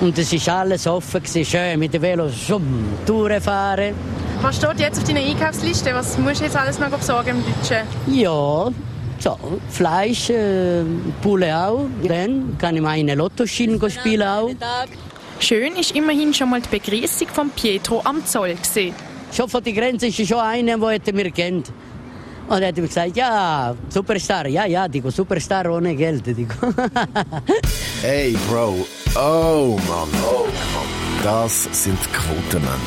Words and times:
Und 0.00 0.16
es 0.16 0.46
war 0.46 0.58
alles 0.58 0.86
offen, 0.86 1.22
gewesen, 1.22 1.44
schön 1.44 1.78
mit 1.78 1.92
dem 1.92 2.02
Velo 2.02 2.28
zum 2.28 2.62
Touren 3.04 3.40
fahren. 3.40 3.94
Was 4.40 4.56
steht 4.56 4.78
jetzt 4.78 4.98
auf 4.98 5.04
deiner 5.04 5.20
Einkaufsliste? 5.20 5.92
Was 5.92 6.16
musst 6.18 6.40
du 6.40 6.44
jetzt 6.44 6.56
alles 6.56 6.78
noch 6.78 6.90
besorgen 6.90 7.30
im 7.30 7.44
Deutschen? 7.44 7.86
Ja, 8.06 8.70
so, 9.18 9.36
Fleisch, 9.70 10.30
äh, 10.30 10.84
Poulet 11.20 11.52
auch. 11.52 11.86
Dann 12.06 12.56
kann 12.58 12.76
ich 12.76 12.82
meine 12.82 13.16
Lottoscheine 13.16 13.78
spielen 13.90 14.22
auch. 14.22 14.50
Schön 15.40 15.74
ist 15.74 15.94
immerhin 15.96 16.32
schon 16.32 16.50
mal 16.50 16.60
die 16.60 16.68
Begrüßung 16.68 17.28
von 17.28 17.50
Pietro 17.50 18.00
am 18.04 18.24
Zoll 18.24 18.54
gesehen. 18.54 18.94
Schon 19.32 19.48
vor 19.48 19.60
der 19.60 19.72
Grenze 19.72 20.06
ist 20.06 20.26
schon 20.26 20.38
einer, 20.38 20.78
der 20.78 21.14
mir 21.14 21.30
kennt. 21.32 21.72
Und 22.48 22.62
er 22.62 22.68
hat 22.68 22.76
mir 22.76 22.86
gesagt, 22.86 23.16
ja, 23.16 23.74
Superstar. 23.88 24.46
Ja, 24.46 24.64
ja, 24.64 24.88
digo, 24.88 25.10
Superstar 25.10 25.70
ohne 25.70 25.94
Geld. 25.94 26.24
Digo. 26.26 26.54
Hey, 28.00 28.36
Bro. 28.48 28.86
Oh, 29.16 29.78
Mann. 29.88 30.08
Oh, 30.24 30.44
Mann. 30.44 31.24
Das 31.24 31.68
sind 31.72 31.98
Quotenmänner. 32.12 32.78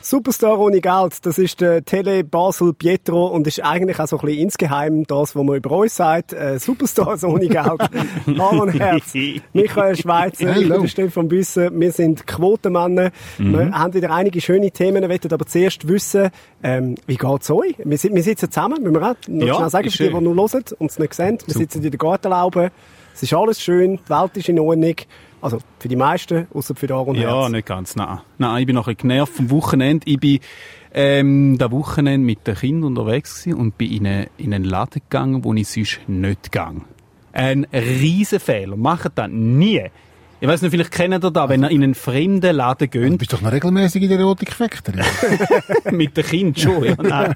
Superstar 0.00 0.58
ohne 0.58 0.80
Geld, 0.82 1.24
das 1.24 1.38
ist 1.38 1.62
der 1.62 1.82
Tele 1.82 2.24
Basel 2.24 2.74
Pietro 2.74 3.26
und 3.28 3.46
ist 3.46 3.64
eigentlich 3.64 3.98
auch 3.98 4.06
so 4.06 4.18
ein 4.18 4.26
bisschen 4.26 4.42
insgeheim 4.42 5.04
das, 5.06 5.34
was 5.34 5.42
man 5.42 5.56
über 5.56 5.70
uns 5.70 5.96
sagt. 5.96 6.34
Äh, 6.34 6.58
Superstars 6.58 7.24
ohne 7.24 7.48
Geld. 7.48 7.80
Aaron 8.38 8.68
Herz, 8.68 9.14
Michael 9.54 9.96
Schweizer, 9.96 10.56
ich 10.56 10.68
bin 10.68 10.88
Stefan 10.88 11.28
Büsser. 11.28 11.70
Wir 11.72 11.90
sind 11.90 12.26
Quotenmänner. 12.26 13.12
Mhm. 13.38 13.52
Wir 13.52 13.70
haben 13.72 13.94
wieder 13.94 14.10
einige 14.10 14.42
schöne 14.42 14.70
Themen, 14.70 15.00
wir 15.00 15.08
möchten 15.08 15.32
aber 15.32 15.46
zuerst 15.46 15.88
wissen, 15.88 16.28
ähm, 16.62 16.96
wie 17.06 17.16
geht's 17.16 17.50
euch? 17.50 17.74
Wir, 17.78 17.98
wir 18.14 18.22
sitzen 18.22 18.50
zusammen, 18.50 18.82
müssen 18.82 18.94
wir 18.94 19.10
auch 19.10 19.14
noch 19.26 19.46
Ja, 19.46 19.54
schnell 19.54 19.70
sagen, 19.70 19.90
für 19.90 20.04
die, 20.04 20.14
die 20.14 20.20
nur 20.20 20.34
hören 20.36 20.64
und 20.78 20.90
es 20.90 20.98
nicht 20.98 21.14
sehen. 21.14 21.38
Wir 21.46 21.54
sitzen 21.54 21.82
in 21.82 21.90
der 21.90 21.98
Gartenlaube. 21.98 22.70
Es 23.14 23.22
ist 23.22 23.32
alles 23.32 23.60
schön, 23.62 24.00
die 24.04 24.10
Welt 24.10 24.36
ist 24.36 24.48
in 24.48 24.58
Ordnung. 24.58 24.96
Also 25.40 25.58
für 25.78 25.88
die 25.88 25.94
meisten, 25.96 26.48
außer 26.52 26.74
für 26.74 26.92
Aaron 26.92 27.14
Ja, 27.14 27.42
Herz. 27.42 27.52
nicht 27.52 27.66
ganz, 27.66 27.94
nein. 27.96 28.18
Nein, 28.38 28.60
ich 28.60 28.66
bin 28.66 28.74
noch 28.74 28.88
ein 28.88 28.96
bisschen 28.96 29.08
genervt 29.10 29.32
vom 29.34 29.50
Wochenende. 29.50 30.04
Ich 30.10 30.18
bin 30.18 30.40
ähm, 30.92 31.56
das 31.58 31.70
Wochenende 31.70 32.26
mit 32.26 32.44
den 32.46 32.56
Kindern 32.56 32.96
unterwegs 32.96 33.44
gewesen 33.44 33.60
und 33.60 33.78
bin 33.78 33.92
in, 33.92 34.06
eine, 34.06 34.28
in 34.36 34.52
einen 34.52 34.64
Laden 34.64 35.00
gegangen, 35.08 35.44
wo 35.44 35.54
ich 35.54 35.68
sonst 35.68 36.00
nicht 36.08 36.50
gehe. 36.50 36.80
Ein 37.32 37.66
riesen 37.72 38.40
Fehler. 38.40 38.76
Macht 38.76 39.12
das 39.14 39.28
nie. 39.30 39.82
Ich 40.40 40.48
weiß 40.48 40.62
nicht, 40.62 40.72
vielleicht 40.72 40.90
kennt 40.90 41.14
ihr 41.14 41.30
das, 41.30 41.48
wenn 41.48 41.62
ihr 41.62 41.70
in 41.70 41.82
einen 41.82 41.94
fremden 41.94 42.54
Laden 42.56 42.90
Du 42.90 43.00
geht, 43.00 43.18
bist 43.18 43.32
doch 43.32 43.40
noch 43.40 43.52
regelmäßig 43.52 44.02
in 44.02 44.08
der 44.10 44.18
Erotik-Factory. 44.18 45.00
mit 45.92 46.16
den 46.16 46.24
Kindern 46.24 46.56
schon. 46.56 46.84
Ja, 46.84 46.96
nein. 47.00 47.34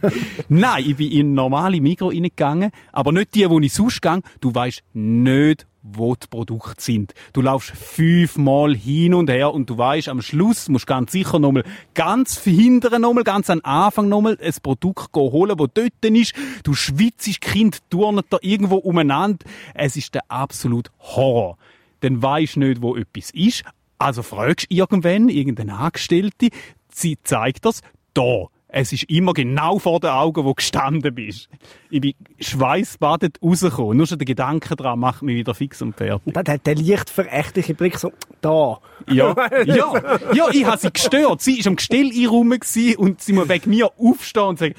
nein, 0.49 0.85
ich 0.87 0.97
bin 0.97 1.11
in 1.11 1.33
normale 1.35 1.81
Mikro 1.81 2.09
reingegangen, 2.09 2.71
aber 2.93 3.13
nicht 3.13 3.35
die, 3.35 3.49
wo 3.49 3.61
ich 3.61 3.73
sonst 3.73 4.03
gehe. 4.03 4.21
Du 4.41 4.55
weißt 4.55 4.83
nicht, 4.93 5.67
wo 5.83 6.15
die 6.15 6.27
Produkte 6.27 6.75
sind. 6.83 7.15
Du 7.33 7.41
laufst 7.41 7.71
fünfmal 7.71 8.75
hin 8.75 9.15
und 9.15 9.31
her 9.31 9.53
und 9.53 9.71
du 9.71 9.79
weißt, 9.79 10.09
am 10.09 10.23
Schluss 10.23 10.69
musst 10.69 10.89
du 10.89 10.95
ganz 10.95 11.13
sicher 11.13 11.39
nochmal 11.39 11.65
ganz 11.95 12.43
hinten 12.43 13.01
nochmal, 13.01 13.25
ganz 13.25 13.49
am 13.51 13.61
Anfang 13.63 14.09
nochmal 14.09 14.39
ein 14.41 14.55
Produkt 14.63 15.15
holen, 15.15 15.57
das 15.57 15.69
dort 15.75 16.05
ist. 16.05 16.35
Du 16.63 16.75
schwitzt, 16.75 17.41
Kind 17.41 17.79
turnen 17.91 18.25
da 18.29 18.39
irgendwo 18.41 18.77
umeinander. 18.77 19.47
Es 19.75 19.97
ist 19.97 20.15
der 20.15 20.23
absolute 20.29 20.91
Horror. 20.99 21.57
Dann 22.01 22.23
weisst 22.23 22.57
nicht, 22.57 22.83
wo 22.83 22.97
etwas 22.97 23.31
ist. 23.31 23.65
Also 23.99 24.23
fragst 24.23 24.67
irgendwann 24.71 25.29
irgendeine 25.29 25.77
Angestellte, 25.77 26.49
sie 26.93 27.19
zeigt 27.23 27.65
das, 27.65 27.81
da. 28.15 28.47
Es 28.71 28.93
ist 28.93 29.05
immer 29.05 29.33
genau 29.33 29.79
vor 29.79 29.99
den 29.99 30.11
Augen, 30.11 30.45
wo 30.45 30.49
du 30.51 30.55
gestanden 30.57 31.15
bist. 31.15 31.49
Ich 31.89 32.03
bin 32.03 32.13
schweißbadet 32.39 33.39
rausgekommen. 33.43 33.97
Nur 33.97 34.07
schon 34.07 34.19
der 34.19 34.27
Gedanke 34.27 34.77
daran 34.77 34.99
macht 34.99 35.23
mich 35.23 35.37
wieder 35.37 35.55
fix 35.55 35.81
und 35.81 35.97
fertig. 35.97 36.27
Und 36.27 36.37
dann 36.37 36.47
hat 36.47 36.67
der 36.67 36.75
leicht 36.77 37.09
verächtliche 37.09 37.73
Blick 37.75 37.99
so, 37.99 38.13
da. 38.43 38.79
Ja, 39.11 39.35
ja, 39.65 40.19
ja, 40.35 40.49
ich 40.53 40.65
habe 40.67 40.77
sie 40.77 40.93
gestört. 40.93 41.41
Sie 41.41 41.59
war 41.65 41.69
am 41.69 41.77
Gestell 41.77 42.11
rum 42.29 42.51
gewesen 42.51 42.97
und 42.97 43.23
sie 43.23 43.33
muss 43.33 43.49
wegen 43.49 43.71
mir 43.71 43.91
aufstehen 43.99 44.43
und 44.45 44.59
sagen, 44.59 44.75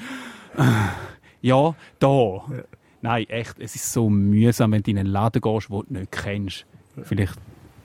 «Ah, 0.56 0.90
ja, 1.40 1.74
da. 1.98 2.44
Nein, 3.02 3.24
echt, 3.28 3.58
es 3.58 3.74
ist 3.74 3.92
so 3.92 4.08
mühsam, 4.08 4.70
wenn 4.72 4.82
du 4.84 4.90
in 4.92 4.98
einen 4.98 5.08
Laden 5.08 5.40
gehst, 5.40 5.68
den 5.68 5.82
du 5.88 5.94
nicht 5.98 6.12
kennst. 6.12 6.66
Vielleicht, 7.02 7.34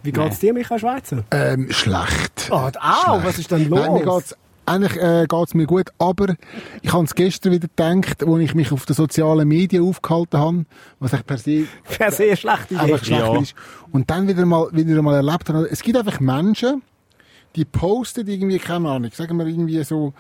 Wie 0.04 0.12
geht's 0.12 0.40
dir, 0.40 0.54
Michael 0.54 0.80
Schweizer? 0.80 1.24
ähm, 1.32 1.72
schlecht. 1.72 2.50
Oh, 2.52 2.70
au, 2.80 3.24
was 3.24 3.40
ist 3.40 3.50
denn 3.50 3.70
los? 3.70 3.80
Nein, 3.80 3.94
mir 3.94 4.04
geht's, 4.04 4.36
eigentlich 4.66 4.96
äh, 5.02 5.26
geht's 5.28 5.54
mir 5.54 5.66
gut, 5.66 5.90
aber 6.00 6.36
ich 6.82 6.92
habe 6.94 7.04
es 7.06 7.16
gestern 7.16 7.52
wieder 7.54 7.68
gedacht, 7.68 8.24
als 8.24 8.40
ich 8.42 8.56
mich 8.56 8.72
auf 8.72 8.86
den 8.86 8.96
sozialen 8.96 9.48
Medien 9.48 9.84
aufgehalten 9.84 10.40
habe, 10.40 10.66
was 11.00 11.14
ich 11.14 11.26
per 11.26 11.38
se 11.38 11.66
Per 11.98 12.12
se 12.12 12.24
einfach 12.32 13.04
schlecht 13.04 13.10
Ja. 13.10 13.40
ist. 13.40 13.56
Und 13.92 14.10
dann 14.10 14.28
wieder 14.28 14.46
mal, 14.46 14.68
wieder 14.72 15.02
mal 15.02 15.16
erlebt 15.16 15.50
habe, 15.50 15.68
es 15.70 15.82
gibt 15.82 15.98
einfach 15.98 16.20
Menschen, 16.20 16.82
die 17.56 17.66
posten 17.66 18.28
irgendwie, 18.28 18.60
keine 18.60 18.90
Ahnung, 18.90 19.12
sagen 19.14 19.38
wir 19.38 19.46
irgendwie 19.46 19.84
so, 19.84 20.14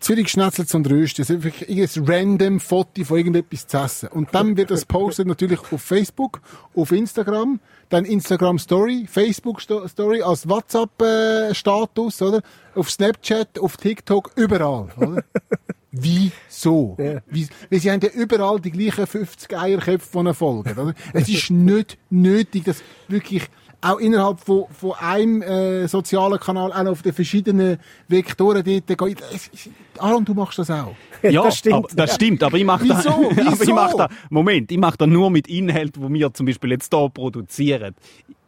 Zürich 0.00 0.28
schnetzelt 0.28 0.74
und 0.74 0.90
röstet, 0.90 1.30
also 1.30 1.34
einfach 1.46 1.60
irgendein 1.68 2.04
random 2.04 2.60
Foto 2.60 3.04
von 3.04 3.18
irgendetwas 3.18 3.66
zu 3.68 3.76
essen. 3.78 4.08
Und 4.08 4.34
dann 4.34 4.56
wird 4.56 4.70
das 4.70 4.84
postet 4.84 5.28
natürlich 5.28 5.60
auf 5.70 5.80
Facebook, 5.80 6.40
auf 6.74 6.90
Instagram, 6.90 7.60
dann 7.88 8.04
Instagram 8.04 8.58
Story, 8.58 9.06
Facebook 9.08 9.60
Sto- 9.60 9.86
Story 9.86 10.22
als 10.22 10.48
WhatsApp 10.48 11.00
äh, 11.00 11.54
Status, 11.54 12.20
oder? 12.20 12.42
Auf 12.74 12.90
Snapchat, 12.90 13.58
auf 13.60 13.76
TikTok, 13.76 14.32
überall, 14.34 14.88
oder? 14.96 15.22
Wieso? 15.92 16.96
Ja. 16.98 17.20
Wie, 17.26 17.48
weil 17.70 17.80
sie 17.80 17.90
haben 17.90 18.00
ja 18.02 18.10
überall 18.10 18.60
die 18.60 18.70
gleichen 18.70 19.06
50 19.06 19.56
Eierköpfe, 19.56 20.22
die 20.24 20.34
folgen. 20.34 20.78
Oder? 20.78 20.94
Es 21.14 21.28
ist 21.28 21.50
nicht 21.50 21.96
nötig, 22.10 22.64
dass 22.64 22.82
wirklich 23.08 23.44
auch 23.80 23.98
innerhalb 23.98 24.40
von, 24.40 24.64
von 24.70 24.92
einem 24.94 25.42
äh, 25.42 25.86
sozialen 25.86 26.38
Kanal 26.38 26.72
auch 26.72 26.86
auf 26.86 27.02
den 27.02 27.12
verschiedenen 27.12 27.78
Vektoren 28.08 28.64
dort 28.64 28.98
geht. 28.98 29.22
Aaron, 29.98 30.24
du 30.24 30.34
machst 30.34 30.58
das 30.58 30.70
auch. 30.70 30.94
ja, 31.22 31.42
das 31.44 31.58
stimmt. 31.58 31.74
Aber, 31.74 31.88
das 31.94 32.14
stimmt, 32.14 32.42
aber 32.42 32.56
ich 32.56 32.64
mache 32.64 32.86
das, 32.86 33.04
Wieso? 33.04 33.30
aber 33.50 33.62
ich 33.62 33.74
mache 33.74 33.96
das, 33.96 34.10
Moment, 34.30 34.72
ich 34.72 34.78
mache 34.78 34.96
das 34.98 35.08
nur 35.08 35.30
mit 35.30 35.48
Inhalten, 35.48 36.02
die 36.06 36.14
wir 36.14 36.32
zum 36.32 36.46
Beispiel 36.46 36.72
jetzt 36.72 36.92
hier 36.92 37.08
produzieren. 37.10 37.94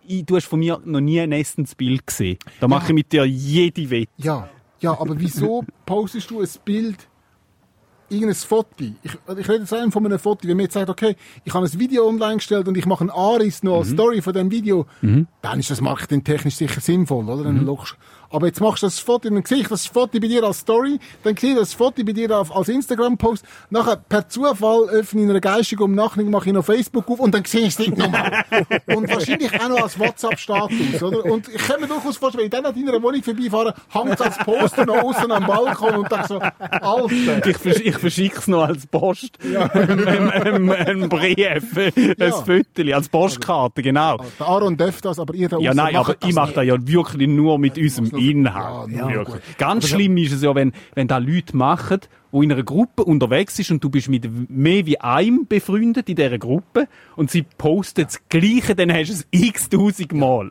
Ich, 0.06 0.24
du 0.24 0.36
hast 0.36 0.46
von 0.46 0.58
mir 0.58 0.80
noch 0.84 1.00
nie 1.00 1.20
ein 1.20 1.32
Essensbild 1.32 2.06
gesehen. 2.06 2.38
Da 2.60 2.68
mache 2.68 2.88
ich 2.88 2.94
mit 2.94 3.12
dir 3.12 3.24
jede 3.26 3.90
Wette. 3.90 4.10
Ja, 4.16 4.48
ja, 4.80 4.92
aber 4.92 5.18
wieso 5.18 5.64
postest 5.84 6.30
du 6.30 6.40
ein 6.40 6.48
Bild, 6.64 7.08
irgendein 8.10 8.34
Foto? 8.34 8.68
Ich, 8.78 9.12
ich 9.12 9.48
rede 9.48 9.60
jetzt 9.60 9.72
einfach 9.72 9.92
von 9.92 10.06
einem 10.06 10.18
Foto. 10.18 10.46
Wenn 10.48 10.56
mir 10.56 10.64
jetzt 10.64 10.74
sagt, 10.74 10.88
okay, 10.90 11.16
ich 11.44 11.54
habe 11.54 11.66
ein 11.66 11.78
Video 11.78 12.06
online 12.08 12.36
gestellt 12.36 12.66
und 12.68 12.76
ich 12.76 12.86
mache 12.86 13.00
einen 13.02 13.10
Aris 13.10 13.62
noch 13.62 13.78
als 13.78 13.90
Story 13.90 14.22
von 14.22 14.32
dem 14.34 14.50
Video, 14.50 14.86
dann 15.42 15.60
ist 15.60 15.70
das 15.70 15.80
marketingtechnisch 15.80 16.56
sicher 16.56 16.80
sinnvoll, 16.80 17.28
oder? 17.28 17.44
Dann 17.44 17.64
lockst- 17.64 17.96
aber 18.30 18.46
jetzt 18.46 18.60
machst 18.60 18.82
du 18.82 18.86
das 18.86 18.98
Foto, 18.98 19.28
dann 19.28 19.44
sehe 19.44 19.58
ich 19.58 19.68
das 19.68 19.86
Foto 19.86 20.20
bei 20.20 20.28
dir 20.28 20.44
als 20.44 20.60
Story, 20.60 20.98
dann 21.24 21.36
sehe 21.36 21.52
ich 21.52 21.58
das 21.58 21.74
Foto 21.74 22.04
bei 22.04 22.12
dir 22.12 22.36
auf, 22.36 22.54
als 22.54 22.68
Instagram-Post, 22.68 23.44
nachher 23.70 23.96
per 23.96 24.28
Zufall 24.28 24.88
öffne 24.90 25.22
ich 25.22 25.30
eine 25.30 25.40
geistige 25.40 25.84
Umnachtung, 25.84 26.30
mache 26.30 26.48
ich 26.48 26.52
noch 26.54 26.64
Facebook 26.64 27.08
auf 27.10 27.20
und 27.20 27.34
dann 27.34 27.44
sehe 27.44 27.62
ich 27.62 27.68
es 27.68 27.78
nicht 27.78 27.96
nochmal. 27.96 28.44
und 28.86 29.08
wahrscheinlich 29.10 29.52
auch 29.60 29.68
noch 29.68 29.82
als 29.82 29.98
WhatsApp-Status, 29.98 31.02
oder? 31.02 31.24
Und 31.24 31.48
ich 31.48 31.58
kann 31.58 31.80
mir 31.80 31.86
durchaus 31.86 32.16
vorstellen, 32.16 32.50
wenn 32.52 32.60
ich 32.60 32.64
dann 32.64 32.66
an 32.66 32.86
deiner 32.86 33.02
Wohnung 33.02 33.22
vorbeifahre, 33.22 33.74
hängt 33.90 34.14
es 34.14 34.20
als 34.20 34.38
Poster 34.38 34.86
noch 34.86 35.02
außen 35.02 35.30
am 35.32 35.46
Balkon 35.46 35.96
und 35.96 36.12
dann 36.12 36.26
so, 36.26 36.38
Alter. 36.38 37.46
Ich, 37.46 37.56
versch 37.56 37.80
ich 37.80 37.96
verschicke 37.96 38.38
es 38.38 38.48
noch 38.48 38.64
als 38.64 38.86
Post. 38.86 39.38
ein, 39.42 40.08
ein, 40.30 40.70
ein 40.70 41.08
Brief, 41.08 41.76
ein 41.76 42.14
Ja. 42.18 42.32
Föteli, 42.42 42.92
als 42.92 43.08
Postkarte, 43.08 43.82
genau. 43.82 44.18
Der 44.38 44.46
Aaron 44.46 44.76
darf 44.76 45.00
das, 45.00 45.18
aber 45.18 45.34
ihr 45.34 45.48
da 45.48 45.58
Ja, 45.58 45.74
nein, 45.74 45.94
macht 45.94 46.06
aber 46.06 46.14
das 46.14 46.28
ich 46.28 46.34
mache 46.34 46.52
das 46.52 46.64
ja 46.64 46.76
wirklich 46.86 47.28
nur 47.28 47.58
mit 47.58 47.78
unserem 47.78 48.06
Ja, 48.06 48.17
Inhalt. 48.18 48.90
ja, 48.90 49.22
gut. 49.24 49.40
Ganz 49.58 49.88
schlimm 49.88 50.16
ist 50.16 50.32
es 50.32 50.42
ja, 50.42 50.54
wenn, 50.54 50.72
wenn 50.94 51.08
da 51.08 51.18
Leute 51.18 51.56
machen, 51.56 52.00
die 52.32 52.44
in 52.44 52.52
einer 52.52 52.62
Gruppe 52.62 53.04
unterwegs 53.04 53.58
ist 53.58 53.70
und 53.70 53.82
du 53.82 53.90
bist 53.90 54.08
mit 54.08 54.28
mehr 54.50 54.86
wie 54.86 55.00
einem 55.00 55.46
befreundet 55.46 56.08
in 56.08 56.16
dieser 56.16 56.38
Gruppe 56.38 56.88
und 57.16 57.30
sie 57.30 57.42
posten 57.42 58.04
das 58.04 58.20
Gleiche, 58.28 58.74
dann 58.74 58.92
hast 58.92 59.08
du 59.08 59.14
es 59.14 59.26
x-tausend 59.30 60.12
Mal. 60.12 60.50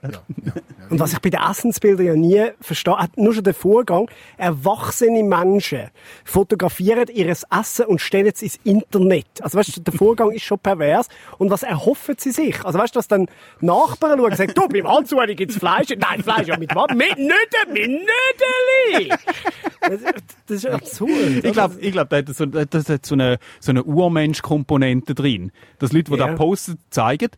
Und 0.89 0.99
was 0.99 1.13
ich 1.13 1.19
bei 1.19 1.29
den 1.29 1.41
Essensbildern 1.41 2.06
ja 2.06 2.15
nie 2.15 2.51
verstehe, 2.62 2.97
hat 2.97 3.18
nur 3.18 3.33
schon 3.33 3.44
der 3.44 3.53
Vorgang, 3.53 4.09
erwachsene 4.38 5.24
Menschen 5.24 5.89
fotografieren 6.24 7.07
ihr 7.13 7.27
Essen 7.27 7.85
und 7.85 8.01
stellen 8.01 8.31
es 8.33 8.41
ins 8.41 8.59
Internet. 8.63 9.27
Also 9.41 9.57
weißt 9.57 9.77
du, 9.77 9.81
der 9.81 9.94
Vorgang 9.94 10.31
ist 10.31 10.44
schon 10.44 10.59
pervers. 10.59 11.07
Und 11.38 11.50
was 11.50 11.63
erhoffen 11.63 12.15
sie 12.18 12.31
sich? 12.31 12.63
Also 12.63 12.80
weißt 12.80 12.95
du, 12.95 13.00
dass 13.00 13.07
dann 13.07 13.27
Nachbarn 13.62 14.18
schauen 14.19 14.31
und 14.31 14.38
sagen, 14.38 14.53
du, 14.56 14.68
beim 14.68 14.85
Anzuhören 14.85 15.35
gibt's 15.35 15.57
Fleisch. 15.57 15.88
Nein, 15.97 16.23
Fleisch, 16.23 16.47
ja, 16.47 16.57
mit 16.57 16.73
was? 16.73 16.88
Mit 16.95 17.18
Nüden, 17.18 17.73
mit 17.73 17.88
Nüdeli! 17.88 19.13
Das, 19.81 20.01
das 20.47 20.57
ist 20.57 20.65
absurd. 20.68 21.44
Ich 21.44 21.51
glaube, 21.53 21.75
ich 21.79 21.91
glaub, 21.91 22.09
das 22.09 22.27
hat 22.27 22.35
so, 22.35 22.45
das 22.45 22.89
hat 22.89 23.06
so 23.06 23.15
eine, 23.15 23.38
so 23.59 23.71
eine 23.71 23.83
Urmensch-Komponente 23.83 25.15
drin. 25.15 25.51
Dass 25.79 25.94
Leute, 25.94 26.12
die 26.12 26.18
Ja. 26.18 26.27
da 26.27 26.33
posten, 26.35 26.77
zeigen, 26.89 27.29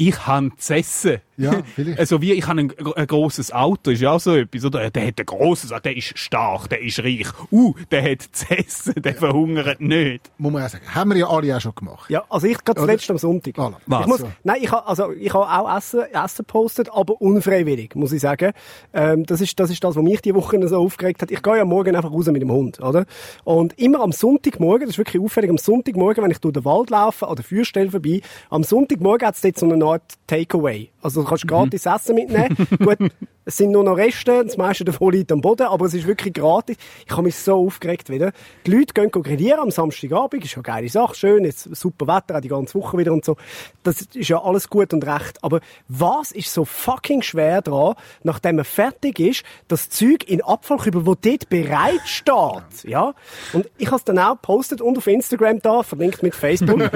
ich 0.00 0.26
habe 0.26 0.50
gesessen. 0.50 1.18
Ja, 1.36 1.62
vielleicht. 1.74 1.98
Also 1.98 2.22
wie, 2.22 2.32
ich 2.32 2.46
habe 2.46 2.60
ein, 2.60 2.72
ein 2.96 3.06
grosses 3.06 3.52
Auto, 3.52 3.90
ist 3.90 4.00
ja 4.00 4.12
auch 4.12 4.20
so 4.20 4.34
etwas, 4.34 4.64
oder? 4.64 4.90
Der 4.90 5.06
hat 5.06 5.20
ein 5.20 5.26
grosses 5.26 5.72
Auto, 5.72 5.82
der 5.82 5.96
ist 5.96 6.18
stark, 6.18 6.70
der 6.70 6.80
ist 6.80 7.00
reich. 7.00 7.26
Uh, 7.50 7.74
der 7.90 8.10
hat 8.10 8.32
gesessen, 8.32 8.94
der 8.96 9.14
verhungert 9.14 9.80
nicht. 9.80 10.30
Muss 10.38 10.52
man 10.52 10.62
ja 10.62 10.68
sagen. 10.70 10.84
Haben 10.94 11.10
wir 11.10 11.18
ja 11.18 11.28
alle 11.28 11.54
auch 11.54 11.60
schon 11.60 11.74
gemacht. 11.74 12.10
Ja, 12.10 12.24
also 12.30 12.46
ich 12.46 12.62
gerade 12.64 12.80
zuletzt 12.80 13.10
am 13.10 13.18
Sonntag. 13.18 13.56
Voilà. 13.56 13.74
Was? 13.86 14.00
Ich 14.00 14.06
muss, 14.06 14.24
nein, 14.42 14.56
ich 14.62 14.72
habe 14.72 14.86
also 14.86 15.12
ich 15.12 15.34
habe 15.34 15.46
auch 15.46 15.76
Essen, 15.76 16.00
Essen 16.00 16.46
gepostet, 16.46 16.88
aber 16.92 17.20
unfreiwillig, 17.20 17.94
muss 17.94 18.12
ich 18.12 18.22
sagen. 18.22 18.52
Ähm, 18.94 19.26
das 19.26 19.42
ist 19.42 19.60
das 19.60 19.70
ist 19.70 19.84
das, 19.84 19.96
was 19.96 20.02
mich 20.02 20.22
die 20.22 20.34
Woche 20.34 20.66
so 20.66 20.78
aufgeregt 20.78 21.20
hat. 21.20 21.30
Ich 21.30 21.42
gehe 21.42 21.56
ja 21.58 21.64
morgen 21.66 21.94
einfach 21.94 22.10
raus 22.10 22.26
mit 22.26 22.40
dem 22.40 22.50
Hund, 22.50 22.80
oder? 22.80 23.04
Und 23.44 23.78
immer 23.78 24.00
am 24.00 24.12
Sonntagmorgen, 24.12 24.86
das 24.86 24.94
ist 24.94 24.98
wirklich 24.98 25.22
auffällig, 25.22 25.50
am 25.50 25.58
Sonntagmorgen, 25.58 26.24
wenn 26.24 26.30
ich 26.30 26.38
durch 26.38 26.54
den 26.54 26.64
Wald 26.64 26.88
laufe 26.88 27.28
an 27.28 27.36
der 27.36 27.44
Feuerstelle 27.44 27.90
vorbei, 27.90 28.22
am 28.48 28.62
Sonntagmorgen 28.62 29.26
hat 29.26 29.34
es 29.34 29.42
dort 29.42 29.58
so 29.58 29.66
eine 29.66 29.76
Art 29.92 30.14
Takeaway. 30.26 30.90
Also 31.02 31.22
du 31.22 31.28
kannst 31.28 31.46
gratis 31.46 31.86
Essen 31.86 32.14
mitnehmen. 32.14 32.56
Gut, 32.78 32.98
es 33.44 33.56
sind 33.56 33.72
nur 33.72 33.82
noch 33.82 33.96
Reste, 33.96 34.44
das 34.44 34.56
meiste 34.56 34.84
davon 34.84 35.12
liegt 35.12 35.32
am 35.32 35.40
Boden, 35.40 35.66
aber 35.66 35.86
es 35.86 35.94
ist 35.94 36.06
wirklich 36.06 36.34
gratis. 36.34 36.76
Ich 37.06 37.10
habe 37.10 37.22
mich 37.22 37.36
so 37.36 37.66
aufgeregt 37.66 38.10
wieder. 38.10 38.32
Die 38.66 38.70
Leute 38.70 38.92
gehen 38.92 39.10
grillieren 39.10 39.60
am 39.60 39.70
Samstagabend, 39.70 40.44
ist 40.44 40.52
ja 40.52 40.58
eine 40.58 40.62
geile 40.62 40.88
Sache, 40.88 41.16
schön, 41.16 41.44
jetzt 41.44 41.74
super 41.74 42.06
Wetter, 42.06 42.36
auch 42.36 42.40
die 42.40 42.48
ganze 42.48 42.74
Woche 42.74 42.98
wieder 42.98 43.12
und 43.12 43.24
so. 43.24 43.36
Das 43.82 44.02
ist 44.02 44.28
ja 44.28 44.42
alles 44.42 44.68
gut 44.68 44.92
und 44.92 45.06
recht. 45.06 45.42
Aber 45.42 45.60
was 45.88 46.32
ist 46.32 46.52
so 46.52 46.64
fucking 46.64 47.22
schwer 47.22 47.62
dran, 47.62 47.94
nachdem 48.22 48.56
man 48.56 48.64
fertig 48.64 49.18
ist, 49.18 49.42
das 49.68 49.88
Zeug 49.88 50.28
in 50.28 50.42
Abfallkübel, 50.42 51.06
wo 51.06 51.14
dort 51.14 51.48
bereit 51.48 52.02
steht, 52.04 52.84
ja? 52.84 53.14
Und 53.52 53.68
ich 53.78 53.88
habe 53.88 53.96
es 53.96 54.04
dann 54.04 54.18
auch 54.18 54.32
gepostet 54.32 54.80
und 54.80 54.98
auf 54.98 55.06
Instagram 55.06 55.60
da, 55.60 55.82
verlinkt 55.82 56.22
mit 56.22 56.34
Facebook. 56.34 56.78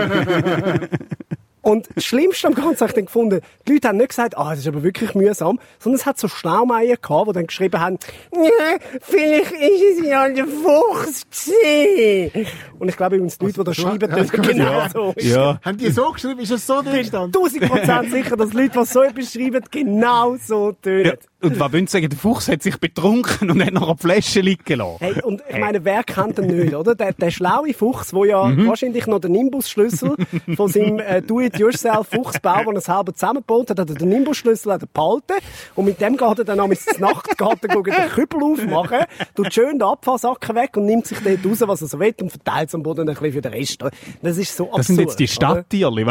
Und 1.64 1.88
das 1.94 2.05
Schlimmste 2.05 2.46
am 2.46 2.55
Ganzen 2.55 2.81
habe 2.81 2.90
ich 2.90 2.94
dann 2.94 3.06
gefunden, 3.06 3.40
die 3.66 3.72
Leute 3.72 3.88
haben 3.88 3.96
nicht 3.96 4.11
gesagt, 4.11 4.37
ah, 4.38 4.50
das 4.50 4.61
ist 4.61 4.69
aber 4.69 4.82
wirklich 4.82 5.14
mühsam, 5.14 5.58
sondern 5.78 5.99
es 5.99 6.06
hat 6.06 6.19
so 6.19 6.28
Schlaumeier 6.28 6.96
gehabt, 6.96 7.28
die 7.28 7.32
dann 7.32 7.46
geschrieben 7.46 7.81
haben, 7.81 7.99
ja, 8.32 8.76
vielleicht 9.00 9.52
ist 9.52 9.99
es 10.00 10.06
ja 10.06 10.28
der 10.28 10.46
Fuchs 10.46 11.25
gewesen. 11.31 12.46
Und 12.78 12.88
ich 12.88 12.96
glaube 12.96 13.16
übrigens, 13.16 13.38
die 13.38 13.46
Leute, 13.46 13.58
die 13.61 13.64
das 13.64 13.76
so- 13.76 13.82
schreiben, 13.82 14.11
ja, 14.11 14.16
das 14.19 14.31
das 14.31 14.46
genau 14.46 14.64
sagen. 14.81 14.93
so. 14.93 15.14
Ja. 15.19 15.58
Haben 15.64 15.78
die 15.78 15.90
so 15.90 16.11
geschrieben? 16.12 16.40
Ist 16.40 16.50
es 16.50 16.66
so 16.66 16.82
drin 16.82 16.99
gestanden? 16.99 17.32
Tausend 17.32 17.62
Prozent 17.69 18.11
sicher, 18.12 18.37
dass 18.37 18.50
die 18.50 18.56
Leute, 18.56 18.78
die 18.81 18.84
so 18.87 19.02
etwas 19.02 19.32
schreiben, 19.32 19.64
genau 19.70 20.37
so 20.37 20.72
tönen. 20.72 21.06
ja. 21.06 21.12
Und 21.44 21.61
was 21.61 21.73
Sie 21.73 21.87
sagen? 21.87 22.08
Der 22.08 22.19
Fuchs 22.19 22.49
hat 22.49 22.62
sich 22.62 22.79
betrunken 22.79 23.50
und 23.50 23.64
hat 23.64 23.73
noch 23.73 23.88
eine 23.88 23.96
Flasche 23.99 24.41
liegen 24.41 24.79
lassen. 24.79 24.96
Hey, 25.00 25.20
und 25.23 25.43
ich 25.49 25.58
meine, 25.58 25.85
wer 25.85 26.02
kennt 26.05 26.38
den 26.38 26.46
nicht, 26.46 26.75
oder? 26.75 26.94
Der, 26.94 27.12
der 27.12 27.31
schlaue 27.31 27.73
Fuchs, 27.75 28.11
der 28.11 28.25
ja 28.26 28.44
Mhm. 28.46 28.67
wahrscheinlich 28.69 29.06
noch 29.06 29.20
den 29.20 29.32
Nimbus-Schlüssel 29.32 30.14
von 30.56 30.69
seinem 30.70 30.99
äh, 30.99 31.23
Do-it-yourself-Fuchsbau, 31.23 32.64
den 32.64 32.75
er 32.76 32.81
selber 32.81 33.12
zusammengebaut 33.14 33.70
hat, 33.70 33.79
hat 33.79 33.91
er 33.91 33.96
den 33.96 34.08
Nimbus-Schlüssel 34.08 34.73
hat 34.73 34.82
er 34.82 34.88
behalten. 34.93 35.35
Und 35.75 35.85
mit 35.87 36.00
dem 36.00 36.17
geht 36.17 36.38
er 36.38 36.44
dann 36.44 36.70
ins 36.70 36.99
Nachtgarten 36.99 37.69
gehen, 37.69 37.82
den 37.85 38.08
Kübel 38.11 38.43
aufmachen, 38.43 38.99
tut 39.35 39.52
schön 39.52 39.79
den 39.79 39.82
Abfallsacken 39.82 40.55
weg 40.56 40.76
und 40.76 40.87
nimmt 40.87 41.06
sich 41.06 41.19
dort 41.20 41.44
raus, 41.44 41.62
was 41.67 41.82
er 41.82 41.88
so 41.88 41.99
will 42.00 42.14
und 42.20 42.31
verteilt 42.31 42.69
es 42.69 42.75
am 42.75 42.82
Boden 42.82 43.08
ein 43.08 43.14
bisschen 43.14 43.32
für 43.32 43.40
den 43.40 43.52
Rest. 43.52 43.82
Das 44.23 44.37
ist 44.38 44.56
so 44.56 44.64
absurd. 44.67 44.79
Das 44.79 44.87
sind 44.87 45.00
jetzt 45.00 45.19
die? 45.19 45.29
Stadttierli. 45.29 46.06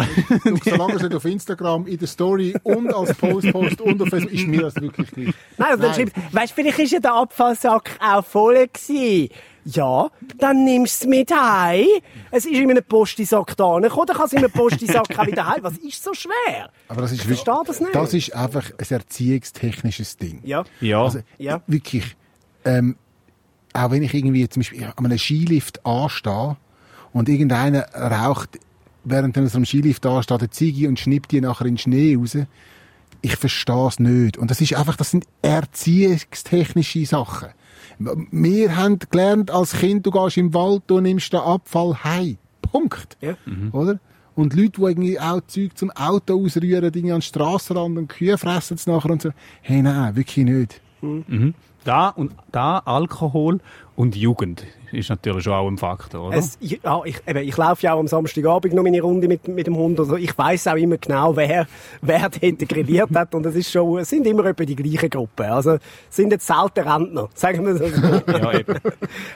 solange 0.64 0.94
es 0.96 1.02
nicht 1.04 1.16
auf 1.16 1.26
Instagram, 1.26 1.88
in 1.88 1.98
der 1.98 2.08
Story 2.08 2.54
und 2.64 2.94
als 2.94 3.14
Post 3.16 3.52
post 3.52 3.82
und 3.82 4.02
auf 4.02 4.10
Facebook, 4.10 4.34
ist 4.34 4.48
mir 4.48 4.62
das 4.62 4.76
wirklich. 4.76 5.10
Nein, 5.58 5.70
dann 5.72 5.80
Nein. 5.80 5.94
schreibt, 5.94 6.34
weißt, 6.34 6.54
vielleicht 6.54 6.80
ist 6.80 6.92
ja 6.92 7.00
der 7.00 7.14
Abfallsack 7.14 7.98
auch 8.00 8.26
voll 8.26 8.68
gewesen. 8.68 9.30
Ja, 9.66 10.10
dann 10.40 10.66
nimmst 10.66 11.04
du 11.04 11.06
es 11.06 11.10
mit 11.10 11.32
heim. 11.34 11.86
Es 12.32 12.44
ist 12.46 12.54
in 12.54 12.70
einem 12.70 12.84
Postisack 12.84 13.56
da 13.56 13.80
gekommen, 13.80 14.08
dann 14.08 14.18
kann 14.18 14.26
es 14.26 14.34
in 14.34 14.40
einem 14.40 14.52
Postisack 14.52 15.18
auch 15.18 15.26
wieder 15.26 15.48
heim. 15.48 15.60
Was 15.62 15.78
ist 15.78 16.04
so 16.04 16.14
schwer? 16.14 16.70
Aber 16.90 17.02
das 17.02 17.14
ist 17.14 17.22
Ich 17.22 17.28
verstehe 17.28 17.62
das 17.66 17.80
nicht. 17.80 17.96
Das 17.96 18.14
ist 18.14 18.36
einfach 18.36 18.72
ein 18.78 18.86
erziehungstechnisches 18.90 20.18
Ding. 20.18 20.42
Ja. 20.44 20.64
Ja. 20.82 21.04
Also, 21.04 21.20
Ja. 21.38 21.62
wirklich, 21.68 22.16
ähm, 22.66 22.98
auch 23.74 23.92
wenn 23.92 24.04
ich 24.04 24.14
irgendwie 24.14 24.48
zum 24.50 24.62
Beispiel 24.62 24.84
an 24.96 25.06
einem 25.06 25.18
Skilift 25.18 25.86
anstehe 25.86 26.58
und 27.14 27.30
irgendeiner 27.30 27.88
raucht, 27.94 28.60
während 29.06 29.38
er 29.38 29.48
so 29.48 29.58
am 29.58 29.66
Skilift 29.66 30.06
ansteht, 30.06 30.40
eine 30.40 30.50
Ziege 30.50 30.88
und 30.90 31.00
schnippt 31.00 31.32
die 31.32 31.40
nachher 31.42 31.66
in 31.66 31.76
den 31.76 31.78
Schnee 31.78 32.16
raus, 32.18 32.38
ich 33.24 33.38
verstehe 33.38 33.88
es 33.88 34.00
nicht. 34.00 34.38
Und 34.38 34.52
das 34.52 34.62
ist 34.62 34.76
einfach, 34.76 34.98
das 34.98 35.10
sind 35.10 35.26
erziehungstechnische 35.42 37.06
Sachen. 37.06 37.50
Wir 37.98 38.76
haben 38.76 39.00
gelernt 39.00 39.50
als 39.50 39.74
Kind, 39.74 40.06
du 40.06 40.12
gehst 40.12 40.38
im 40.38 40.54
Wald, 40.54 40.84
du 40.88 41.00
nimmst 41.00 41.34
den 41.34 41.40
Abfall 41.40 42.04
heim. 42.04 42.38
Punkt. 42.62 43.18
Ja. 43.22 43.36
Oder? 43.72 44.00
Und 44.36 44.56
Leute, 44.56 44.72
die 44.78 44.82
irgendwie 44.82 45.20
auch 45.20 45.42
Zeug 45.48 45.78
zum 45.78 45.92
Auto 45.92 46.44
ausrühren, 46.44 46.92
Dinge 46.92 47.14
an 47.14 47.20
den 47.20 47.22
Strassenrand 47.22 47.98
und 47.98 48.08
Kühe 48.10 48.38
fressen 48.38 48.76
es 48.76 48.88
nachher 48.88 49.12
und 49.12 49.22
so. 49.22 49.30
Hey, 49.62 49.82
nein, 49.82 50.16
wirklich 50.16 50.46
nicht. 50.46 50.82
Da 51.84 52.10
und 52.10 52.34
da 52.52 52.80
Alkohol 52.80 53.60
und 53.96 54.16
Jugend 54.16 54.64
ist 54.92 55.10
natürlich 55.10 55.44
schon 55.44 55.54
auch 55.54 55.68
ein 55.68 55.78
Faktor, 55.80 56.28
oder? 56.28 56.38
Es, 56.38 56.56
ich, 56.62 56.80
ja, 56.84 57.02
ich, 57.04 57.16
eben, 57.28 57.40
ich 57.48 57.58
laufe 57.58 57.82
ja 57.82 57.94
auch 57.96 58.00
am 58.00 58.08
Samstagabend 58.08 58.76
noch 58.76 58.84
meine 58.84 59.02
Runde 59.02 59.28
mit, 59.28 59.48
mit 59.48 59.66
dem 59.66 59.76
Hund. 59.76 60.00
Also 60.00 60.18
ich 60.18 60.38
weiß 60.38 60.68
auch 60.68 60.76
immer 60.76 60.98
genau, 60.98 61.36
wer, 61.36 61.66
wer 62.04 62.30
dort 62.30 62.60
grilliert 62.70 63.10
hat. 63.16 63.34
Und 63.34 63.44
es 63.48 63.56
ist 63.56 63.72
schon, 63.72 63.98
es 63.98 64.10
sind 64.12 64.28
immer 64.28 64.46
etwa 64.46 64.64
die 64.66 64.76
gleichen 64.76 65.10
Gruppen. 65.10 65.48
Also 65.48 65.72
es 65.72 65.80
sind 66.16 66.32
jetzt 66.32 66.46
selten 66.46 66.88
Rentner, 66.88 67.28
sagen 67.34 67.66
wir 67.66 67.76
so. 67.78 67.86
ja, 67.86 68.60
eben. 68.60 68.76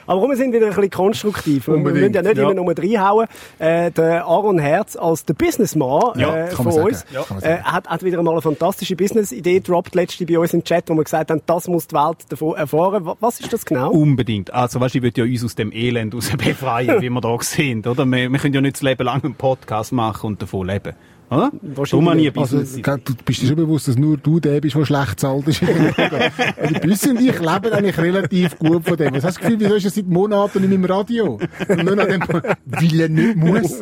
Aber 0.06 0.28
wir 0.28 0.36
sind 0.36 0.52
wieder 0.52 0.66
ein 0.66 0.74
bisschen 0.74 0.90
konstruktiv. 0.90 1.66
Wir 1.66 1.74
Unbedingt, 1.74 2.00
müssen 2.12 2.14
ja 2.14 2.22
nicht 2.22 2.36
ja. 2.36 2.44
immer 2.44 2.54
nur 2.54 2.78
reinhauen. 2.78 3.26
Äh, 3.58 3.90
der 3.90 4.26
Aaron 4.26 4.60
Herz 4.60 4.94
als 4.94 5.24
der 5.24 5.34
Businessman 5.34 6.12
Ja, 6.20 6.36
äh, 6.36 6.48
kann 6.50 6.70
von 6.70 6.82
uns 6.84 7.04
Ja. 7.12 7.22
Äh, 7.42 7.58
hat, 7.62 7.88
hat 7.88 8.04
wieder 8.04 8.22
mal 8.22 8.30
eine 8.30 8.42
fantastische 8.42 8.94
Business-Idee 8.94 9.54
gedroppt, 9.54 9.96
letzte 9.96 10.24
bei 10.24 10.38
uns 10.38 10.54
im 10.54 10.62
Chat, 10.62 10.88
wo 10.88 10.94
wir 10.94 11.02
gesagt 11.02 11.32
haben, 11.32 11.42
das 11.46 11.66
muss 11.66 11.88
die 11.88 11.96
Welt 11.96 12.18
davon 12.28 12.54
erfahren. 12.54 13.04
Wa- 13.04 13.16
Was 13.18 13.40
ist 13.40 13.52
das 13.52 13.64
genau? 13.64 13.90
Unbedingt. 13.90 14.47
Also, 14.52 14.80
weißt 14.80 14.94
du, 14.94 14.98
ich 14.98 15.02
will 15.02 15.12
ja 15.14 15.24
uns 15.24 15.44
aus 15.44 15.54
dem 15.54 15.72
Elend 15.72 16.14
raus 16.14 16.30
befreien, 16.36 17.00
wie 17.00 17.10
wir 17.10 17.20
da 17.20 17.36
sind, 17.40 17.86
oder? 17.86 18.06
Wir, 18.06 18.30
wir 18.30 18.38
können 18.38 18.54
ja 18.54 18.60
nicht 18.60 18.76
das 18.76 18.82
Leben 18.82 19.04
lang 19.04 19.22
einen 19.24 19.34
Podcast 19.34 19.92
machen 19.92 20.26
und 20.26 20.42
davon 20.42 20.66
leben. 20.66 20.94
Oder? 21.30 21.50
Wahrscheinlich 21.60 22.36
Also, 22.38 22.58
du 22.62 23.14
bist 23.24 23.42
dir 23.42 23.48
schon 23.48 23.56
bewusst, 23.56 23.86
dass 23.88 23.96
nur 23.96 24.16
du 24.16 24.40
der 24.40 24.60
bist, 24.60 24.74
der 24.76 24.84
schlecht 24.86 25.20
zahlt 25.20 25.46
ist. 25.48 25.62
also, 25.62 26.80
Büssi 26.80 27.10
und 27.10 27.20
ich 27.20 27.38
leben 27.38 27.72
eigentlich 27.72 27.98
relativ 27.98 28.58
gut 28.58 28.86
von 28.88 28.96
dem. 28.96 29.14
Was 29.14 29.24
hast 29.24 29.36
du 29.38 29.40
das 29.42 29.50
Gefühl, 29.50 29.60
wieso 29.60 29.74
ist 29.74 29.84
er 29.84 29.90
seit 29.90 30.06
Monaten 30.06 30.60
nicht 30.60 30.68
mehr 30.70 30.78
im 30.78 30.84
Radio? 30.86 31.38
Und 31.68 31.84
nur 31.84 31.98
an 31.98 32.08
dem, 32.08 32.22
weil 32.66 33.00
er 33.00 33.08
nicht 33.10 33.36
muss. 33.36 33.80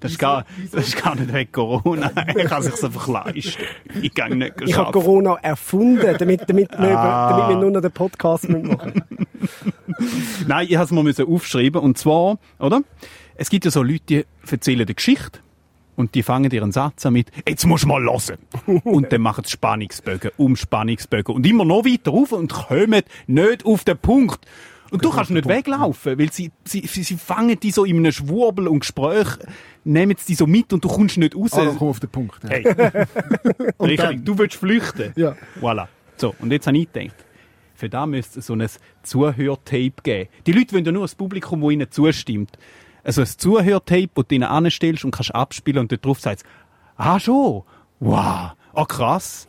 das, 0.00 0.12
ist 0.12 0.18
gar, 0.18 0.44
das 0.72 0.88
ist 0.88 1.02
gar 1.02 1.14
nicht 1.16 1.32
wegen 1.34 1.52
Corona. 1.52 2.10
Ich 2.36 2.44
kann 2.44 2.62
es 2.62 2.74
sich 2.74 2.82
einfach 2.84 3.08
leisten. 3.08 3.62
Ich 4.00 4.14
gehe 4.14 4.34
nicht 4.36 4.54
Ich 4.64 4.76
habe. 4.76 4.92
Corona 4.92 5.34
erfunden, 5.42 6.16
damit, 6.18 6.42
damit, 6.48 6.70
wir, 6.78 6.98
Ah. 6.98 7.30
damit 7.30 7.48
wir 7.56 7.60
nur 7.62 7.70
noch 7.72 7.82
den 7.82 7.92
Podcast 7.92 8.48
machen 8.48 9.02
Nein, 10.46 10.66
ich 10.68 10.76
habe 10.76 10.84
es 10.84 10.90
müssen 10.90 11.26
aufschreiben. 11.26 11.80
Und 11.82 11.98
zwar, 11.98 12.38
oder? 12.58 12.82
Es 13.36 13.50
gibt 13.50 13.64
ja 13.64 13.70
so 13.70 13.82
Leute, 13.82 14.00
die 14.08 14.24
erzählen 14.50 14.80
eine 14.80 14.94
Geschichte. 14.94 15.40
Und 15.98 16.14
die 16.14 16.22
fangen 16.22 16.48
ihren 16.52 16.70
Satz 16.70 17.06
an 17.06 17.14
mit, 17.14 17.32
jetzt 17.46 17.66
musst 17.66 17.82
du 17.82 17.88
mal 17.88 18.00
hören. 18.00 18.38
Und 18.84 19.12
dann 19.12 19.20
machen 19.20 19.42
sie 19.42 19.50
Spannungsbögen 19.50 20.30
um 20.36 20.54
Spannungsbögen. 20.54 21.34
Und 21.34 21.44
immer 21.44 21.64
noch 21.64 21.84
weiter 21.84 22.12
rauf 22.12 22.30
und 22.30 22.52
kommen 22.52 23.02
nicht 23.26 23.66
auf 23.66 23.82
den 23.82 23.98
Punkt. 23.98 24.46
Und 24.92 25.04
du 25.04 25.10
kannst 25.10 25.32
nicht 25.32 25.48
weglaufen, 25.48 26.16
weil 26.16 26.30
sie, 26.32 26.52
sie, 26.64 26.86
sie, 26.86 27.16
fangen 27.16 27.58
die 27.58 27.72
so 27.72 27.84
in 27.84 27.96
einem 27.96 28.12
Schwurbel 28.12 28.68
und 28.68 28.80
Gespräch, 28.80 29.26
nehmen 29.82 30.14
sie 30.16 30.26
die 30.28 30.34
so 30.36 30.46
mit 30.46 30.72
und 30.72 30.84
du 30.84 30.88
kommst 30.88 31.16
nicht 31.16 31.34
raus. 31.34 31.52
Also, 31.54 31.74
komm 31.76 31.88
auf 31.88 31.98
den 31.98 32.10
Punkt. 32.10 32.44
Ja. 32.44 32.50
Hey. 32.50 32.62
Richtig, 33.80 34.24
du 34.24 34.38
willst 34.38 34.54
flüchten. 34.54 35.12
Ja. 35.16 35.34
Voilà. 35.60 35.88
So, 36.16 36.32
und 36.38 36.52
jetzt 36.52 36.68
habe 36.68 36.78
ich 36.78 36.92
gedacht, 36.92 37.16
für 37.74 37.88
da 37.88 38.06
müsste 38.06 38.38
es 38.38 38.46
so 38.46 38.54
ein 38.54 38.64
Zuhörtape 39.02 39.92
geben. 40.04 40.30
Die 40.46 40.52
Leute 40.52 40.74
wollen 40.74 40.84
ja 40.84 40.92
nur 40.92 41.02
das 41.02 41.16
Publikum, 41.16 41.60
das 41.60 41.72
ihnen 41.72 41.90
zustimmt. 41.90 42.56
Also 43.04 43.22
ein 43.22 43.26
Zuhörtape, 43.26 44.10
das 44.14 44.26
du 44.28 44.34
ihnen 44.34 44.44
anstellst 44.44 45.04
und 45.04 45.10
kannst 45.12 45.34
abspielen 45.34 45.80
und 45.80 45.92
dort 45.92 46.04
drauf 46.04 46.20
sagst, 46.20 46.44
ah 46.96 47.18
schon, 47.18 47.62
wow, 48.00 48.52
ah 48.74 48.84
krass. 48.86 49.48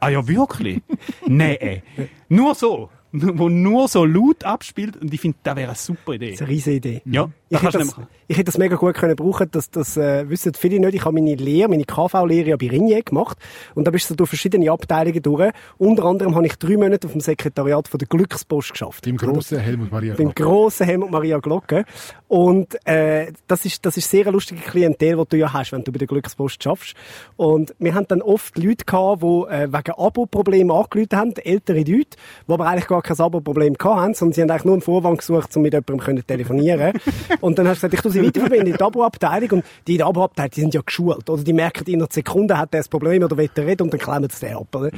Ah 0.00 0.10
ja, 0.10 0.26
wirklich? 0.28 0.82
nee, 1.26 1.82
nur 2.28 2.54
so. 2.54 2.90
Wo 3.16 3.48
nur 3.48 3.86
so 3.86 4.04
laut 4.04 4.42
abspielt 4.42 4.96
und 4.96 5.14
ich 5.14 5.20
finde, 5.20 5.38
das 5.44 5.54
wäre 5.54 5.68
eine 5.68 5.76
super 5.76 6.14
Idee. 6.14 6.30
Das 6.30 6.34
ist 6.34 6.42
eine 6.42 6.50
riesige 6.50 6.76
Idee. 6.76 7.02
Ja, 7.04 7.30
Ich 7.54 7.62
hätte, 7.62 7.78
das, 7.78 7.96
ich 8.28 8.36
hätte 8.36 8.44
das 8.44 8.58
mega 8.58 8.76
gut 8.76 8.94
können 8.94 9.16
brauchen, 9.16 9.48
das, 9.50 9.70
das 9.70 9.96
äh, 9.96 10.28
wissen 10.28 10.52
viele 10.54 10.80
nicht. 10.80 10.94
Ich 10.94 11.04
habe 11.04 11.14
meine 11.14 11.34
Lehre, 11.34 11.68
meine 11.68 11.84
KV-Lehre 11.84 12.50
ja 12.50 12.56
bei 12.56 12.68
Ringier 12.68 13.02
gemacht 13.02 13.38
und 13.74 13.86
da 13.86 13.90
bist 13.90 14.10
du 14.10 14.14
durch 14.14 14.28
verschiedene 14.28 14.70
Abteilungen 14.70 15.22
durch. 15.22 15.52
Unter 15.78 16.04
anderem 16.04 16.34
habe 16.34 16.46
ich 16.46 16.56
drei 16.56 16.76
Monate 16.76 17.06
auf 17.06 17.12
dem 17.12 17.20
Sekretariat 17.20 17.88
von 17.88 17.98
der 17.98 18.08
Glückspost 18.08 18.72
geschafft. 18.72 19.04
Beim 19.04 19.16
grossen 19.16 19.58
Helmut 19.58 19.90
Maria 19.90 20.14
Glocke. 20.14 20.34
grossen 20.34 20.86
Helmut 20.86 21.10
Maria 21.10 21.38
Glocke. 21.38 21.84
Und 22.28 22.76
äh, 22.86 23.32
das 23.46 23.64
ist 23.64 23.84
das 23.86 23.96
ist 23.96 24.10
sehr 24.10 24.22
eine 24.22 24.32
lustige 24.32 24.60
Klientel, 24.60 25.16
die 25.16 25.28
du 25.28 25.36
ja 25.36 25.52
hast, 25.52 25.72
wenn 25.72 25.84
du 25.84 25.92
bei 25.92 25.98
der 25.98 26.08
Glückspost 26.08 26.62
schaffst. 26.62 26.94
Und 27.36 27.74
wir 27.78 27.94
haben 27.94 28.06
dann 28.08 28.22
oft 28.22 28.56
Leute 28.58 28.84
gehabt, 28.84 29.22
die 29.22 29.26
äh, 29.26 29.72
wegen 29.72 29.92
Abo-Problemen 29.96 30.70
angerufen 30.70 31.16
haben, 31.16 31.32
ältere 31.36 31.78
Leute, 31.78 32.16
die 32.48 32.52
aber 32.52 32.66
eigentlich 32.66 32.86
gar 32.86 33.02
kein 33.02 33.18
Abo-Problem 33.18 33.74
gehabt 33.74 34.00
haben, 34.00 34.14
sondern 34.14 34.32
sie 34.32 34.42
haben 34.42 34.50
eigentlich 34.50 34.64
nur 34.64 34.74
einen 34.74 34.82
Vorwand 34.82 35.18
gesucht, 35.18 35.56
um 35.56 35.62
mit 35.62 35.72
jemandem 35.72 35.98
können 35.98 36.26
telefonieren 36.26 36.98
Und 37.44 37.58
dann 37.58 37.68
hast 37.68 37.82
du 37.82 37.88
gesagt, 37.88 37.94
ich 37.94 38.00
tue 38.00 38.10
sie 38.10 38.26
weiterverbinden 38.26 38.68
in 38.68 38.76
die 38.78 38.82
Abo-Abteilung 38.82 39.50
und 39.50 39.64
die 39.86 39.92
in 39.92 39.98
der 39.98 40.06
Abo-Abteilung, 40.06 40.50
die 40.52 40.60
sind 40.62 40.72
ja 40.72 40.80
geschult, 40.80 41.28
oder? 41.28 41.44
Die 41.44 41.52
merken 41.52 41.84
in 41.88 42.00
einer 42.00 42.08
Sekunde, 42.10 42.56
hat 42.56 42.72
der 42.72 42.80
das 42.80 42.88
Problem 42.88 43.22
oder 43.22 43.36
will 43.36 43.50
reden 43.54 43.82
und 43.82 43.92
dann 43.92 44.00
klemmen 44.00 44.30
sie 44.30 44.46
den 44.46 44.56
ab, 44.56 44.74
oder? 44.74 44.90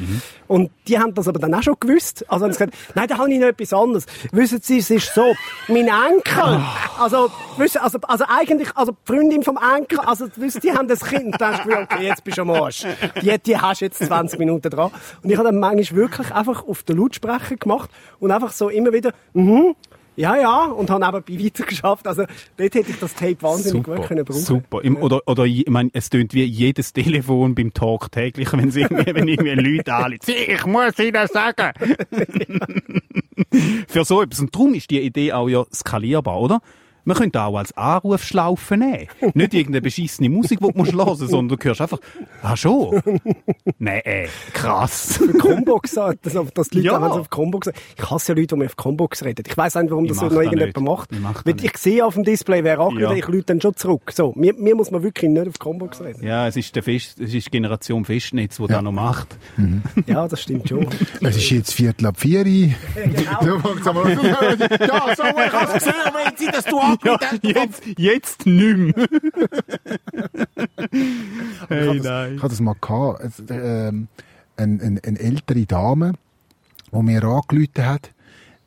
Und 0.46 0.70
die 0.86 0.96
haben 0.96 1.12
das 1.12 1.26
aber 1.26 1.40
dann 1.40 1.52
auch 1.54 1.62
schon 1.64 1.74
gewusst. 1.80 2.24
Also 2.28 2.44
haben 2.44 2.52
sie 2.52 2.58
gesagt, 2.58 2.76
nein, 2.94 3.08
da 3.08 3.18
habe 3.18 3.32
ich 3.32 3.40
noch 3.40 3.48
etwas 3.48 3.72
anderes. 3.72 4.06
Wissen 4.30 4.60
Sie, 4.62 4.78
es 4.78 4.90
ist 4.90 5.12
so, 5.12 5.34
mein 5.66 5.88
Enkel, 5.88 6.60
also, 7.00 7.32
wissen, 7.56 7.78
also, 7.78 7.98
also 8.02 8.24
eigentlich, 8.28 8.68
also 8.76 8.92
die 8.92 9.12
Freundin 9.12 9.42
vom 9.42 9.58
Enkel, 9.76 9.98
also, 9.98 10.26
wissen, 10.36 10.60
die 10.60 10.70
haben 10.70 10.86
das 10.86 11.04
Kind, 11.04 11.24
und 11.24 11.40
dann 11.40 11.52
hast 11.54 11.64
du 11.64 11.68
gedacht, 11.68 11.92
okay, 11.92 12.06
jetzt 12.06 12.22
bist 12.22 12.38
du 12.38 12.42
am 12.42 12.50
Arsch. 12.50 12.86
Die, 13.22 13.36
die 13.40 13.58
hast 13.58 13.80
du 13.80 13.86
jetzt 13.86 13.98
20 13.98 14.38
Minuten 14.38 14.70
dran. 14.70 14.92
Und 15.20 15.30
ich 15.30 15.36
habe 15.36 15.48
dann 15.48 15.58
manchmal 15.58 16.00
wirklich 16.02 16.30
einfach 16.30 16.64
auf 16.64 16.84
den 16.84 16.98
Lautsprecher 16.98 17.56
gemacht 17.56 17.90
und 18.20 18.30
einfach 18.30 18.52
so 18.52 18.68
immer 18.68 18.92
wieder, 18.92 19.10
mhm, 19.32 19.74
ja, 20.16 20.36
ja, 20.36 20.64
und 20.64 20.90
habe 20.90 21.04
nebenbei 21.04 21.44
weitergeschafft. 21.46 22.06
Also, 22.06 22.24
dort 22.56 22.74
hätte 22.74 22.90
ich 22.90 22.98
das 22.98 23.14
Tape 23.14 23.36
wahnsinnig 23.40 23.84
gut 23.84 24.02
können 24.06 24.24
brauchen. 24.24 24.40
Super. 24.40 24.82
Im, 24.82 24.96
oder, 24.96 25.20
oder, 25.26 25.44
ich 25.44 25.68
meine, 25.68 25.90
es 25.92 26.10
tönt 26.10 26.34
wie 26.34 26.44
jedes 26.44 26.92
Telefon 26.92 27.54
beim 27.54 27.72
Talk 27.72 28.10
täglich, 28.10 28.52
wenn 28.52 28.70
sie 28.70 28.82
irgendwie, 28.82 29.14
wenn 29.14 29.28
irgendwie 29.28 29.54
Leute 29.54 29.94
anrufen. 29.94 30.16
Ich 30.48 30.66
muss 30.66 30.98
Ihnen 30.98 31.26
sagen. 31.28 31.72
Für 33.88 34.04
so 34.04 34.22
etwas. 34.22 34.40
Und 34.40 34.54
darum 34.54 34.74
ist 34.74 34.90
die 34.90 35.00
Idee 35.00 35.32
auch 35.32 35.48
ja 35.48 35.64
skalierbar, 35.72 36.40
oder? 36.40 36.60
Man 37.06 37.16
könnte 37.16 37.40
auch 37.40 37.56
als 37.56 37.72
Anrufschlaufe 37.76 38.76
nehmen. 38.76 39.06
Nicht 39.34 39.54
irgendeine 39.54 39.80
beschissene 39.80 40.28
Musik, 40.28 40.58
die 40.60 40.70
du 40.70 40.76
musst 40.76 40.92
hören 40.92 41.06
musst, 41.06 41.20
sondern 41.28 41.56
du 41.56 41.64
hörst 41.64 41.80
einfach, 41.80 41.98
ah 42.42 42.56
schon? 42.56 43.00
Nee, 43.78 43.98
äh, 44.00 44.28
krass. 44.52 45.16
Für 45.18 45.32
Combox 45.38 45.92
sagt, 45.92 46.26
dass, 46.26 46.34
dass 46.52 46.68
die 46.68 46.78
Leute, 46.82 46.86
Ja. 46.88 47.00
wenn 47.02 47.12
sie 47.12 47.20
auf 47.20 47.30
Combox 47.30 47.68
Ich 47.96 48.10
hasse 48.10 48.32
ja 48.32 48.36
Leute, 48.38 48.54
die 48.54 48.56
mir 48.60 48.66
auf 48.66 48.76
Combox 48.76 49.24
reden. 49.24 49.44
Ich 49.46 49.56
weiss 49.56 49.74
nicht, 49.76 49.90
warum 49.90 50.04
Ich 50.04 50.10
das 50.10 50.16
mach 50.16 50.24
noch 50.24 50.30
das 50.30 50.38
irgendjemand 50.44 50.76
nicht. 50.76 50.84
macht. 50.86 51.12
Ich 51.12 51.20
mach 51.20 51.42
das 51.42 51.54
nicht. 51.54 51.64
ich 51.64 51.76
sehe 51.78 52.04
auf 52.04 52.14
dem 52.14 52.24
Display, 52.24 52.64
wer 52.64 52.80
angerufen 52.80 53.00
Ja. 53.00 53.12
ich 53.12 53.28
lüte 53.28 53.46
dann 53.46 53.60
schon 53.60 53.76
zurück. 53.76 54.10
So, 54.12 54.32
mir, 54.36 54.52
mir 54.54 54.74
muss 54.74 54.90
man 54.90 55.02
wirklich 55.02 55.30
nicht 55.30 55.46
auf 55.46 55.58
Combox 55.58 56.00
reden. 56.00 56.24
Ja, 56.26 56.48
es 56.48 56.56
ist, 56.56 56.74
der 56.74 56.82
Fest, 56.82 57.20
es 57.20 57.32
ist 57.32 57.46
die 57.46 57.50
Generation 57.50 58.04
Festnetz, 58.04 58.56
die 58.56 58.62
Ja. 58.62 58.68
das 58.68 58.82
noch 58.82 58.92
macht. 58.92 59.36
Ja, 60.06 60.26
das 60.28 60.42
stimmt 60.42 60.68
schon. 60.68 60.86
Es 61.20 61.36
ist 61.36 61.50
jetzt 61.50 61.72
Viertel 61.72 62.06
ab 62.06 62.18
vier. 62.18 62.46
Ja, 62.46 62.74
genau. 63.40 63.58
fangt's 63.60 63.86
an. 63.86 63.96
ja, 63.96 65.14
so, 65.16 65.22
ich 65.24 65.52
hab's 65.52 65.72
gesehen, 65.74 65.94
aber 66.04 66.18
jetzt 66.28 66.38
sind, 66.38 66.54
dass 66.54 66.64
du 66.64 66.78
Ja, 67.04 67.18
jetzt, 67.42 67.82
jetzt 67.98 68.46
nicht 68.46 68.76
mehr. 68.96 69.08
Ich 70.90 71.68
hey, 71.68 71.96
das, 71.96 72.04
nein. 72.04 72.34
ich 72.36 72.42
hatte 72.42 72.50
das 72.50 72.60
mal 72.60 72.76
gehabt. 72.80 73.20
Es, 73.22 73.42
ähm, 73.48 74.08
eine, 74.56 74.82
eine, 74.82 75.00
eine 75.04 75.18
ältere 75.18 75.66
Dame, 75.66 76.12
die 76.92 77.02
mir 77.02 77.24
angerufen 77.24 77.84
hat, 77.86 78.10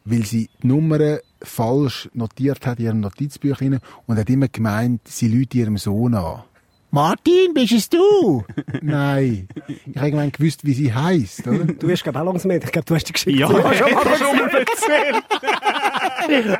weil 0.05 0.25
sie 0.25 0.50
die 0.62 0.67
Nummern 0.67 1.19
falsch 1.41 2.09
notiert 2.13 2.65
hat 2.65 2.79
in 2.79 2.86
ihrem 2.86 3.00
Notizbüchlein 3.00 3.79
und 4.05 4.17
hat 4.17 4.29
immer 4.29 4.48
gemeint, 4.48 5.01
sie 5.07 5.27
lügt 5.27 5.55
ihrem 5.55 5.77
Sohn 5.77 6.15
an. 6.15 6.43
Martin, 6.91 7.53
bist 7.53 7.72
es 7.72 7.89
du? 7.89 8.43
Nein. 8.81 9.48
Ich 9.86 9.98
habe 9.98 10.10
gemeint 10.12 10.38
gewusst, 10.38 10.65
wie 10.65 10.74
sie 10.74 10.93
heisst, 10.93 11.46
oder? 11.48 11.65
Du 11.65 11.88
wirst, 11.88 12.03
glaube 12.03 12.17
ich, 12.17 12.22
auch 12.22 12.25
langsam 12.25 12.48
mit. 12.50 12.63
Ich 12.63 12.72
glaube, 12.72 12.86
du 12.86 12.96
hast 12.96 13.05
die 13.05 13.13
Geschichte 13.13 13.39
Ja, 13.39 13.48
schon 13.48 13.62
mal 13.62 13.74
schon 14.17 14.38
mal 14.38 14.50
erzählt. 14.50 15.24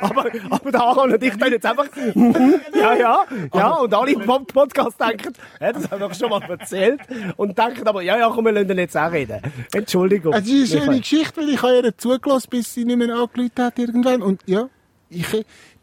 aber, 0.00 0.26
aber 0.50 0.72
der 0.72 0.80
Aaron 0.80 1.12
und 1.12 1.22
ich 1.22 1.34
dann 1.36 1.52
jetzt 1.52 1.66
einfach, 1.66 1.86
mhm, 2.14 2.54
ja, 2.74 2.94
ja, 2.94 3.24
ja, 3.54 3.70
und 3.74 3.92
alle 3.94 4.12
im 4.12 4.20
Pod- 4.20 4.52
Podcast 4.52 5.00
denken, 5.00 5.32
ja, 5.60 5.72
das 5.72 5.90
haben 5.90 6.00
wir 6.00 6.14
schon 6.14 6.30
mal 6.30 6.42
erzählt, 6.42 7.00
und 7.36 7.56
denken 7.58 7.86
aber, 7.86 8.02
ja, 8.02 8.18
ja, 8.18 8.30
komm, 8.32 8.46
wir 8.46 8.52
lassen 8.52 8.78
jetzt 8.78 8.96
auch 8.96 9.10
reden. 9.12 9.40
Entschuldigung. 9.72 10.32
Es 10.32 10.46
ist 10.48 10.72
eine 10.74 10.84
schöne 10.84 11.00
Geschichte, 11.00 11.40
weil 11.40 11.48
ich 11.50 11.62
habe 11.62 11.80
ihr 11.84 11.96
zugelassen, 11.98 12.48
bis 12.50 12.72
sie 12.74 12.84
nicht 12.84 12.96
mehr 12.98 13.08
angerufen 13.14 13.50
hat 13.58 13.78
irgendwann. 13.78 14.22
Und 14.22 14.40
ja, 14.46 14.68
ich, 15.08 15.26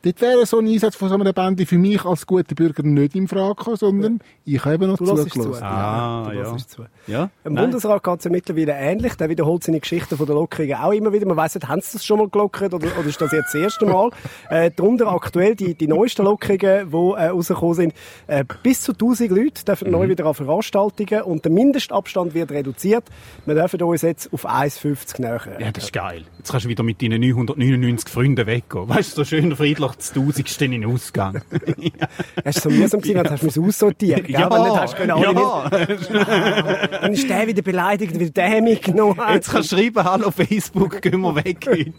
dort 0.08 0.22
wäre 0.22 0.46
so 0.46 0.60
ein 0.60 0.68
Einsatz 0.68 0.96
von 0.96 1.10
so 1.10 1.16
einer 1.16 1.34
Bande 1.34 1.66
für 1.66 1.78
mich 1.78 2.04
als 2.06 2.26
guter 2.26 2.56
Bürger 2.56 2.84
nicht 2.84 3.16
in 3.16 3.28
Frage 3.28 3.56
gekommen, 3.56 3.78
sondern 3.78 4.20
ich 4.46 4.64
habe 4.64 4.76
eben 4.76 4.88
noch 4.88 5.00
lässt 5.00 5.30
zu. 5.32 5.40
zugelassen. 5.42 5.64
Ah, 5.64 6.30
du 6.30 6.38
ja. 6.38 6.52
lässt 6.54 6.70
zu. 6.72 6.86
Ja? 7.08 7.30
Im 7.44 7.54
Nein. 7.54 7.66
Bundesrat 7.66 8.04
geht 8.04 8.20
es 8.20 8.26
ja 8.26 8.32
mittlerweile 8.32 8.74
ähnlich. 8.74 9.16
Der 9.16 9.30
wiederholt 9.30 9.64
seine 9.64 9.80
Geschichten 9.80 10.18
von 10.18 10.26
der 10.26 10.36
Lockerungen 10.36 10.76
auch 10.76 10.92
immer 10.92 11.12
wieder. 11.14 11.26
Man 11.26 11.38
weiss 11.38 11.56
nicht, 11.56 11.68
haben 11.68 11.82
sie 11.82 11.94
das 11.94 12.06
schon 12.06 12.20
mal 12.20 12.30
gelockert 12.30 12.74
oder, 12.74 12.88
oder 12.98 13.08
ist 13.08 13.20
das 13.20 13.32
jetzt 13.32 13.54
das 13.54 13.62
erste 13.62 13.86
Mal? 13.86 14.10
äh, 14.50 14.72
darunter 14.76 15.08
aktuell 15.08 15.56
die, 15.56 15.74
die 15.76 15.88
neuesten 15.88 16.24
Lockerungen, 16.24 16.90
die 16.92 17.22
äh, 17.22 17.28
rausgekommen 17.28 17.74
sind. 17.76 17.94
Äh, 18.28 18.46
bis 18.64 18.82
zu 18.82 18.92
1000 18.94 19.32
Leute 19.32 19.66
dürfen 19.66 19.88
Mhm. 19.88 19.92
neu 19.92 20.10
wieder 20.10 20.26
an 20.26 20.34
Veranstaltungen 20.34 21.22
und 21.24 21.46
der 21.46 21.52
Mindestabstand 21.52 22.34
wird 22.34 22.52
reduziert. 22.52 23.06
Wir 23.46 23.56
dürfen 23.56 23.82
uns 23.82 24.02
jetzt 24.02 24.32
auf 24.34 24.46
1,50 24.46 25.22
nähern. 25.22 25.60
Ja, 25.60 25.72
das 25.72 25.86
ist 25.86 25.94
geil. 25.94 26.24
Jetzt 26.38 26.52
kannst 26.52 26.66
du 26.66 26.70
wieder 26.70 26.84
mit 26.84 27.02
deinen 27.02 27.22
999 27.22 28.10
Freunden 28.10 28.46
weggehen. 28.46 28.90
Weißt 28.90 29.18
du, 29.18 29.24
so 29.24 29.26
schön 29.26 29.56
friedlich 29.56 29.97
das 29.98 30.12
Tausendste 30.14 30.66
in 30.66 30.72
den 30.72 30.86
Ausgang. 30.86 31.42
Es 32.44 32.56
war 32.56 32.62
so 32.62 32.70
mühsam, 32.70 33.02
gewesen, 33.02 33.24
du 33.24 33.30
hast 33.32 33.60
aussortieren 33.60 34.22
musst. 34.22 34.30
Ja, 34.34 34.50
Wenn 34.52 34.62
nicht 34.64 34.80
hast 34.82 34.96
können, 34.96 35.12
alle 35.12 35.26
ja. 35.26 35.70
mit- 35.90 37.02
Dann 37.02 37.14
ist 37.14 37.30
der 37.30 37.48
wieder 37.48 37.62
beleidigt, 37.62 38.20
weil 38.20 38.30
der 38.30 38.62
mitgenommen 38.62 39.18
hat. 39.18 39.36
Jetzt 39.36 39.52
kannst 39.52 39.72
du 39.72 39.78
schreiben, 39.78 40.04
hallo 40.04 40.32
Facebook, 40.32 41.02
gehen 41.02 41.20
wir 41.22 41.36
weg 41.36 41.66
heute. 41.68 41.94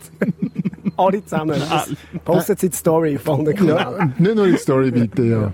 Alle 0.97 1.23
zusammen. 1.25 1.61
Das 1.71 1.91
postet 2.25 2.61
sie 2.61 2.71
die 2.71 2.77
Story 2.77 3.17
auf 3.17 3.29
allen 3.29 3.47
Ja, 3.47 3.53
Kanälen. 3.53 4.01
und 4.01 4.21
nicht 4.21 4.35
nur 4.35 4.47
in 4.47 4.53
die 4.53 4.59
Story 4.59 4.91
bitte, 4.91 5.23
ja. 5.23 5.53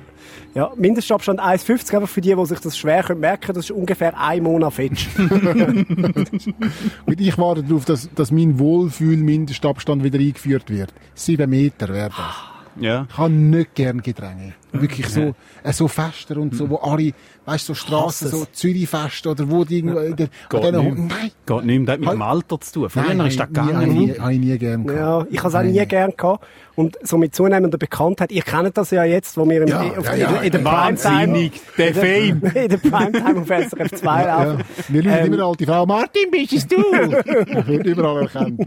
Ja, 0.54 0.72
Mindestabstand 0.76 1.40
1,50, 1.40 1.94
einfach 1.96 2.08
für 2.08 2.20
die, 2.20 2.34
die 2.34 2.46
sich 2.46 2.60
das 2.60 2.78
schwer 2.78 3.02
können 3.02 3.20
merken 3.20 3.54
das 3.54 3.64
ist 3.66 3.70
ungefähr 3.72 4.18
ein 4.18 4.42
Monat 4.44 4.72
fetch. 4.72 5.08
Und 5.18 6.86
ich 7.20 7.36
warte 7.38 7.64
darauf, 7.64 7.84
dass, 7.84 8.08
dass 8.14 8.30
mein 8.30 8.58
Wohlfühl-Mindestabstand 8.58 10.04
wieder 10.04 10.20
eingeführt 10.20 10.70
wird. 10.70 10.92
Sieben 11.14 11.50
Meter 11.50 11.88
wäre 11.88 12.10
das. 12.10 12.36
Ja. 12.80 13.06
Ich 13.10 13.18
habe 13.18 13.32
nicht 13.32 13.74
gern 13.74 14.00
Gedränge. 14.00 14.54
Wirklich 14.80 15.08
so, 15.08 15.34
äh, 15.62 15.72
so 15.72 15.86
Fester 15.88 16.36
und 16.36 16.54
so, 16.54 16.68
wo 16.68 16.76
alle, 16.76 17.12
weißt 17.46 17.68
du, 17.68 17.72
so 17.72 17.74
Straßen, 17.74 18.28
so 18.28 18.44
Zürichfest 18.52 19.26
oder 19.26 19.48
wo 19.48 19.64
die 19.64 19.78
irgendwo, 19.78 19.98
in 20.00 20.16
der- 20.16 20.26
an 20.26 20.32
Geht 20.50 20.62
diesen- 20.62 20.84
nicht 20.84 20.94
mehr. 20.98 21.06
nein, 21.08 21.30
Geht 21.46 21.64
nicht 21.64 21.78
mehr. 21.78 21.86
Das 21.86 21.92
hat 21.94 22.00
mit 22.00 22.10
dem 22.12 22.22
Alter 22.22 22.60
zu 22.60 22.72
tun. 22.72 22.90
Früher 22.90 23.14
nein, 23.14 23.26
ist 23.28 23.38
das 23.40 23.46
gegangen. 23.46 23.92
Nie- 23.94 24.18
habe 24.18 24.32
ich 24.32 24.38
nie 24.40 24.58
gern 24.58 24.84
gehabt. 24.86 25.00
Ja, 25.00 25.26
ich 25.30 25.38
habe 25.38 25.48
es 25.48 25.54
auch 25.54 25.62
nie 25.62 25.76
Nein. 25.78 25.88
gern 25.88 26.12
gehabt. 26.16 26.44
Und 26.76 26.98
so 27.02 27.18
mit 27.18 27.34
zunehmender 27.36 27.78
Bekanntheit, 27.78 28.32
ihr 28.32 28.42
kennt 28.42 28.76
das 28.76 28.90
ja 28.90 29.04
jetzt, 29.04 29.36
wo 29.36 29.48
wir 29.48 29.62
im, 29.62 29.68
Ja, 29.68 29.80
auf, 29.96 30.06
ja, 30.06 30.12
in, 30.12 30.20
ja, 30.20 30.32
der- 30.32 30.42
in 30.42 30.50
der 30.52 30.64
Wahnsinnig. 30.64 31.52
Der 31.78 31.88
in 31.88 31.94
der- 31.94 32.02
Fame. 32.02 32.42
In 32.64 32.68
der 32.68 32.76
Primetime 32.78 33.40
auf 33.42 33.48
SRF 33.50 33.92
2 33.92 34.22
Ja, 34.24 34.42
laufen. 34.44 34.64
wir 34.88 35.02
lügen 35.02 35.16
Ähm, 35.16 35.26
immer 35.26 35.34
eine 35.36 35.44
alte 35.44 35.66
Frau, 35.66 35.86
Martin, 35.86 36.30
bist 36.32 36.52
es 36.52 36.66
du? 36.66 36.76
Ich 36.76 36.82
wird 37.68 37.86
überall 37.86 38.22
erkannt. 38.22 38.60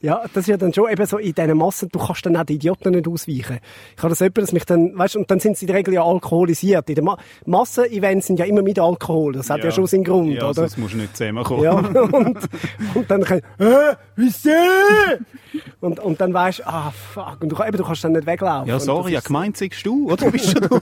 Ja, 0.00 0.20
das 0.32 0.42
ist 0.42 0.48
ja 0.48 0.56
dann 0.56 0.72
schon 0.74 0.90
eben 0.90 1.06
so 1.06 1.16
in 1.18 1.32
diesen 1.34 1.56
Massen, 1.56 1.88
du 1.90 1.98
kannst 1.98 2.26
dann 2.26 2.36
auch 2.36 2.44
die 2.44 2.54
Idioten 2.54 2.90
nicht 2.92 3.08
ausweichen. 3.08 3.58
Ich 3.96 4.02
habe 4.02 4.10
das 4.10 4.20
jemand, 4.20 4.38
dass 4.38 4.52
mich 4.52 4.64
dann, 4.64 4.96
weißt, 4.96 5.16
und 5.16 5.30
dann 5.30 5.40
sind 5.40 5.56
sie 5.56 5.64
in 5.64 5.68
der 5.68 5.76
Regel 5.76 5.94
ja 5.94 6.04
alkoholisiert. 6.04 6.88
In 6.88 6.96
den 6.96 7.04
Ma 7.04 7.18
Massen-Events 7.46 8.26
sind 8.26 8.38
ja 8.38 8.44
immer 8.44 8.62
mit 8.62 8.78
Alkohol. 8.78 9.34
Das 9.34 9.50
hat 9.50 9.62
ja, 9.62 9.70
schon 9.70 9.86
seinen 9.86 10.04
Grund, 10.04 10.32
ja, 10.32 10.44
oder? 10.44 10.54
sonst 10.54 10.78
musst 10.78 10.94
du 10.94 10.98
nicht 10.98 11.16
zusammenkommen. 11.16 11.62
Ja, 11.62 11.72
und, 12.12 12.38
und 12.94 13.10
dann 13.10 13.24
kann 13.24 13.38
ich, 13.38 13.64
äh, 13.64 13.94
wieso? 14.16 14.50
Und, 15.80 16.00
und 16.00 16.20
dann 16.20 16.34
weisst 16.34 16.60
du, 16.60 16.66
ah, 16.66 16.90
fuck, 16.90 17.38
und 17.40 17.50
du, 17.50 17.62
eben, 17.62 17.76
du 17.76 17.84
kannst 17.84 18.04
dann 18.04 18.12
nicht 18.12 18.26
weglaufen. 18.26 18.68
Ja, 18.68 18.80
sorry, 18.80 19.12
das 19.12 19.22
ja, 19.22 19.26
gemeint 19.26 19.56
sagst 19.56 19.84
du, 19.86 20.10
oder? 20.10 20.30
Bist 20.30 20.56
du? 20.58 20.80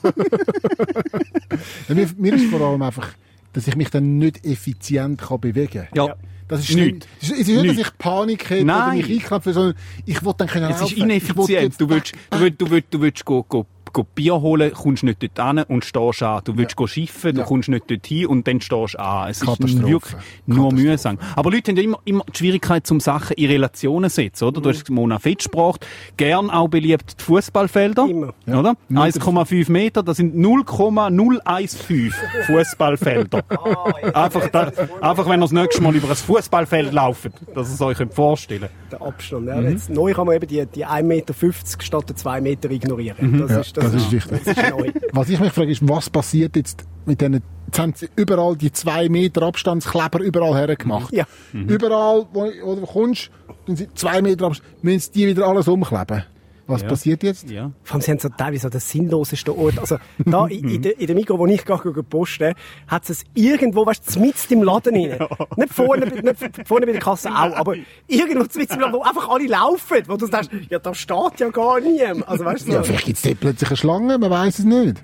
Ja, 1.88 1.94
mir, 1.94 2.08
mir 2.16 2.34
ist 2.34 2.46
vor 2.46 2.60
allem 2.60 2.82
einfach, 2.82 3.08
dass 3.52 3.66
ich 3.66 3.76
mich 3.76 3.90
dann 3.90 4.18
nicht 4.18 4.44
effizient 4.44 5.20
kann 5.20 5.40
bewegen 5.40 5.86
kann. 5.92 6.06
Ja. 6.06 6.16
Das 6.48 6.60
ist 6.68 6.74
Nicht. 6.74 7.08
Es 7.20 7.30
ist 7.30 7.48
nicht, 7.48 7.70
dass 7.70 7.78
ich 7.78 7.98
Panik 7.98 8.50
hätte 8.50 8.64
oder 8.64 8.78
Nein. 8.78 8.98
mich 8.98 9.10
einknapfe, 9.10 9.52
sondern 9.52 9.74
ich 10.06 10.24
will 10.24 10.32
dann 10.36 10.48
können 10.48 10.70
Es 10.70 10.80
ist. 10.80 10.92
Ich 10.92 10.98
ineffizient. 10.98 11.80
Du 11.80 11.88
willst, 11.88 12.12
du 12.30 12.40
willst, 12.40 12.60
du 12.60 12.70
willst, 12.70 12.86
du 12.90 13.00
willst 13.00 13.24
go, 13.24 13.42
go, 13.42 13.64
go 13.64 13.66
Bier 14.14 14.40
holen, 14.40 14.72
kommst 14.72 15.02
nicht 15.02 15.22
dort 15.22 15.38
hin 15.56 15.64
und 15.68 15.84
stehst 15.84 16.22
an. 16.22 16.40
Du 16.44 16.56
willst 16.56 16.76
go 16.76 16.86
schiffen, 16.86 17.34
du 17.34 17.40
Ja. 17.42 17.46
kommst 17.46 17.68
nicht 17.68 17.90
dort 17.90 18.06
hin 18.06 18.26
und 18.26 18.46
dann 18.48 18.60
stehst 18.60 18.94
du 18.94 18.98
an. 18.98 19.30
Es 19.30 19.42
ist 19.42 19.82
wirklich 19.82 20.16
nur 20.46 20.72
mühsam. 20.72 21.18
Aber 21.36 21.50
Leute 21.50 21.70
haben 21.70 21.76
ja 21.76 21.82
immer, 21.84 21.98
immer 22.04 22.24
die 22.32 22.38
Schwierigkeit, 22.38 22.86
zum 22.86 23.00
Sachen 23.00 23.34
in 23.36 23.50
Relationen 23.50 24.10
zu 24.10 24.16
setzen, 24.16 24.44
oder? 24.44 24.60
Du 24.60 24.68
hast 24.70 24.88
Mona 24.90 25.18
Fetsch 25.18 25.44
gebracht. 25.44 25.86
Gern 26.16 26.50
auch 26.50 26.68
beliebt 26.68 27.16
die 27.20 27.24
Fußballfelder. 27.24 28.06
Immer. 28.08 28.34
Oder? 28.46 28.74
1,5 28.90 29.70
Meter, 29.70 30.02
das 30.02 30.16
sind 30.16 30.34
0,015 30.36 32.12
Fußballfelder. 32.46 33.42
einfach, 34.14 34.48
da, 34.48 34.72
einfach, 35.00 35.26
wenn 35.26 35.38
ihr 35.40 35.44
das 35.44 35.52
nächste 35.52 35.82
Mal 35.82 35.94
über 35.94 36.08
ein 36.08 36.16
Fußballfeld 36.16 36.92
lauft, 36.92 37.30
dass 37.54 37.68
ihr 37.68 37.74
es 37.74 37.80
euch 37.80 37.98
könnt 37.98 38.14
vorstellen 38.14 38.68
der 38.90 39.02
Abstand. 39.02 39.46
Ja. 39.48 39.60
Jetzt, 39.60 39.90
neu 39.90 40.12
kann 40.12 40.26
man 40.26 40.36
eben 40.36 40.46
die, 40.46 40.64
die 40.66 40.86
1,50 40.86 41.02
Meter 41.02 41.34
statt 41.80 42.08
der 42.08 42.16
2 42.16 42.40
Meter 42.40 42.70
ignorieren. 42.70 43.38
Das, 43.40 43.50
Ja, 43.50 43.60
ist, 43.60 43.76
das, 43.76 43.81
das 43.82 43.94
ist, 43.94 44.12
ist 44.12 44.12
wichtig. 44.12 44.40
Das 44.44 44.56
ist 44.56 44.70
neu. 44.70 44.92
Was 45.12 45.28
ich 45.28 45.40
mich 45.40 45.52
frage, 45.52 45.70
ist, 45.70 45.88
was 45.88 46.10
passiert 46.10 46.56
jetzt 46.56 46.84
mit 47.06 47.20
diesen, 47.20 47.42
jetzt 47.66 47.78
haben 47.78 47.92
sie 47.94 48.08
überall 48.16 48.56
die 48.56 48.72
zwei 48.72 49.08
Meter 49.08 49.42
Abstandskleber 49.42 50.20
überall 50.20 50.54
hergemacht. 50.54 51.12
Ja. 51.12 51.24
Überall, 51.52 52.26
wo, 52.32 52.50
wo 52.62 52.74
du 52.74 52.86
kommst, 52.86 53.30
sind 53.66 53.98
zwei 53.98 54.22
Meter 54.22 54.46
Abstand, 54.46 54.82
müssen 54.82 55.00
sie 55.00 55.10
die 55.12 55.26
wieder 55.28 55.46
alles 55.46 55.68
umkleben. 55.68 56.24
Was 56.72 56.82
Ja. 56.82 56.88
passiert 56.88 57.22
jetzt? 57.22 57.50
Ja. 57.50 57.70
Vor 57.84 57.94
allem, 57.94 58.00
sie 58.02 58.10
haben 58.10 58.18
so 58.18 58.28
teilweise 58.28 58.62
so 58.62 58.68
den 58.68 58.80
sinnlosesten 58.80 59.54
Ort. 59.54 59.78
Also, 59.78 59.96
da 60.18 60.46
in, 60.48 60.68
in, 60.68 60.82
der, 60.82 60.98
in 60.98 61.06
der 61.06 61.14
Mikro, 61.16 61.38
wo 61.38 61.46
ich 61.46 61.64
gehe 61.64 61.76
posten, 62.02 62.54
hat 62.88 63.08
es 63.10 63.24
irgendwo, 63.34 63.84
weißt 63.86 64.16
du, 64.16 64.20
mitten 64.20 64.52
im 64.54 64.62
Laden 64.62 64.94
rein. 64.96 65.28
Nicht 65.56 65.74
vorne, 65.74 66.06
bei- 66.06 66.20
nicht 66.20 66.66
vorne 66.68 66.86
bei 66.86 66.92
der 66.92 67.00
Kasse 67.00 67.30
auch, 67.30 67.54
aber 67.56 67.74
irgendwo 68.08 68.44
mitten 68.58 68.74
im 68.74 68.80
Laden, 68.80 68.92
wo 68.94 69.02
einfach 69.02 69.28
alle 69.28 69.46
laufen, 69.46 69.98
wo 70.08 70.16
du 70.16 70.26
denkst, 70.26 70.48
ja, 70.70 70.78
da 70.78 70.94
steht 70.94 71.38
ja 71.40 71.48
gar 71.50 71.80
niemand. 71.80 72.28
Also, 72.28 72.44
weißt 72.44 72.66
du, 72.68 72.72
Ja, 72.72 72.82
vielleicht 72.82 73.06
gibt 73.06 73.16
es 73.18 73.22
dort 73.22 73.40
plötzlich 73.40 73.70
eine 73.70 73.76
Schlange, 73.76 74.18
man 74.18 74.30
weiß 74.30 74.58
es 74.60 74.64
nicht. 74.64 75.02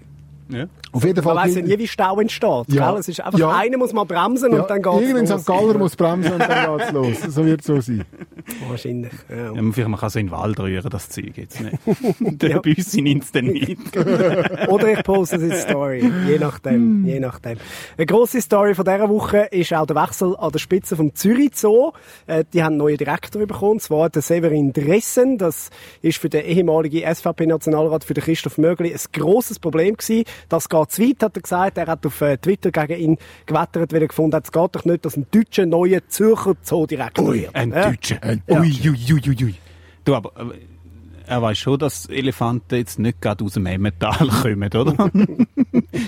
Ja. 0.50 0.66
Auf 0.92 1.04
jeden 1.04 1.22
Fall. 1.22 1.34
man 1.34 1.44
weiss 1.46 1.54
ja 1.56 1.62
nie, 1.62 1.78
wie 1.78 1.86
Stau 1.86 2.18
entsteht. 2.20 2.64
Ja. 2.68 2.90
Gell? 2.90 3.00
Es 3.00 3.08
ist 3.08 3.20
einfach, 3.20 3.38
Ja. 3.38 3.54
einer 3.56 3.76
muss 3.76 3.92
mal 3.92 4.04
bremsen 4.04 4.52
ja, 4.52 4.62
und 4.62 4.70
dann 4.70 4.80
geht's 4.82 5.00
Irgendein 5.02 5.26
los. 5.26 5.40
St. 5.42 5.46
Galler 5.46 5.78
muss 5.78 5.96
bremsen 5.96 6.32
und 6.32 6.38
dann 6.40 6.78
geht's 6.78 6.92
los. 6.92 7.34
So 7.34 7.44
wird 7.44 7.60
es 7.60 7.66
so 7.66 7.80
sein. 7.80 8.04
Wahrscheinlich, 8.68 9.12
ja. 9.28 9.52
Ja, 9.54 9.62
man- 9.62 9.72
vielleicht 9.72 9.88
man 9.90 10.00
kann 10.00 10.08
so 10.10 10.18
in 10.18 10.26
den 10.26 10.32
Wald 10.32 10.58
rühren, 10.58 10.88
das 10.90 11.10
Zeug 11.10 11.36
jetzt 11.36 11.60
nicht. 11.60 11.76
Der 12.42 12.60
Büssi 12.60 13.02
nimmt 13.02 13.24
es 13.24 13.32
dann 13.32 13.44
nicht. 13.46 13.78
Oder 14.68 14.92
ich 14.92 15.02
poste 15.04 15.36
es 15.36 15.42
in 15.42 15.50
die 15.50 15.56
Story. 15.56 16.10
Je 16.26 16.38
nachdem, 16.38 17.04
je 17.04 17.20
nachdem. 17.20 17.58
Eine 17.96 18.06
grosse 18.06 18.40
Story 18.40 18.74
von 18.74 18.84
dieser 18.84 19.08
Woche 19.08 19.48
ist 19.50 19.72
auch 19.74 19.86
der 19.86 19.96
Wechsel 19.96 20.34
an 20.36 20.50
der 20.50 20.58
Spitze 20.58 20.96
vom 20.96 21.14
Zürich 21.14 21.50
Zoo. 21.54 21.92
Äh, 22.26 22.44
die 22.52 22.62
haben 22.62 22.68
einen 22.72 22.76
neuen 22.78 22.96
Direktor 22.96 23.44
bekommen, 23.46 23.72
und 23.72 23.82
zwar 23.82 24.08
der 24.10 24.22
Severin 24.22 24.72
Dressen. 24.72 25.36
Das 25.38 25.70
ist 26.00 26.18
für 26.18 26.28
den 26.30 26.44
ehemaligen 26.46 27.02
SVP-Nationalrat, 27.14 28.04
für 28.04 28.14
den 28.14 28.24
Christoph 28.24 28.56
Mögli, 28.58 28.92
ein 28.92 29.00
grosses 29.12 29.58
Problem 29.58 29.96
gewesen. 29.96 30.24
Das 30.48 30.68
geht 30.68 30.90
zu 30.90 31.02
weit, 31.02 31.22
hat 31.22 31.36
er 31.36 31.42
gesagt. 31.42 31.78
Er 31.78 31.86
hat 31.86 32.04
auf 32.06 32.20
äh, 32.20 32.36
Twitter 32.38 32.70
gegen 32.70 33.00
ihn 33.00 33.18
gewettert, 33.46 33.92
weil 33.92 34.02
er 34.02 34.08
gefunden 34.08 34.34
hat, 34.36 34.44
es 34.44 34.52
geht 34.52 34.74
doch 34.76 34.84
nicht, 34.84 35.04
dass 35.04 35.16
ein 35.16 35.26
deutscher 35.30 35.66
neuer 35.66 36.00
Zürcher 36.08 36.54
Zoodirektor 36.62 37.32
wird. 37.34 37.54
Ein 37.54 37.70
Ja. 37.70 37.90
Deutscher. 37.90 38.18
Ui, 38.48 38.58
ui, 38.84 39.12
ui, 39.12 39.22
ui, 39.28 39.44
ui. 39.44 39.54
Du, 40.04 40.14
aber 40.14 40.32
äh, 40.36 40.58
er 41.26 41.42
weiß 41.42 41.58
schon, 41.58 41.78
dass 41.78 42.06
Elefanten 42.06 42.76
jetzt 42.76 42.98
nicht 42.98 43.20
gerade 43.20 43.44
aus 43.44 43.52
dem 43.52 43.66
Emmental 43.66 44.28
kommen, 44.42 44.70
oder? 44.72 45.10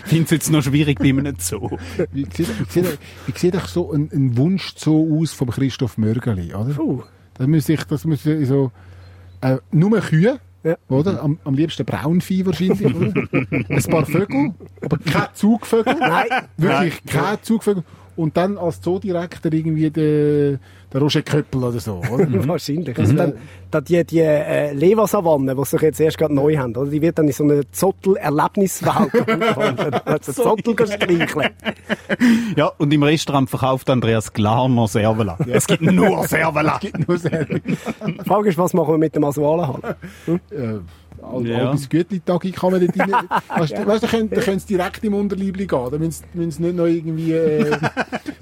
Finde 0.05 0.25
es 0.25 0.31
jetzt 0.31 0.51
noch 0.51 0.63
schwierig 0.63 0.99
bei 0.99 1.11
einem 1.11 1.37
Zoo. 1.39 1.77
Wie 2.13 2.25
sieht, 2.25 2.49
wie 2.59 2.71
sieht, 2.71 2.99
wie 3.27 3.39
sieht 3.39 3.55
doch 3.55 3.69
so 3.69 3.93
ein, 3.93 4.09
ein 4.13 4.37
Wunsch 4.39 4.73
so 4.77 5.07
aus 5.21 5.33
vom 5.33 5.51
Christoph 5.51 5.99
Mörgeli, 5.99 6.55
oder? 6.55 6.73
Puh. 6.73 7.03
Das 7.35 7.47
müsste 7.47 7.75
ich, 7.75 7.85
das 7.85 8.05
müsste 8.07 8.45
so, 8.47 8.73
äh, 9.43 9.59
nur 9.73 9.99
Kühe, 10.01 10.41
Ja. 10.63 10.77
oder? 10.89 11.23
Am, 11.23 11.39
am 11.45 11.55
liebsten 11.55 11.87
Braunvieh 11.87 12.45
wahrscheinlich, 12.45 12.95
oder? 12.95 13.13
Ein 13.51 13.83
paar 13.85 14.05
Vögel, 14.05 14.53
aber 14.83 14.99
kein 14.99 15.29
Zugvögel. 15.33 15.95
Nein. 15.99 16.27
Wirklich 16.57 17.03
kein 17.05 17.43
Zugvögel. 17.43 17.83
Und 18.21 18.37
dann 18.37 18.59
als 18.59 18.83
Zoodirektor 18.83 19.51
irgendwie 19.51 19.89
der, 19.89 20.59
der 20.93 21.01
Roger 21.01 21.23
Köppel 21.23 21.65
oder 21.65 21.81
so, 21.81 22.03
oder? 22.13 22.27
Wahrscheinlich. 22.49 22.99
Also 22.99 23.15
dann, 23.15 23.33
dann 23.71 23.83
die, 23.85 24.05
die 24.05 24.19
äh, 24.19 24.75
Leversavanne, 24.75 25.57
die 25.57 25.65
sich 25.65 25.81
jetzt 25.81 26.01
erst 26.01 26.19
gerade 26.19 26.35
neu 26.35 26.55
haben, 26.59 26.77
oder? 26.77 26.91
die 26.91 27.01
wird 27.01 27.19
dann 27.19 27.29
in 27.29 27.33
so 27.33 27.45
eine 27.45 27.63
Zottel-Erlebniswelt 27.71 29.15
umgewandelt. 29.27 30.07
Also 30.07 30.33
Zottel 30.33 30.87
streicheln. 30.87 31.49
Ja, 32.57 32.71
und 32.77 32.93
im 32.93 33.03
Restaurant 33.05 33.49
verkauft 33.49 33.89
Andreas 33.89 34.31
Glarner 34.35 34.87
Servola. 34.87 35.39
Es 35.49 35.67
gibt 35.67 35.81
nur 35.81 36.29
Servola. 36.29 36.79
Nur 37.07 37.17
sehr, 37.17 37.47
Die 37.47 37.63
Frage 38.27 38.51
ist, 38.51 38.59
was 38.59 38.75
machen 38.75 38.93
wir 38.93 38.99
mit 38.99 39.17
dem 39.17 39.25
Asualenhall? 39.25 39.97
äh, 40.51 40.81
Al 41.23 41.47
Ja. 41.47 41.69
Albis 41.69 41.89
Gütli-Tag 41.89 42.43
kann 42.53 42.73
man 42.73 42.81
dort 42.87 42.99
rein. 42.99 43.29
Weißt 43.57 43.73
du, 43.79 43.87
weißt, 43.87 44.03
da 44.03 44.07
können, 44.07 44.31
da 44.31 44.41
können 44.41 44.59
sie 44.59 44.67
direkt 44.77 45.05
im 45.05 45.15
Unterliebli 45.15 45.67
gehen. 45.67 45.89
Da 45.91 45.99
müssen 45.99 46.25
sie 46.33 46.39
müssen 46.39 46.51
sie 46.53 46.63
nicht 46.63 46.77
noch 46.77 46.87
irgendwie 46.87 47.33
äh, 47.33 47.77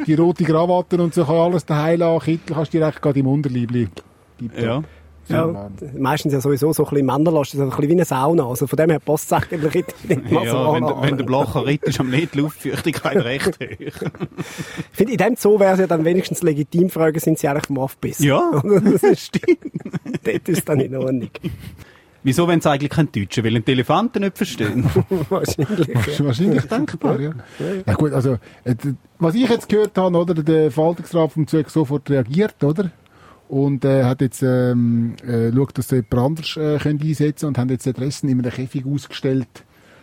die 0.06 0.14
rote 0.14 0.44
Krawatte 0.44 1.00
und 1.02 1.14
so 1.14 1.24
kann 1.24 1.36
alles 1.36 1.64
daheim 1.66 2.00
lassen. 2.00 2.24
Kittel 2.24 2.54
kannst 2.54 2.72
du 2.74 2.78
direkt 2.78 3.02
gerade 3.02 3.18
im 3.20 3.26
Unterliebli. 3.26 3.88
Ja. 4.58 4.82
Ja, 5.30 5.68
meistens 5.94 6.32
ja 6.32 6.40
sowieso 6.40 6.72
so 6.72 6.84
ein 6.86 6.88
bisschen 6.90 7.04
Männerlast, 7.04 7.50
so 7.50 7.60
ein 7.62 7.68
bisschen 7.68 7.88
wie 7.88 7.92
eine 7.92 8.06
Sauna. 8.06 8.46
Also 8.48 8.66
von 8.66 8.78
dem 8.78 8.88
her 8.88 8.98
passt 8.98 9.26
es 9.26 9.32
eigentlich 9.34 9.74
in 9.74 9.84
den 10.08 10.20
Ja, 10.20 10.24
wenn, 10.24 10.30
der- 10.30 10.40
Asualenhall. 10.54 11.02
wenn 11.02 11.16
der 11.18 11.24
Blocher 11.24 11.66
ritt, 11.66 11.82
ist 11.84 12.00
am 12.00 12.08
nicht 12.08 12.32
die 12.34 12.38
Luftfeuchtigkeit 12.38 13.16
recht 13.22 13.58
hoch. 13.60 13.68
Ich 13.78 13.92
finde, 14.92 15.12
in 15.12 15.18
dem 15.18 15.36
Zoo 15.36 15.60
wäre 15.60 15.74
es 15.74 15.80
ja 15.80 15.86
dann 15.86 16.06
wenigstens 16.06 16.42
legitim 16.42 16.88
fragen, 16.88 17.20
sind 17.20 17.38
sie 17.38 17.46
eigentlich 17.46 17.66
vom 17.66 17.76
Aufbiss? 17.78 18.20
Ja. 18.20 18.40
das 19.02 19.26
stimmt. 19.26 19.58
Dort 20.24 20.48
ist 20.48 20.66
dann 20.66 20.80
in 20.80 20.96
Ordnung. 20.96 21.28
Wieso, 22.28 22.46
wenn 22.46 22.58
es 22.58 22.66
eigentlich 22.66 22.90
kein 22.90 23.10
Deutscher 23.10 23.42
will, 23.42 23.58
die 23.60 23.72
Elefanten 23.72 24.20
nicht 24.22 24.36
verstehen? 24.36 24.84
Wahrscheinlich. 25.30 25.88
Das 25.94 26.06
ist 26.08 26.24
wahrscheinlich 26.24 26.64
denkbar, 26.64 27.18
ja. 27.18 27.30
Ja 27.86 27.94
gut, 27.94 28.12
also, 28.12 28.34
äh, 28.64 28.74
was 29.18 29.34
ich 29.34 29.48
jetzt 29.48 29.68
gehört 29.68 29.96
habe, 29.96 30.14
oder, 30.18 30.34
der 30.34 30.70
Verwaltungsrat 30.70 31.32
vom 31.32 31.46
Zug 31.46 31.70
sofort 31.70 32.10
reagiert, 32.10 32.62
oder? 32.62 32.90
Und 33.48 33.86
äh, 33.86 34.04
hat 34.04 34.20
jetzt 34.20 34.42
ähm, 34.42 35.14
äh, 35.26 35.50
schaut, 35.54 35.78
dass 35.78 35.88
sie 35.88 35.96
jemand 35.96 36.14
anders 36.14 36.56
äh, 36.58 36.76
können 36.78 37.00
einsetzen 37.02 37.46
und 37.46 37.56
haben 37.56 37.70
jetzt 37.70 37.86
die 37.86 37.90
Adressen 37.90 38.28
in 38.28 38.38
einem 38.38 38.52
Käfig 38.52 38.84
ausgestellt, 38.84 39.48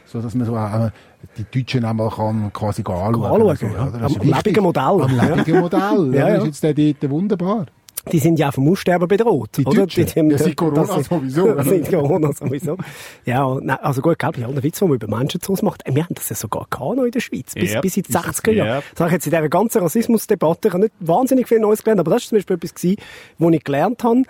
so 0.05 0.20
dass 0.20 0.34
man 0.34 0.48
so 0.48 0.55
äh, 0.55 0.89
die 1.38 1.60
Deutschen 1.60 1.86
einmal 1.86 2.10
kann 2.10 2.51
quasi 2.53 2.82
anschauen 2.82 3.24
anschauen, 3.24 3.55
so, 3.55 3.65
ja. 3.67 3.86
ist 4.08 4.20
Am 4.20 4.27
lebenden 4.27 4.63
Modell. 4.63 4.84
Am 4.84 5.15
Ja. 5.15 5.24
lebenden 5.25 5.60
Modell. 5.60 6.15
Ja, 6.15 6.20
ja, 6.22 6.27
ja. 6.29 6.36
Das 6.38 6.48
ist 6.48 6.63
jetzt 6.63 6.77
der 6.77 6.94
dort 6.94 7.12
wunderbar. 7.12 7.67
Die 8.12 8.19
sind 8.19 8.38
ja 8.39 8.51
vom 8.51 8.67
Aussterben 8.69 9.07
bedroht. 9.07 9.50
Die 9.57 9.65
oder? 9.65 9.81
Deutschen? 9.81 10.05
haben- 10.07 10.29
Ja, 10.31 10.37
seit 10.37 10.55
Corona 10.57 10.85
das- 10.85 11.05
sowieso. 11.05 11.55
seit 11.63 11.89
Corona 11.89 12.31
sowieso. 12.33 12.77
Ja, 13.25 13.57
nein, 13.61 13.77
also 13.81 14.01
gut, 14.01 14.20
gell, 14.20 14.31
bei 14.31 14.46
allen 14.46 14.61
Witz, 14.63 14.79
die 14.79 14.85
man 14.85 14.94
über 14.96 15.07
Menschenzoos 15.07 15.61
macht, 15.61 15.85
äh, 15.87 15.96
wir 15.96 16.03
haben 16.05 16.15
das 16.15 16.29
ja 16.29 16.35
sogar 16.35 16.68
gehabt 16.70 16.98
in 17.00 17.11
der 17.11 17.20
Schweiz, 17.20 17.53
bis, 17.55 17.74
Yep. 17.74 17.81
bis 17.81 17.98
in 17.98 18.03
die 18.03 18.11
60er 18.13 18.51
Jahre. 18.51 18.75
Yep. 18.77 18.83
Habe 19.00 19.09
ich 19.09 19.13
jetzt 19.13 19.25
in 19.27 19.31
dieser 19.31 19.50
ganzen 19.50 19.81
Rassismusdebatte, 19.81 20.68
ich 20.68 20.74
habe 20.74 20.83
nicht 20.83 20.94
wahnsinnig 21.00 21.48
viel 21.48 21.59
Neues 21.59 21.83
gelernt, 21.83 22.00
aber 22.00 22.11
das 22.11 22.24
war 22.24 22.29
zum 22.29 22.35
Beispiel 22.37 22.55
etwas 22.57 22.74
gewesen, 22.75 22.98
wo 23.39 23.50
ich 23.50 23.63
gelernt 23.63 24.03
habe, 24.03 24.22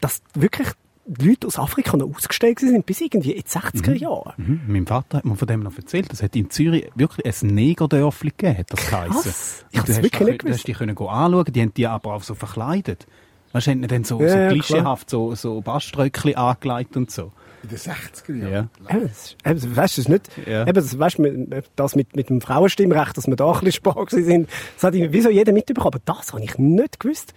dass 0.00 0.22
wirklich 0.34 0.68
die 1.06 1.28
Leute 1.28 1.46
aus 1.48 1.58
Afrika 1.58 1.98
noch 1.98 2.08
ausgestellt 2.16 2.60
sind 2.60 2.86
bis 2.86 3.02
irgendwie 3.02 3.32
in 3.32 3.42
die 3.42 3.46
60er 3.46 3.92
Jahren. 3.94 4.32
Mhm. 4.38 4.60
Mein 4.68 4.86
Vater 4.86 5.18
hat 5.18 5.26
mir 5.26 5.36
von 5.36 5.46
dem 5.46 5.60
noch 5.60 5.76
erzählt. 5.76 6.10
Es 6.10 6.22
hat 6.22 6.34
in 6.34 6.48
Zürich 6.48 6.88
wirklich 6.94 7.26
ein 7.42 7.48
Negerdörfli 7.48 8.30
gegeben, 8.34 8.56
hat 8.58 8.72
das. 8.72 8.80
Krass. 8.80 9.64
Ich 9.70 9.78
Und 9.80 9.88
hab's 9.88 10.02
wirklich 10.02 10.28
nicht 10.28 10.42
Du 10.44 10.48
hast 10.48 10.66
die 10.66 10.72
können 10.72 10.96
anschauen, 10.96 11.44
die 11.52 11.60
haben 11.60 11.74
die 11.74 11.86
aber 11.86 12.14
auch 12.14 12.22
so 12.22 12.34
verkleidet. 12.34 13.06
Weißt 13.54 13.68
du, 13.68 13.70
haben 13.70 13.88
dann 13.88 14.04
so, 14.04 14.20
Ja, 14.20 14.28
so 14.28 14.36
ja, 14.36 14.48
klischeehaft 14.48 15.08
so, 15.08 15.34
so 15.34 15.60
Baströckli 15.62 16.34
angelegt 16.34 16.96
und 16.96 17.10
so. 17.10 17.32
In 17.62 17.68
den 17.70 17.78
60er 17.78 18.34
Jahren. 18.36 18.68
Ja. 18.90 18.94
Eben, 18.96 19.08
das 19.08 19.36
eben, 19.64 19.76
weißt 19.76 19.96
du, 19.96 20.00
ist 20.02 20.08
nicht, 20.10 20.30
Ja. 20.46 20.62
eben, 20.64 20.74
das, 20.74 20.98
weißt, 20.98 21.18
du, 21.18 21.22
mit- 21.22 21.70
das 21.76 21.94
mit, 21.96 22.14
mit 22.16 22.28
dem 22.28 22.40
Frauenstimmrecht, 22.42 23.16
dass 23.16 23.26
wir 23.26 23.36
da 23.36 23.46
ein 23.46 23.52
bisschen 23.52 23.72
spar 23.72 23.94
gewesen 24.04 24.24
sind, 24.24 24.50
das 24.74 24.82
hat 24.84 24.94
ich, 24.96 25.10
wieso 25.12 25.30
jeder 25.30 25.52
mitbekommen, 25.52 25.94
aber 25.94 26.00
das 26.04 26.32
habe 26.34 26.42
ich 26.44 26.58
nicht 26.58 27.00
gewusst. 27.00 27.32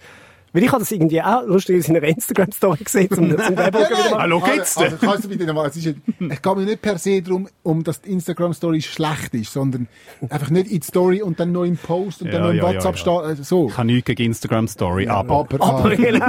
Weil 0.52 0.62
ich 0.62 0.68
habe 0.70 0.80
das 0.80 0.90
irgendwie 0.90 1.20
auch 1.20 1.44
lustig 1.44 1.88
in 1.88 1.96
einer 1.96 2.06
Instagram-Story 2.06 2.84
gesehen, 2.84 3.08
zum, 3.10 3.30
zum 3.30 3.38
Werbung 3.56 3.82
wieder 3.82 4.10
mal. 4.10 4.20
Hallo, 4.20 4.40
geht's 4.40 4.78
Also, 4.78 4.94
also 4.94 5.06
kannst 5.06 5.24
du 5.24 5.28
bitte 5.28 5.44
nochmal, 5.44 5.68
es 5.68 5.76
ist, 5.76 5.86
es 5.86 6.42
geht 6.42 6.56
mir 6.56 6.64
nicht 6.64 6.80
per 6.80 6.98
se 6.98 7.20
darum, 7.20 7.48
um 7.62 7.84
dass 7.84 8.00
die 8.00 8.12
Instagram-Story 8.12 8.80
schlecht 8.80 9.34
ist, 9.34 9.52
sondern 9.52 9.88
einfach 10.30 10.50
nicht 10.50 10.70
in 10.70 10.80
die 10.80 10.86
Story 10.86 11.22
und 11.22 11.38
dann 11.38 11.52
noch 11.52 11.64
im 11.64 11.76
Post 11.76 12.22
und 12.22 12.32
dann 12.32 12.40
Ja, 12.40 12.46
noch 12.46 12.50
im 12.50 12.56
ja, 12.56 12.62
ja, 12.62 12.74
WhatsApp 12.76 12.94
ja. 12.94 12.98
steht, 12.98 13.12
also 13.12 13.42
so. 13.42 13.68
Ich 13.68 13.76
habe 13.76 13.86
nichts 13.86 14.06
gegen 14.06 14.22
Instagram-Story, 14.24 15.08
aber... 15.08 15.34
Aber, 15.40 15.60
Aber, 15.60 15.90
ah, 15.90 15.94
genau. 15.94 16.26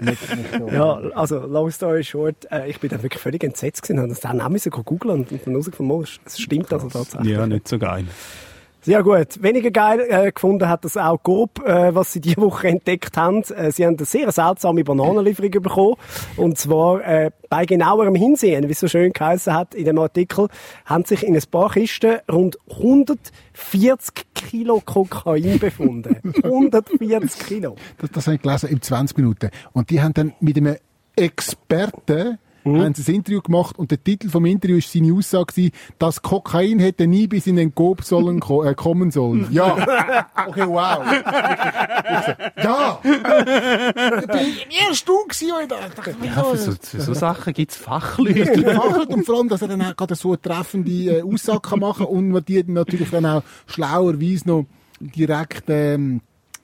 nicht, 0.00 0.36
nicht 0.36 0.58
so. 0.58 0.68
Ja, 0.68 0.94
also, 1.14 1.40
long 1.40 1.70
story 1.70 2.02
short, 2.04 2.50
äh, 2.50 2.70
ich 2.70 2.80
bin 2.80 2.88
dann 2.90 3.02
wirklich 3.02 3.20
völlig 3.20 3.44
entsetzt 3.44 3.82
gewesen, 3.82 3.98
habe 3.98 4.08
das 4.08 4.20
dann 4.20 4.40
auch 4.40 4.48
müssen 4.48 4.70
googeln 4.70 5.20
und, 5.20 5.32
und 5.32 5.46
dann 5.46 5.54
rausgefunden, 5.56 5.94
oh, 5.94 6.02
es 6.02 6.38
stimmt 6.38 6.72
also 6.72 6.88
tatsächlich. 6.88 7.32
Ja, 7.32 7.46
nicht 7.46 7.68
so 7.68 7.78
geil. 7.78 8.06
Sehr 8.82 9.02
gut. 9.02 9.42
Weniger 9.42 9.70
geil 9.70 10.06
äh, 10.08 10.32
gefunden 10.32 10.66
hat 10.66 10.86
das 10.86 10.96
auch 10.96 11.22
Coop, 11.22 11.62
äh, 11.66 11.94
was 11.94 12.14
sie 12.14 12.20
diese 12.20 12.38
Woche 12.38 12.68
entdeckt 12.68 13.14
haben. 13.16 13.42
Äh, 13.42 13.72
sie 13.72 13.84
haben 13.84 13.96
eine 13.98 14.06
sehr 14.06 14.32
seltsame 14.32 14.84
Bananenlieferung 14.84 15.50
bekommen. 15.50 15.96
Und 16.38 16.58
zwar 16.58 17.04
äh, 17.04 17.30
bei 17.50 17.66
genauerem 17.66 18.14
Hinsehen, 18.14 18.68
wie 18.68 18.72
es 18.72 18.80
so 18.80 18.88
schön 18.88 19.12
geheißen 19.12 19.52
hat 19.52 19.74
in 19.74 19.84
dem 19.84 19.98
Artikel, 19.98 20.48
haben 20.86 21.04
sich 21.04 21.26
in 21.26 21.36
ein 21.36 21.42
paar 21.50 21.70
Kisten 21.70 22.20
rund 22.30 22.56
140 22.70 24.14
Kilo 24.32 24.80
Kokain 24.80 25.58
befunden. 25.58 26.16
140 26.42 27.46
Kilo. 27.46 27.76
Das, 27.98 28.10
das 28.12 28.26
habe 28.28 28.36
ich 28.36 28.42
gelesen 28.42 28.70
in 28.70 28.80
20 28.80 29.18
Minuten. 29.18 29.50
Und 29.72 29.90
die 29.90 30.00
haben 30.00 30.14
dann 30.14 30.32
mit 30.40 30.56
einem 30.56 30.76
Experten 31.16 32.38
haben 32.64 32.94
sie 32.94 33.10
ein 33.10 33.16
Interview 33.16 33.40
gemacht 33.40 33.78
und 33.78 33.90
der 33.90 34.02
Titel 34.02 34.28
vom 34.28 34.44
Interview 34.46 34.76
ist 34.76 34.92
seine 34.92 35.12
Aussage 35.14 35.46
gewesen, 35.46 35.72
das 35.98 36.22
Kokain 36.22 36.78
hätte 36.78 37.06
nie 37.06 37.26
bis 37.26 37.46
in 37.46 37.56
den 37.56 37.74
Coop 37.74 38.02
sollen, 38.04 38.40
ko 38.40 38.62
äh, 38.64 38.74
kommen 38.74 39.10
sollen. 39.10 39.46
Ja. 39.52 39.76
Okay, 40.46 40.66
wow. 40.66 41.00
ja. 42.62 42.98
Ich 43.02 44.26
bin 44.26 44.88
in 44.88 44.94
Stunde 44.94 45.28
gewesen, 45.28 45.52
und 45.52 45.62
ich 45.62 45.94
dachte, 45.94 46.14
Ja, 46.22 46.44
für 46.44 46.56
so, 46.56 46.72
für 46.80 47.00
so 47.00 47.14
Sachen 47.14 47.52
gibt 47.52 47.72
es 47.72 47.76
Fachleute. 47.78 48.74
machen 48.74 49.04
und 49.08 49.24
vor 49.26 49.38
allem, 49.38 49.48
dass 49.48 49.62
er 49.62 49.68
dann 49.68 49.82
auch 49.82 49.96
gerade 49.96 50.14
so 50.14 50.28
eine 50.28 50.40
treffende 50.40 51.18
äh, 51.18 51.22
Aussage 51.22 51.60
kann 51.60 51.80
machen 51.80 52.06
und 52.06 52.30
man 52.30 52.44
die 52.44 52.62
dann 52.62 52.74
natürlich 52.74 53.10
dann 53.10 53.26
auch 53.26 53.42
schlauerweise 53.66 54.48
noch 54.48 54.66
direkt 55.00 55.64
ähm, 55.68 56.20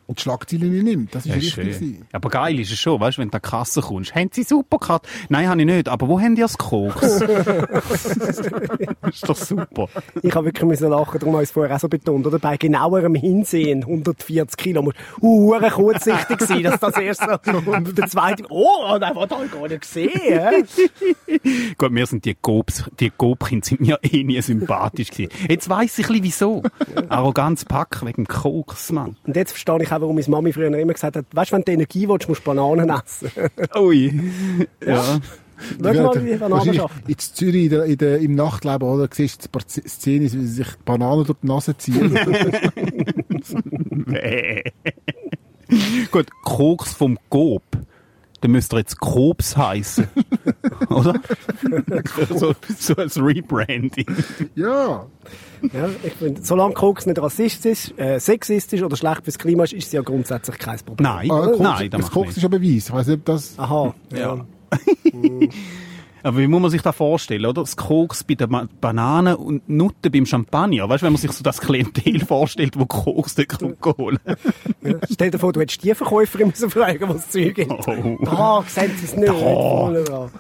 und 0.07 0.19
die 0.19 0.23
Schlagzeilen 0.23 0.71
nicht 0.73 0.85
nimmt. 0.85 1.15
Das 1.15 1.25
ist 1.27 1.29
Ja, 1.31 1.35
richtig. 1.35 1.77
schön. 1.77 2.03
Aber 2.13 2.29
geil 2.31 2.59
ist 2.61 2.71
es 2.73 2.79
schon, 2.79 3.01
weißt 3.01 3.19
du, 3.19 3.23
wenn 3.23 3.31
du 3.31 3.37
an 3.37 3.41
die 3.45 3.49
Kasse 3.51 3.81
kommst. 3.81 4.15
Haben 4.15 4.31
Sie 4.33 4.43
Supercard? 4.45 5.07
Nein, 5.29 5.49
habe 5.49 5.61
ich 5.61 5.67
nicht. 5.67 5.89
Aber 5.89 6.09
wo 6.09 6.21
haben 6.21 6.35
die 6.35 6.41
das 6.47 6.57
Koks? 6.59 7.21
ist 9.09 9.29
doch 9.29 9.37
super. 9.37 9.89
Ich 10.23 10.35
habe 10.35 10.47
wirklich 10.47 10.65
müssen 10.65 10.89
lachen, 10.91 11.19
darum 11.19 11.35
habe 11.35 11.43
ich 11.45 11.49
es 11.49 11.53
vorher 11.53 11.75
auch 11.75 11.81
so 11.81 11.89
betont, 11.89 12.27
oder? 12.27 12.39
Bei 12.39 12.57
genauerem 12.57 13.15
Hinsehen, 13.15 13.83
140 13.85 14.57
Kilo, 14.57 14.83
muss 14.83 14.95
uh, 15.21 15.59
kurzsichtig 15.71 16.41
sein, 16.43 16.63
dass 16.63 16.81
das 16.81 16.97
erst 16.97 17.23
so, 17.23 17.57
und 17.71 17.97
der 17.99 18.07
zweite, 18.09 18.45
oh, 18.49 18.97
nein, 19.01 19.13
was 19.15 19.31
habe 19.31 19.45
ich 19.47 19.53
gar 19.53 19.69
nicht 19.69 19.81
gesehen? 19.83 20.67
Gut, 21.79 21.91
mir 21.91 22.07
sind 22.07 22.25
die 22.25 22.37
Gobs, 22.41 22.85
die 23.01 23.11
Gobkind 23.17 23.65
sind 23.65 23.81
mir 23.81 23.99
eh 24.03 24.23
nie 24.25 24.41
sympathisch 24.41 25.11
gewesen. 25.11 25.31
Jetzt 25.49 25.69
weiss 25.69 25.99
ich 25.99 26.07
ein 26.07 26.21
bisschen 26.21 26.25
wieso. 26.25 26.63
Arroganz 27.09 27.65
Pack 27.65 28.05
wegen 28.05 28.25
dem 28.25 28.29
Koks, 28.29 28.93
Mann. 28.93 29.17
Und 29.27 29.37
jetzt 29.37 29.53
verstehe 29.53 29.83
ich 29.83 29.91
auch, 29.97 30.01
warum 30.01 30.17
meine 30.17 30.29
Mami 30.29 30.53
früher 30.53 30.67
immer 30.67 30.93
gesagt 30.93 31.17
hat, 31.17 31.25
weißt 31.33 31.51
du, 31.51 31.57
wenn 31.57 31.63
du 31.63 31.73
Energie 31.73 32.09
willst, 32.09 32.29
musst 32.29 32.43
du 32.43 32.45
Bananen 32.45 32.91
essen. 32.91 33.31
Ui. 33.77 34.13
Ja. 34.87 35.19
Schau 35.83 35.93
mal, 35.93 36.25
wie 36.25 36.37
Bananen. 36.37 36.81
In 37.07 37.19
Zürich 37.19 37.65
in 37.65 37.71
der, 37.71 37.85
in 37.85 37.99
der, 37.99 38.19
im 38.19 38.35
Nachtleben, 38.35 38.89
oder? 38.89 39.09
Siehst 39.11 39.45
du 39.45 39.49
ein 39.49 39.53
paar 39.53 39.63
Szenen, 39.67 40.25
wie 40.25 40.29
sie 40.29 40.47
sich 40.47 40.69
Bananen 40.85 41.25
durch 41.25 41.39
die 41.43 41.47
Nase 41.47 41.77
ziehen. 41.77 42.15
Gut, 46.11 46.27
Koks 46.43 46.93
vom 46.93 47.19
Gob. 47.31 47.63
Dann 48.47 48.53
müsste 48.53 48.77
er 48.77 48.79
jetzt 48.79 49.01
Kobs 49.01 49.57
heißen. 49.57 50.07
Oder? 50.91 51.15
so, 52.39 52.55
so 52.79 52.95
als 52.95 53.19
Rebranding. 53.21 54.07
ja. 54.55 55.05
Ja, 55.73 55.89
ich 56.05 56.13
finde, 56.13 56.43
solange 56.45 56.75
Koks 56.75 57.07
nicht 57.07 57.21
rassistisch, 57.21 57.93
äh, 57.97 58.21
sexistisch 58.21 58.83
oder 58.83 58.97
schlecht 58.97 59.25
fürs 59.25 59.37
Klima 59.37 59.65
ist, 59.65 59.73
ist 59.73 59.87
es 59.87 59.93
ja 59.93 60.03
grundsätzlich 60.03 60.59
kein 60.59 60.79
Problem. 60.79 61.11
Nein, 61.13 61.29
Ah, 61.33 61.47
Koks, 61.47 61.59
nein, 61.59 61.91
das 61.91 62.09
Koks 62.13 62.27
nicht. 62.29 62.37
ist 62.37 62.43
ja 62.45 62.49
Beweis. 62.49 62.87
Ich 62.89 62.93
weiss 62.93 63.07
nicht, 63.09 63.19
ob 63.19 63.25
das... 63.25 63.59
Aha. 63.59 63.95
Ja. 64.15 64.47
Aber 66.27 66.39
wie 66.39 66.49
muss 66.49 66.61
man 66.61 66.71
sich 66.73 66.83
das 66.83 66.97
vorstellen, 66.97 67.47
oder? 67.47 67.63
Das 67.63 67.77
Koks 67.77 68.25
bei 68.25 68.35
den 68.35 68.69
Bananen 68.81 69.37
und 69.37 69.69
Nutten 69.69 70.11
beim 70.11 70.27
Champagner. 70.27 70.89
Weißt 70.89 71.03
du, 71.03 71.07
wenn 71.07 71.13
man 71.13 71.23
sich 71.23 71.31
so 71.31 71.45
das 71.45 71.61
Klientel 71.61 72.19
vorstellt, 72.27 72.77
wo 72.77 72.85
Koks 72.85 73.37
dort 73.37 73.49
kommt 73.61 73.97
holen. 73.97 74.19
Ja. 74.83 74.95
Stell 75.09 75.31
dir 75.31 75.39
vor, 75.39 75.53
du 75.53 75.61
hättest 75.61 75.85
die 75.85 75.95
Verkäuferin 75.95 76.49
müssen 76.49 76.69
fragen, 76.69 77.09
was 77.09 77.19
das 77.19 77.31
Zeug 77.31 77.55
gibt. 77.55 77.71
Oh. 77.71 78.19
Da, 78.25 78.65
sehen 78.67 78.91
sie 78.97 79.05
es 79.05 79.15
nicht. 79.15 79.33
Vorne 79.33 80.03
dran. 80.03 80.31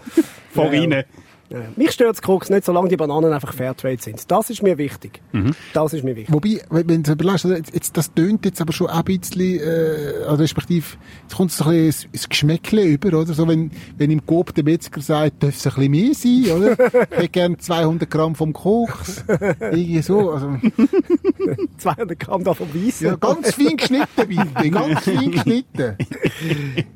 Mich 1.77 1.93
stört 1.93 2.11
das 2.17 2.23
Koks 2.23 2.51
nicht, 2.51 2.65
solange 2.65 2.89
die 2.89 2.97
Bananen 2.97 3.33
einfach 3.33 3.53
Fairtrade 3.53 4.01
sind. 4.01 4.31
Das 4.31 4.51
ist 4.51 4.63
mir 4.63 4.79
wichtig. 4.79 5.21
Mhm. 5.33 5.53
Das 5.73 5.93
ist 5.93 6.05
mir 6.05 6.17
wichtig. 6.17 6.35
Wobei, 6.35 6.61
wenn 6.71 6.97
wenn 6.97 7.03
du 7.03 7.13
überlegst, 7.13 7.45
oder, 7.45 7.57
jetzt, 7.57 7.75
jetzt, 7.75 7.97
das 7.97 8.13
tönt 8.15 8.45
jetzt 8.45 8.61
aber 8.61 8.73
schon 8.73 8.89
ein 8.89 9.05
bisschen, 9.05 9.61
äh, 9.61 10.25
also 10.27 10.43
respektive, 10.43 10.87
jetzt 11.23 11.37
kommt 11.37 11.53
so 11.53 11.65
ein 11.65 11.71
bisschen 11.87 12.11
das 12.13 12.29
Geschmäckle 12.29 12.85
über, 12.85 13.09
oder? 13.21 13.35
So, 13.35 13.47
wenn, 13.47 13.71
wenn 13.99 14.11
im 14.11 14.25
Coop 14.25 14.55
der 14.55 14.65
Metzger 14.65 15.01
sagt, 15.01 15.43
darf 15.43 15.55
es 15.55 15.67
ein 15.67 15.75
bisschen 15.75 15.91
mehr 15.91 16.15
sein, 16.15 16.57
oder? 16.57 16.73
Ich 16.73 16.95
hätte 17.19 17.29
gerne 17.29 17.59
200 17.59 18.11
Gramm 18.11 18.35
vom 18.35 18.53
Koks. 18.53 19.25
Irgendwie 19.61 20.01
so, 20.03 20.31
also, 20.31 20.49
200 21.79 22.19
Gramm 22.19 22.45
davon 22.45 22.69
weiss. 22.75 23.01
ja, 23.01 23.17
ganz 23.17 23.55
fein 23.55 23.77
geschnitten, 23.77 24.07
bitte, 24.29 24.71
ganz 24.71 25.01
fein 25.01 25.31
geschnitten. 25.31 25.97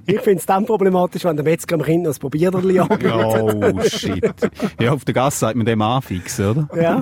Ich 0.06 0.20
finde 0.20 0.40
es 0.40 0.46
dann 0.46 0.64
problematisch, 0.64 1.24
wenn 1.24 1.36
der 1.36 1.44
Metzger 1.44 1.74
am 1.74 1.82
Kind 1.82 2.04
noch 2.04 2.10
das 2.10 2.18
Probierderli 2.18 2.78
anbietet. 2.78 3.12
Oh, 3.12 3.80
shit. 3.82 4.34
Ja, 4.80 4.92
auf 4.92 5.04
der 5.04 5.14
Gasse 5.14 5.38
sagt 5.38 5.56
man 5.56 5.66
dem 5.66 5.82
anfixen, 5.82 6.46
oder? 6.46 6.68
Ja. 6.80 7.00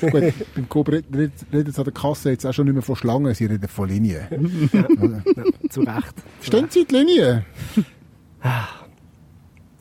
Gut, 0.00 0.32
beim 0.54 0.68
Coop 0.68 0.88
redet 0.88 1.16
red, 1.16 1.32
redet 1.52 1.78
an 1.78 1.84
der 1.84 1.92
Kasse 1.92 2.30
jetzt 2.30 2.46
auch 2.46 2.52
schon 2.52 2.66
nicht 2.66 2.74
mehr 2.74 2.82
von 2.82 2.96
Schlangen, 2.96 3.34
sie 3.34 3.46
reden 3.46 3.68
von 3.68 3.88
Linien. 3.88 4.26
Zu 5.70 5.80
Recht. 5.80 6.14
Stehen 6.42 6.66
Sie 6.70 6.84
die 6.84 6.94
Linie? 6.94 7.44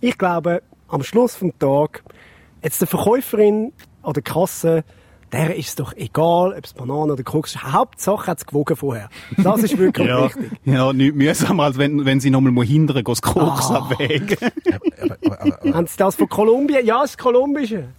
Ich 0.01 0.17
glaube, 0.17 0.61
am 0.87 1.03
Schluss 1.03 1.35
vom 1.35 1.57
Tag, 1.59 2.03
jetzt 2.63 2.81
der 2.81 2.87
Verkäuferin 2.87 3.73
an 4.01 4.13
der 4.13 4.23
Kasse, 4.23 4.83
der 5.33 5.55
ist 5.55 5.67
es 5.69 5.75
doch 5.75 5.93
egal, 5.97 6.53
ob 6.57 6.63
es 6.63 6.73
Bananen 6.73 7.11
oder 7.11 7.23
Koks 7.23 7.55
ist. 7.55 7.63
Hauptsache 7.63 8.27
hat 8.27 8.37
es 8.37 8.45
gewogen 8.45 8.75
vorher. 8.75 9.09
Das 9.37 9.61
ist 9.63 9.77
wirklich 9.77 10.07
Ja, 10.07 10.23
wichtig. 10.25 10.51
ja 10.63 10.93
nicht 10.93 11.15
mühsamer, 11.15 11.63
als 11.63 11.77
wenn, 11.77 12.05
wenn 12.05 12.19
sie 12.19 12.29
nochmal 12.29 12.51
mal 12.53 12.63
hindern, 12.65 12.97
gehen 12.97 13.05
das 13.05 13.21
Koks 13.21 13.69
Ah. 13.71 13.77
abwägen. 13.89 14.37
Haben 15.73 15.87
Sie 15.87 15.97
das 15.97 16.15
von 16.15 16.29
Kolumbien? 16.29 16.85
Ja, 16.85 17.03
es 17.03 17.11
ist 17.11 17.17
kolumbische. 17.17 17.89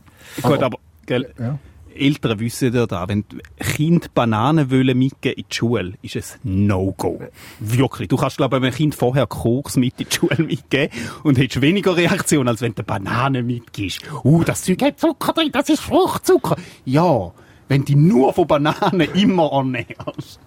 Gut, 0.43 0.63
aber, 0.63 0.79
gell, 1.07 1.33
Ja. 1.39 1.59
Eltern 1.95 2.41
wissen 2.41 2.75
ja 2.75 2.87
da, 2.87 3.09
wenn 3.09 3.25
Kinder 3.59 4.09
Bananen 4.15 4.71
wollen 4.71 4.99
mitgeben 4.99 5.39
in 5.39 5.45
die 5.51 5.55
Schule, 5.55 5.93
ist 6.03 6.17
es 6.17 6.39
No-Go. 6.43 7.21
Wirklich. 7.61 8.09
Du 8.09 8.17
kannst, 8.17 8.37
glaube 8.37 8.57
ich, 8.57 8.63
einem 8.63 8.75
Kind 8.75 8.95
vorher 8.95 9.27
Koks 9.27 9.77
mit 9.77 10.01
in 10.01 10.07
die 10.09 10.15
Schule 10.15 10.43
mitgeben 10.43 10.97
und 11.23 11.39
hättest 11.39 11.61
weniger 11.61 11.97
Reaktion, 11.97 12.49
als 12.49 12.61
wenn 12.61 12.75
du 12.75 12.83
Bananen 12.83 13.47
mitgibst. 13.47 14.01
Uh, 14.25 14.45
das 14.45 14.63
Zeug 14.63 14.83
hat 14.83 15.01
Zucker 15.01 15.33
drin, 15.33 15.51
das 15.53 15.69
ist 15.69 15.81
Fruchtzucker. 15.81 16.57
Ja, 16.85 17.33
wenn 17.69 17.85
du 17.85 17.97
nur 17.97 18.33
von 18.33 18.47
Bananen 18.47 19.01
immer 19.15 19.51
ernährst. 19.53 20.41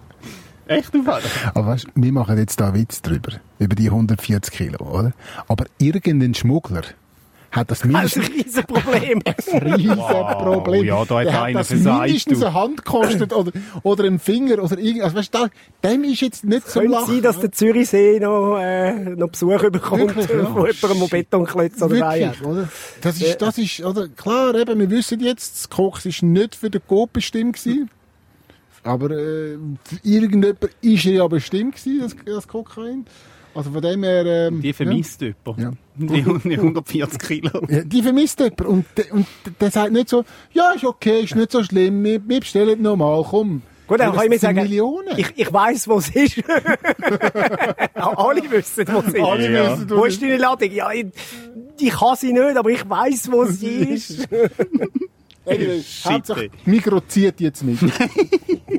Echt 0.66 0.94
im 0.94 1.04
Fall? 1.04 1.22
Aber 1.54 1.68
weißt, 1.68 1.86
wir 1.94 2.12
machen 2.12 2.36
jetzt 2.36 2.60
da 2.60 2.74
Witz 2.74 3.00
drüber. 3.00 3.32
Über 3.58 3.74
die 3.74 3.86
140 3.86 4.52
Kilo, 4.52 4.84
oder? 4.84 5.12
Aber 5.48 5.64
irgendein 5.78 6.34
Schmuggler 6.34 6.82
hat 7.50 7.70
das 7.70 7.78
Das 7.80 7.86
ist 7.88 8.16
mindestens 8.16 8.26
ein 8.28 8.32
riesen 8.34 8.64
Problem. 8.64 9.22
ein 9.24 9.62
riesen 9.72 9.96
Wow, 9.98 10.84
ja, 10.84 11.04
da 11.04 11.18
hat 11.20 11.26
Der 11.26 11.42
einer 11.42 11.58
das 11.60 11.70
mindestens 11.70 12.40
du. 12.40 12.46
eine 12.46 12.54
Hand 12.54 12.84
gekostet 12.84 13.32
oder, 13.32 13.52
oder 13.82 14.04
einen 14.04 14.18
Finger 14.18 14.62
oder 14.62 14.78
irgendwas. 14.78 15.14
Also, 15.14 15.16
weißt 15.18 15.34
du, 15.34 15.38
da- 15.82 15.88
dem 15.90 16.04
ist 16.04 16.20
jetzt 16.20 16.44
nicht 16.44 16.68
so 16.68 16.80
Könnte 16.80 16.92
lachen. 16.92 17.14
sein, 17.14 17.22
dass 17.22 17.40
der 17.40 17.52
Zürichsee 17.52 18.20
noch, 18.20 18.58
äh, 18.60 18.92
noch 18.92 19.28
Besuch 19.30 19.62
bekommt 19.70 20.14
Wirklich, 20.14 20.28
ja. 20.28 20.44
von 20.46 20.66
jemandem, 20.66 21.08
der 21.10 21.16
Betonklötze 21.18 21.78
dabei 21.88 22.00
hat. 22.28 22.40
Wirklich, 22.40 22.46
oder? 22.46 22.68
Das 23.00 23.20
ist, 23.20 23.40
das 23.42 23.58
ist, 23.58 23.80
oder? 23.84 24.08
Klar, 24.08 24.54
eben, 24.54 24.78
wir 24.78 24.90
wissen 24.90 25.20
jetzt, 25.20 25.54
das 25.56 25.70
Koks 25.70 26.04
ist 26.06 26.22
nicht 26.22 26.54
für 26.54 26.68
den 26.70 26.82
Coop 26.86 27.14
bestimmt 27.14 27.56
gewesen. 27.56 27.88
Aber, 28.84 29.10
äh, 29.10 29.56
für 29.84 29.96
irgendjemand 30.02 30.70
ist 30.80 31.04
er 31.06 31.12
ja 31.12 31.26
bestimmt 31.26 31.76
gewesen, 31.76 32.00
das, 32.00 32.16
das 32.34 32.46
Kokain. 32.48 33.06
Also 33.58 33.72
von 33.72 33.82
dem 33.82 34.04
her, 34.04 34.24
ähm, 34.24 34.62
Die 34.62 34.72
vermisst 34.72 35.20
jemand. 35.20 35.58
Ja. 35.58 35.70
Die, 35.96 36.22
die 36.22 36.54
140 36.54 37.18
Kilo. 37.18 37.50
Ja, 37.68 37.82
die 37.82 38.02
vermisst 38.02 38.38
jemand. 38.38 38.60
Und, 38.62 38.84
der- 38.96 39.12
und 39.12 39.26
der 39.60 39.70
sagt 39.72 39.90
nicht 39.92 40.08
so, 40.08 40.24
ja, 40.52 40.70
ist 40.70 40.84
okay, 40.84 41.22
ist 41.22 41.34
nicht 41.34 41.50
so 41.50 41.64
schlimm, 41.64 42.04
wir, 42.04 42.20
wir 42.28 42.38
bestellen 42.40 42.80
nochmal, 42.80 43.24
komm. 43.28 43.62
Gut, 43.88 43.98
dann 43.98 44.10
Ja, 44.10 44.14
kann 44.14 44.24
ich 44.24 44.30
mir 44.30 44.38
sagen, 44.38 44.62
Millionen. 44.62 45.16
ich, 45.18 45.32
ich 45.34 45.52
weiss, 45.52 45.88
wo 45.88 45.98
es 45.98 46.10
ist. 46.10 46.38
Alle 47.94 48.42
wissen, 48.50 48.84
wo 48.92 48.98
es 49.00 49.14
ist. 49.14 49.20
Alle 49.20 49.50
Ja. 49.52 49.72
wissen, 49.72 49.90
Wo 49.90 50.04
ist 50.04 50.22
deine 50.22 50.36
Ladung? 50.36 50.70
Ja, 50.70 50.92
ich, 50.92 51.06
ich 51.80 51.90
kann 51.90 52.16
sie 52.16 52.32
nicht, 52.32 52.56
aber 52.56 52.70
ich 52.70 52.88
weiss, 52.88 53.32
wo 53.32 53.44
sie 53.46 53.66
ist. 53.94 54.28
Anyway, 55.48 55.82
Hauptsache, 56.04 56.42
ey. 56.42 56.50
Migro 56.64 57.00
zieht 57.00 57.40
jetzt 57.40 57.62
mit. 57.62 57.78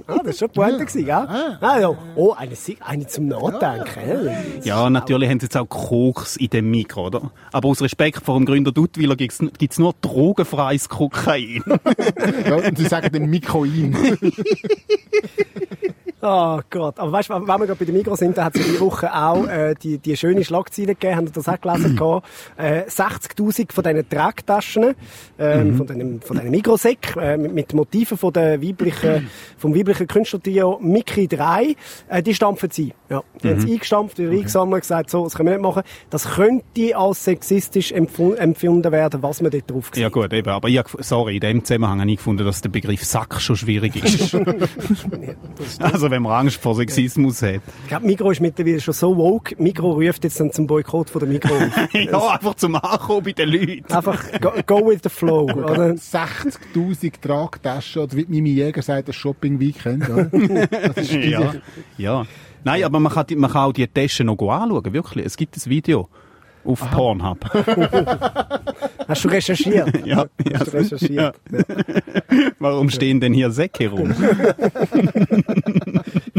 Ah, 0.10 0.18
das 0.24 0.26
war 0.26 0.34
schon 0.34 0.50
Pointe, 0.50 0.86
gewesen, 0.86 1.06
gell? 1.06 1.14
Ah. 1.14 1.80
Ja. 1.80 1.96
Oh, 2.16 2.34
eine, 2.34 2.56
eine 2.80 3.08
zum 3.08 3.28
Nachdenken. 3.28 4.32
Ja, 4.64 4.90
natürlich 4.90 5.30
haben 5.30 5.40
sie 5.40 5.46
jetzt 5.46 5.56
auch 5.56 5.70
Koks 5.70 6.36
in 6.36 6.50
dem 6.50 6.72
Mikro, 6.72 7.08
oder? 7.08 7.32
Aber 7.52 7.70
aus 7.70 7.80
Respekt 7.82 8.26
vor 8.26 8.36
dem 8.38 8.46
Gründer 8.46 8.72
Duttwiller 8.72 9.16
gibt's 9.16 9.40
gibt's 9.60 9.78
nur 9.78 9.94
drogenfreies 10.02 10.90
Kokain. 10.90 11.64
ja, 12.46 12.56
und 12.56 12.78
sie 12.78 12.86
sagen 12.86 13.12
dem 13.12 13.30
Mikoin. 13.30 13.96
Oh 16.22 16.60
Gott. 16.70 17.00
Aber 17.00 17.12
weißt 17.14 17.30
du, 17.30 17.34
wenn 17.36 17.48
wir 17.48 17.58
gerade 17.60 17.76
bei 17.76 17.86
den 17.86 17.96
Migros 17.96 18.20
sind, 18.20 18.38
da 18.38 18.46
hat 18.46 18.56
es 18.56 18.66
diese 18.66 18.80
Woche 18.82 19.14
auch 19.16 19.48
äh, 19.48 19.74
die, 19.82 19.98
die 20.00 20.18
schöne 20.18 20.44
Schlagzeile 20.44 20.88
gegeben, 20.96 21.16
haben 21.16 21.28
Sie 21.28 21.34
das 21.34 21.48
auch 21.48 21.62
gelesen? 21.62 21.96
gehabt? 21.96 22.28
Äh, 22.58 22.82
60'000 22.90 23.72
von 23.72 23.84
diesen 23.86 24.10
Tragtaschen, 24.10 24.96
ähm, 25.40 25.78
von 25.78 25.88
diesen, 25.88 26.22
von 26.22 26.36
diesen 26.38 26.52
Mikrosäck, 26.52 27.16
äh, 27.16 27.38
mit, 27.38 27.54
mit 27.54 27.74
Motiven 27.74 28.18
von 28.18 28.34
der 28.34 28.62
weiblichen, 28.62 29.30
vom 29.58 29.74
weiblichen 29.74 30.08
Künstlertrio 30.08 30.78
Mickey 30.82 31.28
3, 31.28 31.76
äh, 32.10 32.22
die 32.22 32.34
stampfen 32.34 32.70
sie. 32.70 32.94
Ja, 33.10 33.24
die 33.42 33.50
haben 33.52 33.62
sie 33.62 33.72
eingestampft, 33.74 34.20
wieder 34.20 34.32
eingesammelt, 34.32 34.82
gesagt, 34.82 35.10
so, 35.10 35.24
das 35.24 35.36
können 35.36 35.48
wir 35.50 35.54
nicht 35.58 35.64
machen. 35.64 35.84
Das 36.10 36.30
könnte 36.30 36.98
als 36.98 37.24
sexistisch 37.24 37.94
empfu- 37.94 38.36
empfunden 38.36 38.92
werden, 38.92 39.24
was 39.24 39.42
man 39.42 39.52
dort 39.52 39.72
drauf 39.72 39.90
sieht. 39.94 40.02
ja 40.04 40.10
gut, 40.10 40.34
eben. 40.34 40.50
Aber 40.50 40.68
ich, 40.68 40.82
sorry, 41.00 41.36
in 41.36 41.40
dem 41.40 41.64
Zusammenhang 41.64 42.02
habe 42.02 42.12
ich 42.12 42.18
gefunden, 42.18 42.44
dass 42.46 42.62
der 42.62 42.70
Begriff 42.70 43.04
Sack 43.06 43.40
schon 43.42 43.56
schwierig 43.56 43.96
ist. 44.04 44.36
also 45.80 46.09
wenn 46.12 46.24
man 46.24 46.34
Angst 46.34 46.58
vor 46.58 46.76
Sexismus 46.76 47.42
hat. 47.42 47.62
Ich 47.84 47.90
glaube, 47.90 48.06
Migros 48.06 48.34
ist 48.34 48.42
mittlerweile 48.42 48.80
schon 48.80 48.94
so 48.94 49.16
woke. 49.16 49.56
Migros 49.62 49.96
ruft 49.96 50.24
jetzt 50.24 50.40
dann 50.40 50.52
zum 50.52 50.68
Boykott 50.68 51.10
von 51.10 51.20
der 51.20 51.30
Migros. 51.30 51.52
auf. 51.52 51.94
ja, 51.94 52.28
einfach 52.30 52.56
zum 52.56 52.76
Ankommen 52.76 53.24
bei 53.24 53.32
den 53.32 53.50
Leuten. 53.50 53.94
Einfach 53.94 54.40
go, 54.40 54.52
go 54.66 54.88
with 54.90 55.00
the 55.04 55.10
flow, 55.10 55.44
oder? 55.44 55.92
60.000 55.92 57.22
Tragtaschen, 57.22 58.04
oder 58.04 58.18
wie 58.18 58.26
Mimi 58.28 58.52
Jäger 58.52 58.82
sagt, 58.82 59.08
das 59.10 59.16
Shopping 59.16 59.60
Weekend. 59.60 60.10
Oder? 60.10 60.26
Das 60.26 60.98
ist 60.98 61.14
ja, 61.26 61.54
ja. 61.98 62.26
Nein, 62.64 62.84
aber 62.84 63.00
man 63.00 63.12
kann, 63.12 63.26
die, 63.28 63.36
man 63.36 63.52
kann 63.52 63.70
auch 63.70 63.74
die 63.74 63.88
Taschen 63.88 64.26
noch 64.26 64.40
anschauen, 64.40 64.94
wirklich. 64.94 65.26
Es 65.26 65.38
gibt 65.38 65.56
ein 65.56 65.70
Video 65.70 66.10
auf 66.70 66.92
Pornhub. 66.92 67.40
Hast 69.08 69.24
du 69.24 69.30
recherchiert? 69.30 70.06
ja, 70.06 70.26
Hast 70.54 70.68
du 70.68 70.78
recherchiert? 70.78 71.36
Warum 72.60 72.90
stehen 72.90 73.20
denn 73.20 73.34
hier 73.34 73.50
Säcke 73.50 73.90
rum? 73.90 74.14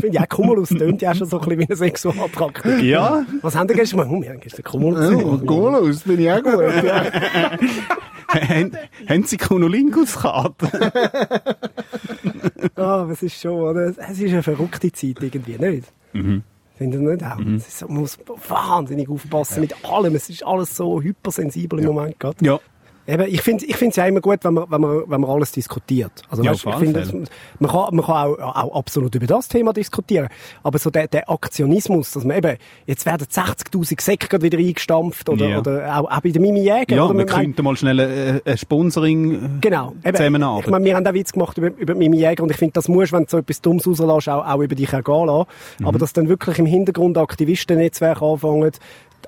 finde 0.01 0.17
ich 0.17 0.21
auch 0.21 0.29
Cumulus 0.29 0.69
tönt 0.71 1.03
ja 1.03 1.11
auch 1.11 1.17
schon 1.17 1.27
so 1.27 1.41
ein 1.41 1.49
bisschen 1.49 1.59
wie 1.59 1.67
eine 1.67 1.77
Sexualpraktik. 1.77 2.83
Ja. 2.83 3.27
Was 3.43 3.55
haben 3.55 3.69
die 3.69 3.75
gestern 3.75 3.99
gemacht? 3.99 4.17
Oh, 4.17 4.23
wir 4.23 4.31
haben 4.31 4.41
gestern 4.41 4.65
Cumulus. 4.65 5.11
Und 5.11 5.47
Golus, 5.47 6.03
bin 6.05 6.21
ich 6.21 6.31
auch 6.31 6.43
gut. 6.43 6.85
Ja. 6.85 7.05
haben, 9.07 9.25
Sie 9.25 9.37
Kunolingus-Karte? 9.37 10.93
Ah, 12.77 13.05
was 13.07 13.23
ist 13.23 13.41
schon, 13.41 13.53
oder? 13.53 13.89
Es 13.89 14.19
ist 14.19 14.33
eine 14.33 14.43
verrückte 14.43 14.91
Zeit 14.93 15.17
irgendwie, 15.21 15.59
nicht? 15.59 15.93
Mhm. 16.13 16.45
Finden 16.81 16.99
Sie 17.01 17.13
nicht 17.13 17.23
auch? 17.23 17.39
Es 17.59 17.69
ist 17.69 17.79
so, 17.81 17.89
man 17.89 17.99
muss 17.99 18.19
wahnsinnig 18.49 19.11
aufpassen 19.11 19.61
mit 19.61 19.85
allem. 19.85 20.15
Es 20.15 20.31
ist 20.31 20.43
alles 20.43 20.75
so 20.75 21.03
hypersensibel 21.03 21.79
im 21.79 21.85
Moment 21.85 22.19
gerade. 22.19 22.43
Ja. 22.43 22.59
Eben, 23.11 23.27
ich 23.27 23.43
finde 23.43 23.65
ich 23.65 23.77
finde 23.77 23.91
es 23.91 23.97
ja 23.97 24.07
immer 24.07 24.21
gut, 24.21 24.39
wenn 24.43 24.55
man, 24.55 24.65
wenn 24.71 24.81
man, 24.81 25.03
wenn 25.09 25.21
man 25.21 25.31
alles 25.31 25.51
diskutiert. 25.53 26.13
Also, 26.29 26.43
Ja, 26.45 26.53
weißt, 26.53 26.65
ich 26.67 26.75
finde, 26.77 27.01
es- 27.01 27.13
man 27.59 27.71
kann, 27.71 27.95
man 27.97 28.05
kann 28.05 28.15
auch, 28.15 28.39
auch 28.57 28.77
absolut 28.79 29.15
über 29.15 29.27
das 29.27 29.49
Thema 29.49 29.73
diskutieren. 29.73 30.29
Aber 30.63 30.79
so 30.79 30.91
der, 30.91 31.09
der 31.09 31.29
Aktionismus, 31.29 32.13
dass 32.13 32.25
man 32.25 32.37
eben, 32.37 32.57
jetzt 32.87 33.07
werden 33.07 33.27
60.000 33.29 34.01
Säcke 34.01 34.41
wieder 34.43 34.59
eingestampft 34.59 35.29
oder, 35.29 35.49
Ja. 35.49 35.59
oder 35.59 35.99
auch, 35.99 36.11
auch 36.11 36.21
bei 36.21 36.31
der 36.31 36.41
Mimi 36.41 36.61
Jäger. 36.61 36.95
Ja, 36.97 37.05
oder? 37.05 37.15
wir 37.15 37.25
Man 37.25 37.27
könnten 37.27 37.65
mal 37.65 37.77
schnell 37.77 37.99
ein, 38.01 38.41
ein 38.45 38.59
Sponsoring 38.59 39.35
äh, 39.35 39.39
Genau. 39.61 39.93
Eben, 40.05 40.17
zusammenarbeiten. 40.17 40.67
Ich 40.67 40.71
meine, 40.71 40.85
wir 40.85 40.97
haben 40.97 41.07
auch 41.07 41.13
Witz 41.15 41.33
gemacht 41.33 41.59
über, 41.59 41.69
über 41.77 41.95
Mimi 41.95 42.19
Jäger 42.19 42.43
und 42.45 42.51
ich 42.51 42.57
finde, 42.57 42.75
das 42.75 42.87
musst, 42.89 43.13
wenn 43.13 43.25
du 43.25 43.31
so 43.31 43.39
etwas 43.39 43.61
Dummes 43.61 43.87
rauslässt, 43.89 44.29
auch, 44.29 44.47
auch 44.47 44.61
über 44.61 44.75
dich 44.77 44.93
ergehen 44.93 45.27
lassen. 45.27 45.49
Mhm. 45.81 45.87
Aber 45.87 45.99
dass 45.99 46.13
dann 46.13 46.29
wirklich 46.29 46.59
im 46.61 46.67
Hintergrund 46.67 47.19
Aktivistennetzwerke 47.19 48.25
anfangen, 48.25 48.71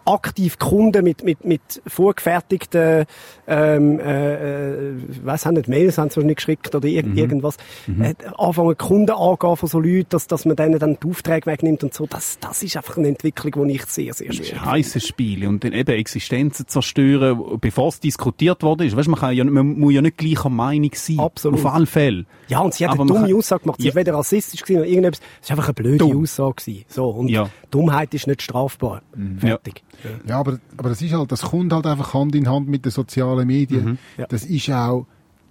aktiv 0.05 0.59
Kunden 0.59 1.05
mit, 1.05 1.23
mit, 1.25 1.45
mit 1.45 1.61
vorgefertigten, 1.87 3.05
ähm, 3.47 3.99
äh, 4.01 4.89
äh, 4.91 4.95
weiss 5.23 5.47
auch 5.47 5.51
nicht, 5.53 5.69
Mails 5.69 5.99
haben 5.99 6.11
sie 6.11 6.17
wahrscheinlich 6.17 6.37
geschickt 6.37 6.75
oder 6.75 6.89
ir 6.89 7.05
Mhm. 7.05 7.17
irgendwas, 7.19 7.57
äh, 8.01 8.15
anfangen 8.39 8.77
Kunden 8.77 9.11
angehen 9.13 9.57
von 9.57 9.69
so 9.69 9.81
Leuten, 9.81 10.07
dass, 10.11 10.27
dass 10.27 10.45
man 10.45 10.57
denen 10.57 10.79
dann 10.79 10.99
die 11.03 11.09
Aufträge 11.09 11.47
wegnimmt 11.47 11.83
und 11.85 11.93
so. 11.95 12.07
Das, 12.07 12.39
das 12.41 12.63
ist 12.63 12.77
einfach 12.77 12.97
eine 12.97 13.09
Entwicklung, 13.09 13.69
die 13.69 13.75
ich 13.75 13.85
sehr, 13.87 14.15
sehr 14.15 14.29
Das 14.29 14.37
schwierig 14.37 14.53
ist 14.53 14.59
ein 14.61 14.65
heisses 14.65 15.07
Spiel 15.07 15.47
und 15.47 15.65
dann 15.65 15.73
eben 15.73 15.91
Existenzen 15.93 16.67
zerstören, 16.69 17.41
bevor 17.61 17.89
es 17.89 18.01
diskutiert 18.01 18.63
worden 18.63 18.87
ist. 18.87 18.97
Weißt, 18.97 19.09
man, 19.09 19.19
kann 19.19 19.35
ja, 19.35 19.45
man 19.45 19.79
muss 19.79 19.93
ja 19.93 20.03
nicht 20.03 20.17
gleicher 20.19 20.49
Meinung 20.51 20.91
sein. 20.95 21.19
Absolut. 21.19 21.59
Auf 21.61 21.67
alle 21.73 21.87
Fälle. 21.87 22.27
Ja, 22.49 22.61
und 22.61 22.75
sie 22.75 22.85
hat 22.85 22.93
Aber 22.93 23.03
eine 23.03 23.13
dumme 23.13 23.27
kann- 23.29 23.37
Aussage 23.37 23.63
gemacht. 23.63 23.81
Sie 23.81 23.89
Ja. 23.89 23.95
war 23.95 24.01
weder 24.01 24.15
rassistisch 24.15 24.63
gewesen 24.63 24.81
noch 24.81 24.87
irgendetwas. 24.87 25.21
Es 25.43 25.51
war 25.51 25.57
einfach 25.57 25.69
eine 25.69 25.75
blöde 25.75 25.99
Dumm. 25.99 26.23
Aussage 26.23 26.55
gewesen. 26.65 26.85
So. 26.89 27.09
Und 27.09 27.29
Ja. 27.29 27.49
Dummheit 27.71 28.13
ist 28.15 28.27
nicht 28.27 28.43
strafbar. 28.43 29.03
Fertig. 29.39 29.79
Ja, 29.79 29.82
aber, 30.29 30.59
aber 30.77 30.89
das 30.89 31.03
ist 31.03 31.13
halt, 31.13 31.31
das 31.31 31.43
kommt 31.43 31.73
halt 31.73 31.87
einfach 31.87 32.15
Hand 32.15 32.35
in 32.35 32.49
Hand 32.49 32.69
mit 32.69 32.85
den 32.85 32.93
sozialen 32.93 33.47
Medien. 33.47 33.99
Ja. 34.17 34.27
Das 34.27 34.45
ist 34.45 34.71
auch 34.71 35.07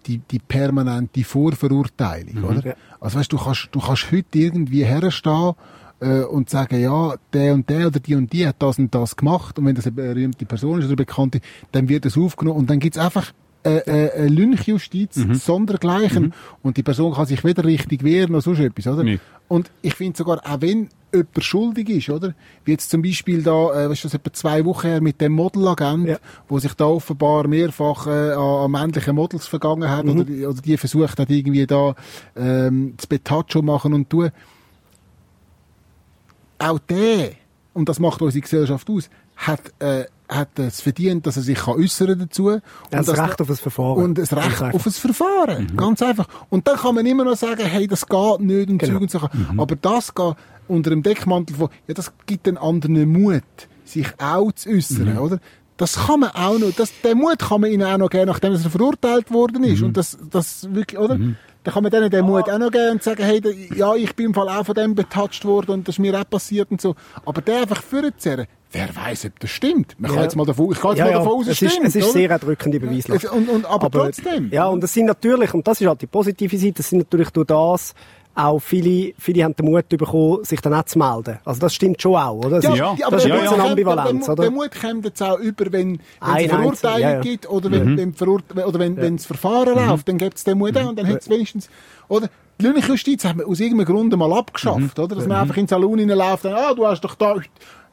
die, 0.05 0.17
die 0.19 0.39
permanente 0.39 1.23
Vorverurteilung, 1.23 2.43
oder? 2.43 2.65
Ja. 2.65 2.73
Also 2.99 3.19
weißt 3.19 3.31
du, 3.31 3.37
du 3.37 3.43
kannst, 3.43 3.69
du 3.71 3.79
kannst 3.79 4.11
heute 4.11 4.39
irgendwie 4.39 4.83
herstehen 4.83 5.53
äh, 5.99 6.21
und 6.21 6.49
sagen, 6.49 6.81
ja, 6.81 7.15
der 7.33 7.53
und 7.53 7.69
der 7.69 7.87
oder 7.87 7.99
die 7.99 8.15
und 8.15 8.31
die 8.33 8.47
hat 8.47 8.57
das 8.59 8.79
und 8.79 8.93
das 8.93 9.15
gemacht 9.15 9.57
und 9.59 9.65
wenn 9.65 9.75
das 9.75 9.85
eine 9.85 9.93
berühmte 9.93 10.45
Person 10.45 10.79
ist 10.79 10.85
oder 10.85 10.93
eine 10.93 10.95
bekannte, 10.97 11.39
dann 11.71 11.87
wird 11.87 12.05
das 12.05 12.17
aufgenommen 12.17 12.59
und 12.59 12.69
dann 12.69 12.79
gibt's 12.79 12.97
einfach 12.97 13.31
äh, 13.63 13.77
äh, 13.77 14.11
eine 14.13 14.27
Lynchjustiz 14.27 15.15
sondergleichen 15.33 16.33
und 16.63 16.77
die 16.77 16.83
Person 16.83 17.13
kann 17.13 17.25
sich 17.27 17.43
weder 17.43 17.63
richtig 17.63 18.03
wehren 18.03 18.31
noch 18.31 18.41
sonst 18.41 18.59
etwas, 18.59 18.87
oder? 18.87 19.03
Nee. 19.03 19.19
Und 19.47 19.69
ich 19.81 19.93
finde 19.95 20.17
sogar, 20.17 20.39
auch 20.45 20.61
wenn 20.61 20.89
jemand 21.13 21.43
schuldig 21.43 21.89
ist, 21.89 22.09
oder? 22.09 22.33
Wie 22.63 22.71
jetzt 22.71 22.89
zum 22.89 23.01
Beispiel 23.01 23.43
da, 23.43 23.51
äh, 23.85 23.89
weißt 23.89 24.03
du, 24.03 24.07
das 24.07 24.13
etwa 24.13 24.31
zwei 24.33 24.63
Wochen 24.65 24.87
her 24.87 25.01
mit 25.01 25.19
dem 25.19 25.33
Modelagent, 25.33 26.07
Ja. 26.07 26.17
wo 26.47 26.57
sich 26.57 26.73
da 26.73 26.85
offenbar 26.85 27.47
mehrfach 27.47 28.07
äh, 28.07 28.31
an, 28.31 28.71
männlichen 28.71 29.13
Models 29.15 29.45
vergangen 29.47 29.89
hat 29.89 30.05
oder, 30.05 30.23
die- 30.23 30.45
oder 30.45 30.61
die 30.61 30.77
versucht 30.77 31.19
hat, 31.19 31.29
irgendwie 31.29 31.67
da 31.67 31.95
ähm, 32.35 32.93
das 32.95 33.07
Betacho 33.07 33.61
machen 33.61 33.93
und 33.93 34.09
tun. 34.09 34.31
Auch 36.59 36.79
der, 36.79 37.31
und 37.73 37.89
das 37.89 37.99
macht 37.99 38.21
unsere 38.21 38.41
Gesellschaft 38.41 38.89
aus, 38.89 39.09
hat, 39.35 39.61
äh, 39.79 40.05
hat 40.31 40.57
es 40.59 40.81
verdient, 40.81 41.27
dass 41.27 41.35
er 41.35 41.43
sich 41.43 41.59
kann 41.59 41.75
äußern 41.75 42.17
dazu. 42.17 42.49
Er 42.49 42.55
hat 42.55 42.63
und 42.91 43.07
das 43.07 43.19
Recht 43.19 43.41
auf 43.41 43.49
ein 43.49 43.55
Verfahren. 43.57 44.03
Und 44.03 44.17
das 44.17 44.33
Recht 44.33 44.61
auf 44.61 44.85
ein 44.85 44.91
Verfahren. 44.91 45.75
Ganz 45.75 46.01
einfach. 46.01 46.27
Und 46.49 46.67
dann 46.67 46.77
kann 46.77 46.95
man 46.95 47.05
immer 47.05 47.25
noch 47.25 47.35
sagen, 47.35 47.65
hey, 47.65 47.85
das 47.87 48.07
geht 48.07 48.39
nicht 48.39 48.69
und 48.69 48.77
Genau. 48.77 48.99
Und 48.99 49.11
Sachen. 49.11 49.59
Aber 49.59 49.75
das 49.75 50.15
geht 50.15 50.35
unter 50.67 50.89
dem 50.89 51.03
Deckmantel 51.03 51.55
von, 51.55 51.69
ja, 51.87 51.93
das 51.93 52.13
gibt 52.25 52.45
den 52.45 52.57
anderen 52.57 53.11
Mut, 53.11 53.43
sich 53.83 54.07
auch 54.19 54.51
zu 54.53 54.69
äußern, 54.69 55.17
oder? 55.17 55.39
Das 55.77 56.05
kann 56.05 56.19
man 56.21 56.29
auch 56.31 56.59
noch, 56.59 56.71
das, 56.71 56.93
den 57.01 57.17
Mut 57.17 57.39
kann 57.39 57.61
man 57.61 57.71
ihnen 57.71 57.83
auch 57.83 57.97
noch 57.97 58.09
geben, 58.09 58.27
nachdem 58.27 58.53
er 58.53 58.59
verurteilt 58.59 59.31
worden 59.31 59.63
ist. 59.63 59.81
Und 59.81 59.97
das, 59.97 60.17
das 60.29 60.67
wirklich, 60.73 60.99
oder? 60.99 61.17
Dann 61.63 61.73
kann 61.75 61.83
man 61.83 61.91
denen 61.91 62.09
den 62.09 62.25
Mut 62.25 62.49
auch 62.49 62.57
noch 62.57 62.71
geben 62.71 62.91
und 62.93 63.03
sagen, 63.03 63.23
hey, 63.23 63.39
ja, 63.75 63.93
ich 63.93 64.15
bin 64.15 64.27
im 64.27 64.33
Fall 64.33 64.49
auch 64.49 64.65
von 64.65 64.73
dem 64.73 64.95
betatscht 64.95 65.45
worden 65.45 65.71
und 65.71 65.87
das 65.87 65.95
ist 65.95 65.99
mir 65.99 66.19
auch 66.19 66.27
passiert 66.27 66.71
und 66.71 66.81
so. 66.81 66.95
Aber 67.23 67.41
der 67.41 67.61
einfach 67.61 67.83
vorzuzerren, 67.83 68.47
wer 68.71 68.95
weiß, 68.95 69.25
ob 69.25 69.39
das 69.39 69.51
stimmt. 69.51 69.95
Man 69.99 70.09
kann 70.09 70.17
Ja. 70.19 70.23
jetzt 70.23 70.35
mal 70.35 70.45
davon, 70.45 70.71
ich 70.71 70.79
kann 70.79 70.91
jetzt 70.91 70.99
Ja, 70.99 71.05
mal 71.05 71.11
ja, 71.11 71.17
davon 71.19 71.33
aus, 71.33 71.45
es 71.47 71.51
es 71.53 71.61
ist, 71.61 71.71
stimmt. 71.73 71.87
es 71.87 71.95
ist 71.95 72.03
oder? 72.05 72.13
sehr 72.13 72.29
erdrückende 72.31 72.79
Beweislast. 72.79 73.25
Und, 73.31 73.47
und, 73.47 73.65
aber, 73.65 73.91
trotzdem. 73.91 74.49
Ja, 74.51 74.67
und 74.67 74.81
das 74.81 74.91
sind 74.93 75.05
natürlich, 75.05 75.53
und 75.53 75.67
das 75.67 75.79
ist 75.79 75.87
halt 75.87 76.01
die 76.01 76.07
positive 76.07 76.57
Seite, 76.57 76.73
das 76.77 76.89
sind 76.89 76.99
natürlich 76.99 77.29
durch 77.29 77.45
das 77.47 77.93
auch 78.35 78.59
viele, 78.59 79.13
viele 79.17 79.43
haben 79.43 79.55
den 79.55 79.65
Mut 79.65 79.89
bekommen, 79.89 80.43
sich 80.43 80.61
dann 80.61 80.73
auch 80.73 80.83
zu 80.83 80.97
melden. 80.99 81.39
Also 81.43 81.59
das 81.59 81.73
stimmt 81.73 82.01
schon 82.01 82.15
auch, 82.15 82.45
oder? 82.45 82.57
Ist, 82.57 82.63
Ja, 82.63 82.95
das 83.09 83.23
ist 83.23 83.27
ja, 83.27 83.35
ein 83.35 83.41
bisschen 83.41 83.57
ja. 83.57 83.65
Ambivalenz, 83.65 84.25
der, 84.25 84.33
oder? 84.33 84.43
der 84.43 84.51
Mut 84.51 84.71
kommt 84.79 85.05
jetzt 85.05 85.21
auch 85.21 85.37
über, 85.39 85.65
wenn, 85.71 85.71
wenn 85.71 85.99
Ein 86.19 86.45
es 86.45 86.51
Verurteilung 86.51 87.01
ja, 87.01 87.11
ja. 87.13 87.19
gibt 87.21 87.49
oder 87.49 87.71
wenn, 87.71 87.97
wenn, 87.97 88.13
Verurte 88.13 88.65
oder 88.65 88.79
wenn, 88.79 88.97
wenn 88.97 89.17
das 89.17 89.25
Verfahren 89.25 89.75
läuft, 89.75 90.07
dann 90.07 90.17
gibt 90.17 90.37
es 90.37 90.43
den 90.43 90.57
Mut 90.57 90.77
auch 90.77 90.89
und 90.89 90.97
dann 90.97 91.07
hat 91.07 91.21
es 91.21 91.29
wenigstens, 91.29 91.69
oder? 92.07 92.29
Die 92.59 92.65
Lünenjustiz 92.67 93.25
haben 93.25 93.39
wir 93.39 93.47
aus 93.47 93.59
irgendeinem 93.59 93.87
Grund 93.87 94.15
mal 94.15 94.31
abgeschafft, 94.33 94.99
oder? 94.99 95.15
Dass 95.15 95.25
man 95.27 95.37
einfach 95.37 95.57
in 95.57 95.63
den 95.63 95.69
Salon 95.69 95.99
reinläuft 95.99 96.45
und, 96.45 96.53
ah, 96.53 96.73
du 96.75 96.85
hast 96.85 97.01
doch 97.01 97.15
da 97.15 97.35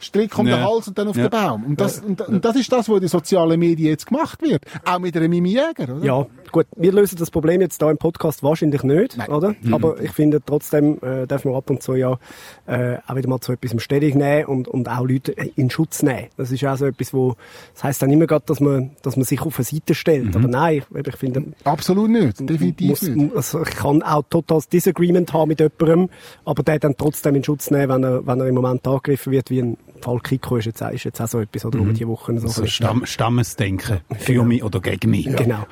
Strick 0.01 0.39
um 0.39 0.47
den 0.47 0.55
Ja. 0.57 0.65
Hals 0.65 0.87
und 0.89 0.97
dann 0.99 1.09
auf 1.09 1.17
Ja. 1.17 1.25
den 1.29 1.31
Baum. 1.31 1.65
Und 1.65 1.81
das, 1.81 2.01
und, 2.01 2.21
und 2.21 2.45
das 2.45 2.55
ist 2.55 2.71
das, 2.71 2.89
was 2.89 2.95
in 2.97 3.01
den 3.01 3.09
sozialen 3.09 3.59
Medien 3.59 3.89
jetzt 3.89 4.07
gemacht 4.07 4.41
wird. 4.43 4.63
Auch 4.85 4.99
mit 5.01 5.17
einer 5.17 5.27
Mimi 5.27 5.51
Jäger, 5.51 5.93
oder? 5.97 6.05
Ja, 6.05 6.27
gut, 6.53 6.67
wir 6.77 6.93
lösen 6.93 7.17
das 7.19 7.31
Problem 7.31 7.61
jetzt 7.61 7.81
hier 7.81 7.91
im 7.91 7.99
Podcast 7.99 8.43
wahrscheinlich 8.43 8.83
nicht, 8.83 9.17
Nein. 9.17 9.29
oder? 9.29 9.55
Aber 9.73 10.01
ich 10.01 10.11
finde 10.13 10.41
trotzdem, 10.45 10.99
äh, 11.03 11.27
darf 11.27 11.45
man 11.45 11.55
ab 11.55 11.69
und 11.71 11.83
zu 11.83 11.95
ja 11.95 12.19
äh, 12.67 12.97
auch 13.07 13.17
wieder 13.17 13.29
mal 13.29 13.41
zu 13.41 13.53
etwas 13.53 13.83
Stellung 13.83 14.19
nehmen 14.19 14.45
und, 14.47 14.69
und 14.69 14.89
auch 14.89 15.07
Leute 15.07 15.33
in 15.33 15.71
Schutz 15.71 16.03
nehmen. 16.03 16.27
Das 16.37 16.51
ist 16.51 16.65
auch 16.65 16.77
so 16.77 16.87
etwas, 16.87 17.13
wo, 17.15 17.37
das 17.75 17.85
heisst 17.85 18.03
dann 18.03 18.11
immer 18.11 18.27
gerade, 18.27 18.45
dass 18.47 18.61
man, 18.61 18.91
dass 19.03 19.17
man 19.17 19.25
sich 19.25 19.41
auf 19.41 19.57
eine 19.59 19.65
Seite 19.65 19.95
stellt. 19.95 20.35
Aber 20.37 20.49
nein, 20.49 20.83
ich, 20.95 21.07
ich 21.07 21.17
finde, 21.17 21.45
Absolut 21.65 22.11
nicht. 22.11 22.41
Definitiv 22.41 22.89
muss, 22.91 23.03
nicht. 23.03 23.37
also 23.37 23.63
ich 23.63 23.71
kann 23.71 24.03
auch 24.03 24.23
totales 24.29 24.69
Disagreement 24.69 25.33
haben 25.33 25.49
mit 25.49 25.61
jemandem, 25.61 26.09
aber 26.45 26.63
der 26.63 26.79
dann 26.79 26.97
trotzdem 26.97 27.35
in 27.37 27.45
Schutz 27.45 27.71
nehmen, 27.71 27.89
wenn 27.89 28.05
er, 28.05 28.27
wenn 28.27 28.41
er 28.41 28.47
im 28.47 28.55
Moment 28.55 28.87
angegriffen 28.87 29.33
wird, 29.33 29.51
wie 29.51 29.61
ein 29.63 29.77
Fall 30.01 30.21
Kiko 30.21 30.57
ist 30.57 30.67
jetzt, 30.67 30.83
auch- 30.83 30.91
ist 30.93 31.05
jetzt 31.05 31.21
auch 31.21 31.27
so 31.29 31.41
etwas, 31.41 31.65
oder? 31.65 31.79
Mhm. 31.79 31.95
die 31.95 32.07
Wochen 32.07 32.39
so. 32.39 32.47
Also 32.47 32.67
Stamm, 32.67 33.05
Stammesdenken. 33.05 34.01
Für 34.19 34.43
mich 34.45 34.63
oder 34.63 34.81
gegen 34.81 35.11
mich. 35.11 35.25
Genau. 35.37 35.67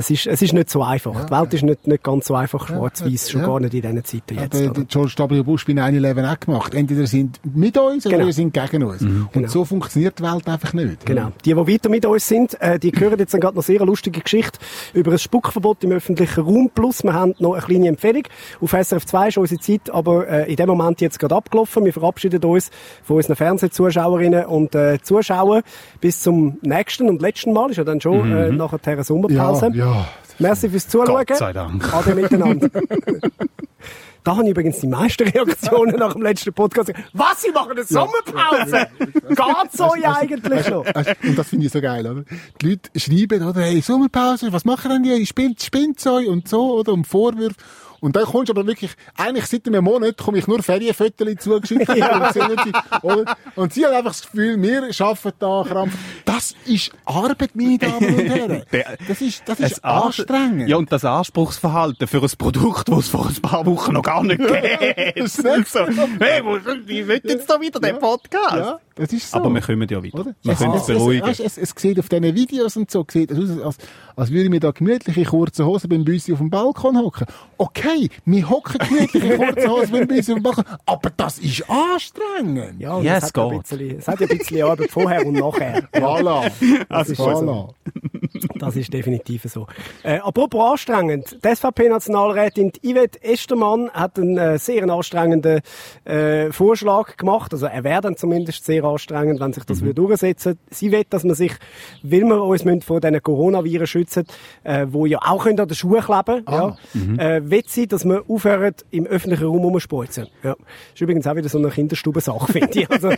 Es 0.00 0.10
ist, 0.10 0.26
es 0.26 0.40
ist 0.40 0.54
nicht 0.54 0.70
so 0.70 0.82
einfach. 0.82 1.26
Die 1.26 1.30
Welt 1.30 1.52
ist 1.52 1.62
nicht, 1.62 1.86
nicht 1.86 2.02
ganz 2.02 2.26
so 2.26 2.34
einfach 2.34 2.66
schwarz-weiß, 2.68 3.30
schon 3.30 3.42
ja. 3.42 3.46
gar 3.46 3.60
nicht 3.60 3.74
in 3.74 3.82
diesen 3.82 4.04
Zeiten 4.04 4.40
jetzt. 4.40 4.54
der, 4.54 4.70
oder? 4.70 4.72
der 4.72 4.84
George 4.84 5.14
W. 5.18 5.42
Bush 5.42 5.66
bei 5.66 5.74
9-11 5.74 6.32
auch 6.32 6.40
gemacht. 6.40 6.74
Entweder 6.74 7.06
sind 7.06 7.38
mit 7.54 7.76
uns 7.76 8.06
oder 8.06 8.14
Genau. 8.16 8.26
wir 8.26 8.32
sind 8.32 8.54
gegen 8.54 8.82
uns. 8.84 9.02
Und 9.02 9.28
Genau. 9.32 9.48
so 9.48 9.66
funktioniert 9.66 10.18
die 10.18 10.22
Welt 10.22 10.48
einfach 10.48 10.72
nicht. 10.72 11.04
Genau. 11.04 11.32
Die, 11.44 11.50
die 11.54 11.56
weiter 11.56 11.90
mit 11.90 12.06
uns 12.06 12.26
sind, 12.26 12.58
äh, 12.62 12.78
die 12.78 12.92
hören 12.92 13.18
jetzt 13.18 13.34
dann 13.34 13.42
gerade 13.42 13.56
noch 13.56 13.62
sehr 13.62 13.76
eine 13.76 13.84
lustige 13.86 14.20
Geschichte 14.22 14.58
über 14.94 15.12
ein 15.12 15.18
Spuckverbot 15.18 15.84
im 15.84 15.92
öffentlichen 15.92 16.40
Raum. 16.44 16.70
Plus, 16.74 17.04
wir 17.04 17.12
haben 17.12 17.34
noch 17.38 17.52
eine 17.52 17.62
kleine 17.62 17.88
Empfehlung. 17.88 18.22
Auf 18.62 18.72
SRF 18.72 19.04
2 19.04 19.28
ist 19.28 19.36
unsere 19.36 19.60
Zeit 19.60 19.90
aber 19.90 20.26
äh, 20.28 20.50
in 20.50 20.56
dem 20.56 20.68
Moment 20.68 21.02
jetzt 21.02 21.18
gerade 21.18 21.34
abgelaufen. 21.36 21.84
Wir 21.84 21.92
verabschieden 21.92 22.42
uns 22.42 22.70
von 23.02 23.16
unseren 23.16 23.36
Fernsehzuschauerinnen 23.36 24.46
und 24.46 24.74
äh, 24.74 24.98
Zuschauern 25.02 25.62
bis 26.00 26.22
zum 26.22 26.56
nächsten 26.62 27.08
und 27.10 27.20
letzten 27.20 27.52
Mal. 27.52 27.70
Ist 27.70 27.76
ja 27.76 27.84
dann 27.84 28.00
schon 28.00 28.32
äh, 28.32 28.50
nachher 28.50 28.78
der 28.78 29.04
Sommerpause. 29.04 29.70
Ja, 29.74 29.84
ja. 29.84 29.89
Merci 30.38 30.68
fürs 30.70 30.88
Zuschauen. 30.88 31.24
Gott 31.26 31.36
sei 31.36 31.52
Dank. 31.52 31.92
Ade 31.92 32.14
miteinander. 32.14 32.70
Da 34.22 34.32
habe 34.36 34.44
ich 34.44 34.50
übrigens 34.50 34.80
die 34.80 34.86
meisten 34.86 35.26
Reaktionen 35.26 35.96
nach 35.96 36.12
dem 36.12 36.20
letzten 36.22 36.52
Podcast. 36.52 36.92
Was, 37.14 37.40
Sie 37.40 37.50
machen 37.52 37.72
eine 37.72 37.84
Sommerpause? 37.84 38.86
Geht's 39.28 39.80
euch 39.80 40.06
eigentlich 40.06 40.68
noch? 40.68 40.84
Weißt 40.84 41.16
du, 41.22 41.28
Und 41.28 41.38
das 41.38 41.48
finde 41.48 41.66
ich 41.66 41.72
so 41.72 41.80
geil, 41.80 42.06
oder? 42.06 42.24
Die 42.60 42.68
Leute 42.68 42.90
schreiben, 42.96 43.48
oder, 43.48 43.62
hey, 43.62 43.80
Sommerpause, 43.80 44.52
was 44.52 44.66
machen 44.66 44.90
denn 44.90 45.02
die? 45.04 45.24
Spinnt, 45.24 45.62
spinnt's 45.62 46.06
euch 46.06 46.28
und 46.28 46.48
so, 46.48 46.74
oder? 46.74 46.92
Um 46.92 47.04
Vorwürfe. 47.04 47.56
Und 48.00 48.16
dann 48.16 48.24
kommst 48.24 48.48
du 48.48 48.52
aber 48.52 48.66
wirklich, 48.66 48.92
eigentlich 49.16 49.46
seit 49.46 49.66
einem 49.66 49.84
Monat 49.84 50.16
komme 50.18 50.38
ich 50.38 50.46
nur 50.46 50.62
Ferienfotos 50.62 51.28
zugeschickt. 51.38 51.88
und, 51.88 52.32
sie 52.32 52.40
nicht, 52.40 53.02
oder? 53.02 53.36
und 53.56 53.72
sie 53.74 53.84
haben 53.86 53.94
einfach 53.94 54.12
das 54.12 54.22
Gefühl, 54.22 54.60
wir 54.62 54.82
arbeiten 55.06 55.32
da 55.38 55.64
krampf. 55.66 55.94
Das 56.24 56.54
ist 56.66 56.90
Arbeit, 57.04 57.50
meine 57.54 57.78
Damen 57.78 58.14
und 58.14 58.28
Herren. 58.28 58.62
Das 59.08 59.20
ist, 59.20 59.42
das 59.46 59.60
ist 59.60 59.84
An- 59.84 60.02
anstrengend. 60.04 60.68
Ja, 60.68 60.76
und 60.76 60.90
das 60.92 61.04
Anspruchsverhalten 61.04 62.06
für 62.06 62.22
ein 62.22 62.30
Produkt, 62.38 62.88
das 62.88 62.98
es 62.98 63.08
vor 63.08 63.26
ein 63.26 63.34
paar 63.42 63.66
Wochen 63.66 63.92
noch 63.92 64.02
gar 64.02 64.22
nicht 64.22 64.38
gegeben 64.38 65.12
Das 65.16 65.38
ist 65.38 65.44
nicht 65.44 65.68
so. 65.68 65.86
Hey, 66.18 66.42
wie 66.86 67.06
wird 67.06 67.24
jetzt 67.24 67.48
da 67.50 67.60
wieder 67.60 67.80
der 67.80 67.94
Podcast? 67.94 68.56
Ja, 68.56 68.80
Das 69.00 69.12
ist 69.14 69.30
so. 69.30 69.38
Aber 69.38 69.54
wir 69.54 69.62
kommen 69.62 69.88
ja 69.88 70.02
wieder. 70.02 70.20
Oder? 70.20 70.34
Wir 70.42 70.54
können 70.54 70.72
uns 70.72 70.82
es, 70.82 70.88
beruhigen. 70.88 71.26
Es, 71.26 71.40
es, 71.40 71.56
es, 71.56 71.72
sieht 71.74 71.98
auf 71.98 72.10
diesen 72.10 72.34
Videos 72.34 72.76
und 72.76 72.90
so, 72.90 73.06
sieht 73.10 73.30
es 73.30 73.38
aus, 73.38 73.64
als, 73.64 73.78
als 74.14 74.30
würde 74.30 74.44
ich 74.44 74.50
mir 74.50 74.60
da 74.60 74.72
gemütlich 74.72 75.16
in 75.16 75.24
kurzen 75.24 75.64
Hosen 75.64 75.88
beim 75.88 76.04
Büssi 76.04 76.34
auf 76.34 76.38
dem 76.38 76.50
Balkon 76.50 76.98
hocken. 76.98 77.26
Okay, 77.56 78.10
wir 78.26 78.50
hocken 78.50 78.78
gemütlich 78.78 79.24
in 79.24 79.38
kurzen 79.38 79.70
Hosen 79.70 79.92
beim 79.92 80.06
Büssi 80.06 80.32
auf 80.32 80.38
dem 80.38 80.42
Balkon, 80.42 80.64
aber 80.84 81.10
das 81.16 81.38
ist 81.38 81.64
anstrengend. 81.70 82.78
Ja, 82.78 83.00
Ja, 83.00 83.16
es, 83.16 83.24
es 83.24 83.28
hat 83.28 83.36
ja 83.38 83.44
ein 83.44 83.50
geht. 83.52 83.62
bisschen, 83.62 83.98
es 83.98 84.08
hat 84.08 84.20
ja 84.20 84.26
ein 84.28 84.38
bisschen 84.38 84.62
Arbeit 84.62 84.90
vorher 84.90 85.26
und 85.26 85.32
nachher. 85.32 85.88
Voilà. 85.94 86.50
Das 86.90 87.08
ist 87.08 87.20
voilà. 87.20 87.44
so. 87.46 87.74
Das 88.58 88.76
ist 88.76 88.92
definitiv 88.92 89.44
so. 89.44 89.66
Äh, 90.02 90.18
apropos 90.18 90.72
anstrengend. 90.72 91.38
Die 91.44 91.54
SVP-Nationalrätin 91.54 92.72
Yvette 92.84 93.22
Estermann 93.22 93.90
hat 93.90 94.18
einen 94.18 94.36
äh, 94.38 94.58
sehr 94.58 94.88
anstrengenden 94.88 95.60
äh, 96.04 96.52
Vorschlag 96.52 97.16
gemacht. 97.16 97.52
Also 97.52 97.66
er 97.66 97.84
wäre 97.84 98.00
dann 98.00 98.16
zumindest 98.16 98.64
sehr 98.64 98.84
anstrengend, 98.92 99.40
wenn 99.40 99.52
sich 99.52 99.64
das 99.64 99.80
würde 99.82 99.94
durchsetzen 99.94 100.58
Sie 100.70 100.92
will, 100.92 101.04
dass 101.08 101.24
man 101.24 101.34
sich, 101.34 101.52
will 102.02 102.24
man 102.24 102.40
uns 102.40 102.64
müssen 102.64 102.82
vor 102.82 103.00
diesen 103.00 103.22
Coronaviren 103.22 103.86
schützen, 103.86 104.24
äh, 104.64 104.86
wo 104.90 105.06
ja 105.06 105.18
auch 105.22 105.44
können 105.44 105.60
an 105.60 105.68
den 105.68 105.74
Schuhen 105.74 106.02
kleben 106.02 106.44
ja, 106.48 106.76
äh, 107.18 107.40
will 107.50 107.62
sie, 107.66 107.86
dass 107.86 108.04
man 108.04 108.22
aufhört, 108.28 108.84
im 108.90 109.06
öffentlichen 109.06 109.46
Raum 109.46 109.58
rumzuspeuzen. 109.64 110.28
Ja. 110.42 110.56
ist 110.94 111.00
übrigens 111.00 111.26
auch 111.26 111.36
wieder 111.36 111.48
so 111.48 111.58
eine 111.58 111.68
Kinderstubensache, 111.68 112.52
finde 112.52 112.80
ich. 112.80 112.90
Also, 112.90 113.10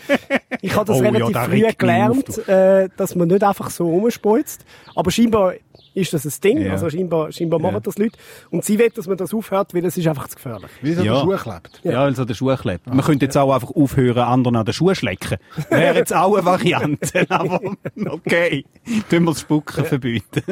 ich 0.61 0.75
habe 0.75 0.87
das 0.87 1.01
Oh 1.01 1.03
ja, 1.03 1.11
relativ 1.11 1.33
da 1.33 1.45
früh 1.45 1.67
gelernt, 1.77 2.49
äh, 2.49 2.89
dass 2.97 3.15
man 3.15 3.29
nicht 3.29 3.43
einfach 3.43 3.71
so 3.71 3.89
rumspeuzt. 3.89 4.65
Aber 4.95 5.11
scheinbar 5.11 5.55
ist 5.95 6.13
das 6.13 6.25
ein 6.25 6.33
Ding. 6.43 6.63
Ja. 6.63 6.73
Also 6.73 6.89
scheinbar, 6.91 7.31
scheinbar 7.33 7.61
machen 7.61 7.75
Ja. 7.75 7.81
das 7.81 7.99
Leute. 7.99 8.19
Und 8.51 8.65
sie 8.65 8.79
will, 8.79 8.91
dass 8.91 9.07
man 9.07 9.17
das 9.17 9.33
aufhört, 9.35 9.75
weil 9.75 9.85
es 9.85 9.97
ist 9.97 10.07
einfach 10.07 10.29
zu 10.29 10.37
gefährlich. 10.37 10.71
Wie 10.81 10.97
an 10.97 11.05
Ja. 11.05 11.15
den 11.15 11.23
Schuhen 11.23 11.39
klebt. 11.39 11.81
Ja, 11.85 12.03
also 12.05 12.25
der 12.25 12.35
Schuh 12.35 12.55
klebt. 12.57 12.87
Man 12.87 13.01
könnte 13.03 13.27
jetzt 13.27 13.37
auch 13.37 13.53
einfach 13.55 13.71
aufhören, 13.71 14.19
anderen 14.23 14.57
an 14.57 14.65
den 14.65 14.73
Schuh 14.75 14.95
schlecken. 14.95 15.39
Wäre 15.71 15.97
jetzt 15.97 16.15
auch 16.15 16.35
eine 16.37 16.45
Variante. 16.45 17.27
Aber 17.31 17.61
okay, 18.11 18.65
tun 19.11 19.25
wir 19.25 19.33
das 19.33 19.41
Spucken 19.41 19.85
verbieten. 19.85 20.43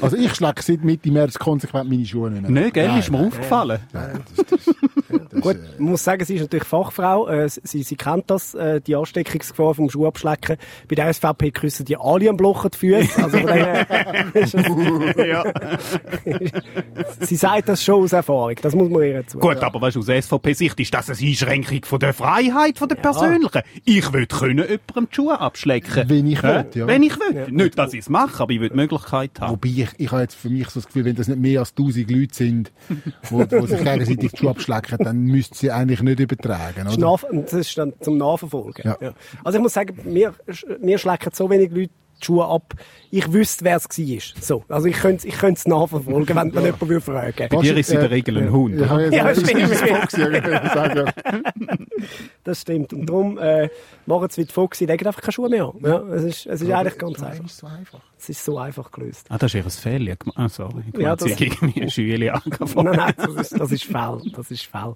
Also 0.00 0.16
ich 0.16 0.34
schlage 0.34 0.62
seit 0.62 0.84
Mitte 0.84 1.10
März 1.10 1.38
konsequent 1.38 1.88
meine 1.90 2.04
Schuhe 2.06 2.30
nicht 2.30 2.42
mehr. 2.42 2.50
Nein, 2.50 2.72
gell, 2.72 2.88
Nein, 2.88 2.98
ist 2.98 3.10
mir 3.10 3.18
aufgefallen. 3.26 3.80
Nein, 3.92 4.20
das, 4.36 4.46
das, 4.46 4.64
das, 5.30 5.40
Gut, 5.42 5.56
äh, 5.56 5.58
man 5.78 5.90
muss 5.92 6.04
sagen, 6.04 6.24
sie 6.24 6.36
ist 6.36 6.42
natürlich 6.42 6.64
Fachfrau. 6.66 7.28
Äh, 7.28 7.48
sie, 7.48 7.82
sie 7.82 7.96
kennt 7.96 8.30
das, 8.30 8.54
äh, 8.54 8.80
die 8.80 8.94
Ansteckungsgefahr 8.96 9.74
vom 9.74 9.90
Schuhabschlecken. 9.90 10.56
Bei 10.88 10.94
der 10.94 11.12
SVP 11.12 11.50
küssen 11.50 11.84
die 11.84 11.96
alle 11.96 12.28
am 12.28 12.36
Blochen 12.36 12.70
die 12.72 12.78
Füße. 12.78 13.22
Also 13.22 13.38
von 13.38 13.48
es- 14.34 14.52
Ja. 15.22 15.44
sie 17.20 17.36
sagt 17.36 17.68
das 17.68 17.82
schon 17.82 18.02
aus 18.02 18.12
Erfahrung. 18.12 18.56
Das 18.60 18.74
muss 18.74 18.88
man 18.88 19.02
ihr 19.02 19.26
zu. 19.26 19.38
Gut, 19.38 19.58
aber 19.58 19.80
weißt 19.80 19.96
du, 19.96 20.00
aus 20.00 20.06
SVP-Sicht 20.06 20.78
ist 20.80 20.94
das 20.94 21.10
eine 21.10 21.28
Einschränkung 21.28 21.84
von 21.84 22.00
der 22.00 22.12
Freiheit, 22.12 22.78
von 22.78 22.88
der 22.88 22.96
persönlichen. 22.96 23.62
Ich 23.84 24.12
will 24.12 24.26
können 24.26 24.58
jemandem 24.58 25.08
die 25.10 25.14
Schuhe 25.14 25.40
abschlecken. 25.40 26.08
Wenn 26.08 26.26
ich 26.26 26.42
will, 26.42 26.66
ja. 26.74 26.86
Wenn 26.86 27.02
ich 27.02 27.18
will. 27.18 27.46
Nicht, 27.50 27.78
dass 27.78 27.92
ich 27.92 28.00
es 28.00 28.08
mache, 28.08 28.42
aber 28.42 28.52
ich 28.52 28.60
will 28.60 28.70
die 28.70 28.76
Möglichkeit 28.76 29.40
haben. 29.40 29.52
Wobei, 29.52 29.68
ich, 29.68 29.88
ich 29.98 30.10
habe 30.10 30.22
jetzt 30.22 30.34
für 30.34 30.48
mich 30.48 30.68
so 30.68 30.80
das 30.80 30.86
Gefühl, 30.86 31.04
wenn 31.04 31.16
das 31.16 31.28
nicht 31.28 31.40
mehr 31.40 31.60
als 31.60 31.70
1000 31.70 32.10
Leute 32.10 32.34
sind, 32.34 32.72
wo, 33.30 33.38
wo 33.38 33.66
sich 33.66 33.78
gegenseitig 33.84 34.32
die 34.32 34.36
Schuhe 34.36 34.50
abschlecken, 34.50 34.98
dann 34.98 35.18
müsste 35.22 35.56
sie 35.56 35.70
eigentlich 35.70 36.02
nicht 36.02 36.20
übertragen, 36.20 36.84
Das 36.84 36.96
ist 36.96 37.02
oder? 37.02 37.42
Das 37.42 37.52
ist 37.52 37.78
dann 37.78 37.92
zum 38.00 38.16
Nachverfolgen. 38.16 38.84
Ja. 38.84 38.96
Ja. 39.00 39.12
Also 39.44 39.58
ich 39.58 39.62
muss 39.62 39.72
sagen, 39.72 39.98
mir, 40.04 40.34
mir 40.80 40.98
schlecken 40.98 41.30
so 41.32 41.48
wenig 41.50 41.70
Leute 41.70 41.92
die 42.22 42.26
Schuhe 42.26 42.46
ab. 42.46 42.74
Ich 43.10 43.32
wüsste, 43.32 43.64
wer 43.64 43.76
es 43.76 43.88
war. 43.88 44.42
So. 44.42 44.64
Also 44.68 44.86
ich 44.88 44.96
könnte 44.96 45.28
es 45.28 45.34
ich 45.34 45.42
es 45.42 45.66
nachverfolgen, 45.66 46.28
wenn 46.28 46.34
man 46.34 46.64
jemand 46.64 46.80
würde 46.88 47.00
fragen 47.00 47.48
Bei 47.50 47.56
dir 47.60 47.76
ist 47.76 47.88
es 47.88 47.94
in 47.94 48.00
der 48.00 48.10
Äh, 48.10 48.14
Regel 48.14 48.38
ein 48.38 48.52
Hund. 48.52 48.80
Ja, 48.80 49.00
ja, 49.00 49.34
stimmt. 49.34 49.62
das 49.62 50.12
ja, 50.12 50.18
würde 50.18 51.12
ja. 51.26 51.36
Das 52.44 52.60
stimmt. 52.62 52.92
Und 52.92 53.06
darum 53.06 53.38
äh, 53.38 53.68
machen 54.06 54.28
sie 54.30 54.42
wie 54.42 54.46
die 54.46 54.52
Foxy, 54.52 54.86
legen 54.86 55.06
einfach 55.06 55.20
keine 55.20 55.32
Schuhe 55.32 55.48
mehr 55.48 55.64
an. 55.64 55.80
Ja, 55.82 56.02
es 56.14 56.22
ist, 56.24 56.46
es 56.46 56.62
ist 56.62 56.70
eigentlich 56.70 56.98
ganz 56.98 57.22
einfach. 57.22 58.00
Es 58.22 58.28
ist 58.28 58.44
so 58.44 58.56
einfach 58.56 58.92
gelöst. 58.92 59.26
Ah, 59.30 59.36
das 59.38 59.52
ist 59.52 59.64
ihr 59.64 59.70
Fehler. 59.70 60.14
Ah, 60.36 60.48
sorry. 60.48 60.84
Ich 60.92 60.94
Ja, 61.00 61.08
ja, 61.08 61.16
das- 61.16 61.34
gegen 61.36 61.66
mich 61.66 61.76
eine 61.80 61.90
Schüle 61.90 62.32
angefangen. 62.32 62.92
Nein, 62.94 63.12
nein, 63.18 63.34
das 63.34 63.50
ist, 63.50 63.60
das 63.60 63.72
ist 63.72 63.84
faul. 63.84 64.22
Das 64.36 64.48
ist 64.52 64.64
faul. 64.66 64.94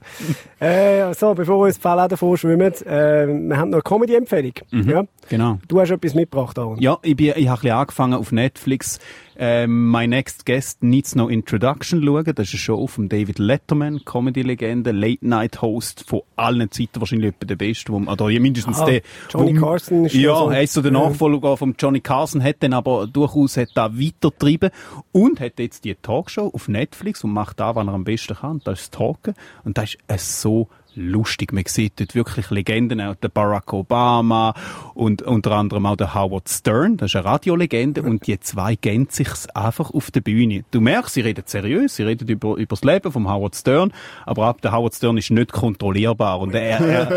Äh, 0.60 1.12
so, 1.12 1.34
bevor 1.34 1.58
wir 1.58 1.66
uns 1.66 1.74
die 1.74 1.80
Fälle 1.82 2.04
auch 2.04 2.08
davor 2.08 2.38
schwimmen, 2.38 2.72
äh, 2.84 3.26
wir 3.26 3.56
haben 3.56 3.70
noch 3.70 3.78
eine 3.78 3.82
Comedy-Empfehlung. 3.82 4.52
Ja? 4.70 5.04
Genau. 5.28 5.58
Du 5.66 5.80
hast 5.80 5.90
etwas 5.90 6.14
mitgebracht, 6.14 6.56
Aaron. 6.56 6.78
Ja, 6.80 6.98
ich, 7.02 7.16
bin, 7.16 7.32
ich 7.34 7.48
habe 7.48 7.58
ein 7.58 7.60
bisschen 7.62 7.72
angefangen 7.72 8.14
auf 8.14 8.30
Netflix 8.30 9.00
ähm, 9.38 9.90
My 9.90 10.06
Next 10.06 10.46
Guest 10.46 10.82
Needs 10.82 11.14
No 11.14 11.28
Introduction 11.28 12.02
schauen. 12.02 12.24
Das 12.24 12.46
ist 12.46 12.54
eine 12.54 12.58
Show 12.60 12.86
von 12.86 13.08
David 13.08 13.38
Letterman, 13.38 14.02
Comedy-Legende, 14.04 14.92
Late-Night-Host 14.92 16.04
von 16.08 16.22
allen 16.36 16.70
Zeiten, 16.70 17.00
wahrscheinlich 17.00 17.30
etwa 17.34 17.44
der 17.46 17.56
Beste, 17.56 17.92
wo, 17.92 17.96
oder 17.98 18.26
mindestens 18.40 18.80
Ah, 18.80 18.86
der. 18.86 19.02
Johnny 19.30 19.60
wo- 19.60 19.66
Carson 19.66 20.06
ist 20.06 20.14
ja 20.14 20.20
Ja, 20.20 20.36
so- 20.38 20.50
er 20.50 20.62
ist 20.62 20.72
so 20.72 20.80
der 20.80 20.92
Nachfolger 20.92 21.56
von 21.58 21.74
Johnny 21.78 22.00
Carson, 22.00 22.42
hat 22.42 22.56
dann 22.60 22.72
aber 22.72 23.06
durchaus 23.16 23.56
hat 23.56 23.70
da 23.74 23.92
weitergetrieben 23.98 24.70
und 25.12 25.40
hat 25.40 25.58
jetzt 25.58 25.84
die 25.84 25.94
Talkshow 25.94 26.50
auf 26.52 26.68
Netflix 26.68 27.24
und 27.24 27.32
macht 27.32 27.60
da, 27.60 27.74
was 27.74 27.86
er 27.86 27.94
am 27.94 28.04
besten 28.04 28.36
kann, 28.36 28.60
das 28.64 28.82
ist 28.82 28.94
Talken. 28.94 29.34
Und 29.64 29.78
das 29.78 29.96
ist 30.08 30.40
so 30.40 30.68
lustig. 30.96 31.52
Man 31.52 31.64
sieht 31.66 32.00
dort 32.00 32.14
wirklich 32.14 32.50
Legenden, 32.50 33.00
auch 33.00 33.14
der 33.14 33.28
Barack 33.28 33.72
Obama 33.72 34.54
und 34.94 35.22
unter 35.22 35.52
anderem 35.52 35.86
auch 35.86 35.96
der 35.96 36.14
Howard 36.14 36.48
Stern, 36.48 36.96
das 36.96 37.10
ist 37.10 37.16
eine 37.16 37.26
Radiolegende 37.26 38.02
und 38.02 38.26
die 38.26 38.38
zwei 38.40 38.74
gehen 38.74 39.08
sich's 39.10 39.48
einfach 39.50 39.90
auf 39.90 40.10
der 40.10 40.20
Bühne. 40.20 40.64
Du 40.70 40.80
merkst, 40.80 41.14
sie 41.14 41.20
reden 41.20 41.44
seriös, 41.46 41.96
sie 41.96 42.02
reden 42.02 42.28
über, 42.28 42.56
über 42.56 42.76
das 42.76 42.82
Leben 42.84 43.12
vom 43.12 43.30
Howard 43.30 43.56
Stern, 43.56 43.92
aber 44.24 44.50
auch 44.50 44.60
der 44.60 44.72
Howard 44.72 44.94
Stern 44.94 45.16
ist 45.18 45.30
nicht 45.30 45.52
kontrollierbar 45.52 46.40
und 46.40 46.54
er, 46.54 46.80
er, 46.80 47.10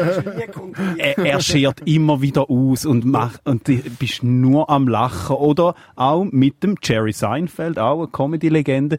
er, 0.97 1.17
er 1.17 1.41
schert 1.41 1.81
immer 1.85 2.21
wieder 2.21 2.49
aus 2.49 2.85
und 2.85 3.05
macht, 3.05 3.41
und 3.45 3.67
du 3.67 3.77
bist 3.97 4.23
nur 4.23 4.69
am 4.69 4.87
Lachen. 4.87 5.35
Oder 5.35 5.75
auch 5.95 6.25
mit 6.25 6.63
dem 6.63 6.75
Jerry 6.81 7.13
Seinfeld, 7.13 7.79
auch 7.79 7.99
eine 7.99 8.07
Comedy-Legende. 8.07 8.97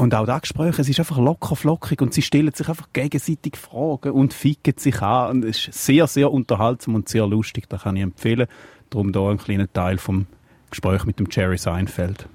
Und 0.00 0.14
auch 0.14 0.24
das 0.24 0.40
Gespräch, 0.42 0.78
es 0.78 0.88
ist 0.88 0.98
einfach 0.98 1.18
locker 1.18 1.54
flockig 1.56 2.00
und 2.00 2.14
sie 2.14 2.22
stellen 2.22 2.52
sich 2.54 2.66
einfach 2.68 2.88
gegenseitig 2.94 3.58
Fragen 3.58 4.12
und 4.12 4.32
ficken 4.32 4.72
sich 4.78 5.02
an. 5.02 5.30
Und 5.30 5.44
es 5.44 5.68
ist 5.68 5.84
sehr, 5.84 6.06
sehr 6.06 6.32
unterhaltsam 6.32 6.94
und 6.94 7.08
sehr 7.10 7.26
lustig. 7.26 7.68
Das 7.68 7.82
kann 7.82 7.96
ich 7.96 8.02
empfehlen. 8.02 8.46
Darum 8.88 9.12
da 9.12 9.28
ein 9.28 9.36
kleiner 9.36 9.70
Teil 9.70 9.98
vom 9.98 10.26
Gespräch 10.70 11.04
mit 11.04 11.18
dem 11.18 11.26
Jerry 11.30 11.58
Seinfeld. 11.58 12.26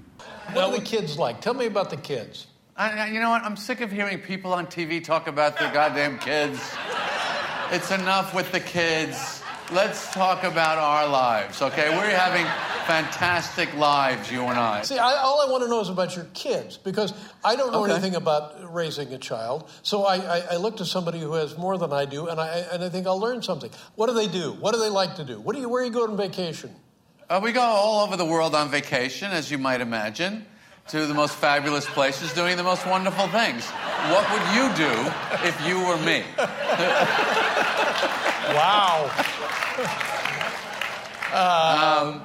What 0.53 0.63
are 0.63 0.73
the 0.75 0.81
kids 0.81 1.17
like? 1.17 1.41
Tell 1.41 1.55
me 1.55 1.65
about 1.65 1.89
the 1.89 1.97
kids. 1.97 2.47
I, 2.77 3.07
I- 3.09 3.11
you 3.13 3.19
know 3.19 3.31
what? 3.31 3.41
I'm 3.43 3.57
sick 3.57 3.81
of 3.81 3.91
hearing 3.91 4.21
people 4.21 4.51
on 4.53 4.67
TV 4.67 5.03
talk 5.03 5.27
about 5.27 5.57
their 5.57 5.71
goddamn 5.73 6.19
kids. 6.19 6.59
It's 7.71 7.89
enough 7.89 8.35
with 8.35 8.51
the 8.51 8.59
kids. 8.59 9.41
Let's 9.71 10.11
talk 10.13 10.43
about 10.43 10.77
our 10.77 11.07
lives, 11.07 11.59
okay? 11.59 11.89
We're 11.89 12.15
having 12.15 12.45
fantastic 12.85 13.73
lives, 13.75 14.31
you 14.31 14.41
and 14.43 14.59
I. 14.59 14.83
See, 14.83 14.99
I, 14.99 15.13
all 15.15 15.41
I 15.41 15.51
want 15.51 15.63
to 15.63 15.69
know 15.69 15.81
is 15.81 15.89
about 15.89 16.15
your 16.15 16.25
kids 16.35 16.77
because 16.77 17.13
I 17.43 17.55
don't 17.55 17.71
know 17.71 17.83
Okay. 17.83 17.93
anything 17.93 18.13
about 18.15 18.71
raising 18.71 19.11
a 19.11 19.17
child. 19.17 19.67
So 19.81 20.03
I, 20.03 20.17
I, 20.17 20.39
I 20.51 20.55
look 20.57 20.77
to 20.77 20.85
somebody 20.85 21.19
who 21.19 21.33
has 21.33 21.57
more 21.57 21.79
than 21.79 21.91
I 21.91 22.05
do, 22.05 22.27
and 22.27 22.39
I, 22.39 22.59
and 22.71 22.83
I 22.83 22.89
think 22.89 23.07
I'll 23.07 23.19
learn 23.19 23.41
something. 23.41 23.71
What 23.95 24.05
do 24.07 24.13
they 24.13 24.27
do? 24.27 24.51
What 24.53 24.75
do 24.75 24.79
they 24.79 24.89
like 24.89 25.15
to 25.15 25.23
do? 25.25 25.39
What 25.39 25.55
do 25.55 25.61
you, 25.61 25.67
where 25.67 25.81
are 25.81 25.85
you 25.85 25.91
going 25.91 26.11
on 26.11 26.17
vacation? 26.17 26.69
Uh, 27.27 27.39
we 27.43 27.51
go 27.51 27.61
all 27.61 28.05
over 28.05 28.15
the 28.17 28.25
world 28.25 28.53
on 28.53 28.69
vacation, 28.69 29.31
as 29.31 29.49
you 29.49 29.57
might 29.57 29.81
imagine, 29.81 30.45
to 30.87 31.05
the 31.07 31.13
most 31.13 31.35
fabulous 31.35 31.85
places, 31.85 32.31
doing 32.33 32.57
the 32.57 32.63
most 32.63 32.85
wonderful 32.85 33.27
things. 33.29 33.65
What 34.11 34.29
would 34.31 34.45
you 34.55 34.69
do 34.75 34.91
if 35.47 35.67
you 35.67 35.83
were 35.85 35.97
me? 35.97 36.23
Wow. 38.45 39.09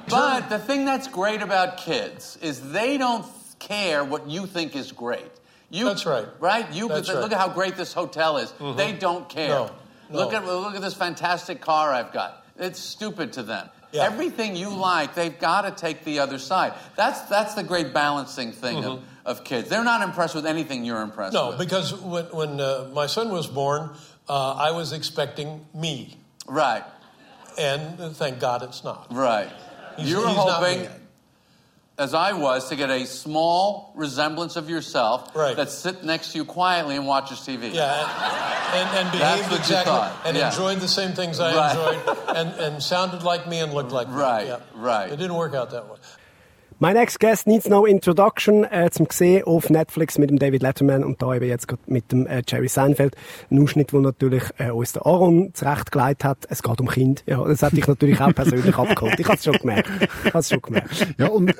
But 0.07 0.49
the 0.49 0.59
thing 0.59 0.85
that's 0.85 1.07
great 1.07 1.41
about 1.41 1.77
kids 1.77 2.37
is 2.41 2.71
they 2.71 2.97
don't 2.97 3.25
care 3.59 4.05
what 4.05 4.29
you 4.29 4.45
think 4.45 4.75
is 4.75 4.91
great. 4.91 5.31
You, 5.69 5.85
That's 5.85 6.05
right. 6.05 6.27
Right? 6.39 6.71
You 6.71 6.87
That's 6.87 7.07
look 7.07 7.17
right. 7.17 7.25
Mm-hmm. 7.25 7.33
at 7.33 7.39
how 7.39 7.49
great 7.49 7.75
this 7.75 7.91
hotel 7.93 8.37
is. 8.37 8.53
They 8.77 8.93
don't 8.93 9.27
care. 9.27 9.49
No, 9.49 9.71
Look 10.11 10.33
at 10.33 10.45
look 10.45 10.75
at 10.75 10.81
this 10.81 10.93
fantastic 10.93 11.61
car 11.61 11.91
I've 11.93 12.11
got. 12.11 12.45
It's 12.57 12.79
stupid 12.79 13.33
to 13.33 13.43
them. 13.43 13.69
Yeah. 13.91 14.03
Everything 14.03 14.55
you 14.55 14.69
like, 14.69 15.15
they've 15.15 15.37
got 15.37 15.63
to 15.63 15.71
take 15.71 16.03
the 16.05 16.19
other 16.19 16.37
side. 16.39 16.73
That's 16.95 17.21
that's 17.23 17.55
the 17.55 17.63
great 17.63 17.93
balancing 17.93 18.51
thing 18.53 18.83
of, 18.85 19.03
of 19.25 19.43
kids. 19.43 19.67
They're 19.69 19.83
not 19.83 20.01
impressed 20.01 20.33
with 20.35 20.45
anything 20.45 20.85
you're 20.85 21.01
impressed 21.01 21.35
Mm-hmm. 21.35 21.45
No, 21.45 21.57
with. 21.57 21.59
because 21.59 21.93
when, 22.01 22.25
when 22.25 22.61
uh, 22.61 22.89
my 22.93 23.07
son 23.07 23.29
was 23.29 23.47
born, 23.47 23.89
uh, 24.29 24.53
I 24.53 24.71
was 24.71 24.93
expecting 24.93 25.65
me. 25.73 26.17
right, 26.47 26.83
And 27.57 27.99
uh, 27.99 28.09
thank 28.11 28.39
God 28.39 28.63
it's 28.63 28.83
not. 28.83 29.07
right. 29.11 29.51
He's- 29.97 30.09
you're 30.09 30.25
he's 30.27 30.37
hoping. 30.37 30.87
As 32.01 32.13
I 32.15 32.33
was, 32.33 32.69
to 32.69 32.75
get 32.75 32.89
a 32.89 33.05
small 33.05 33.91
resemblance 33.95 34.55
of 34.55 34.69
yourself 34.69 35.35
Right. 35.35 35.55
that 35.55 35.69
sit 35.69 36.03
next 36.03 36.31
to 36.31 36.39
you 36.39 36.45
quietly 36.45 36.95
and 36.95 37.05
watches 37.05 37.37
TV. 37.39 37.71
Yeah, 37.73 37.93
and, 38.73 38.89
and, 38.89 38.97
and 38.97 39.11
behaved 39.11 39.53
exactly, 39.59 40.09
and 40.27 40.35
yeah. 40.35 40.49
enjoyed 40.49 40.79
the 40.79 40.87
same 40.87 41.13
things 41.13 41.39
I 41.39 41.55
Right. 41.55 41.75
enjoyed, 41.77 42.17
and, 42.35 42.49
and 42.59 42.83
sounded 42.83 43.21
like 43.23 43.47
me 43.47 43.59
and 43.59 43.71
looked 43.73 43.91
like 43.91 44.07
me. 44.09 44.15
Right, 44.15 44.47
Yeah. 44.47 44.57
right. 44.73 45.11
It 45.11 45.17
didn't 45.17 45.35
work 45.35 45.53
out 45.53 45.69
that 45.71 45.87
way. 45.89 45.97
My 46.83 46.93
next 46.93 47.19
guest 47.19 47.45
needs 47.45 47.69
no 47.69 47.85
introduction. 47.85 48.63
Äh, 48.63 48.89
zum 48.89 49.07
gesehen 49.07 49.43
auf 49.43 49.69
Netflix 49.69 50.17
mit 50.17 50.31
dem 50.31 50.39
David 50.39 50.63
Letterman 50.63 51.03
und 51.03 51.21
da 51.21 51.35
eben 51.35 51.45
jetzt 51.45 51.67
mit 51.85 52.11
dem 52.11 52.25
äh, 52.25 52.41
Jerry 52.47 52.69
Seinfeld. 52.69 53.15
Ein 53.51 53.61
Ausschnitt, 53.61 53.93
wo 53.93 53.99
natürlich 53.99 54.41
äh, 54.57 54.71
uns 54.71 54.93
der 54.93 55.05
Aaron 55.05 55.53
zurechtgelegt 55.53 56.23
hat. 56.23 56.39
Es 56.49 56.63
geht 56.63 56.81
um 56.81 56.87
Kind. 56.87 57.23
Ja, 57.27 57.47
das 57.47 57.61
hat 57.61 57.73
ich 57.73 57.85
natürlich 57.85 58.19
auch 58.19 58.33
persönlich 58.33 58.75
abgeholt. 58.79 59.19
Ich 59.19 59.27
habe 59.27 59.37
es 59.37 59.43
schon 59.43 59.57
gemerkt. 59.59 59.91
Ich 60.25 60.33
habe 60.33 60.43
schon 60.43 60.59
gemerkt. 60.59 61.07
Ja, 61.19 61.27
und 61.27 61.49
äh, 61.49 61.53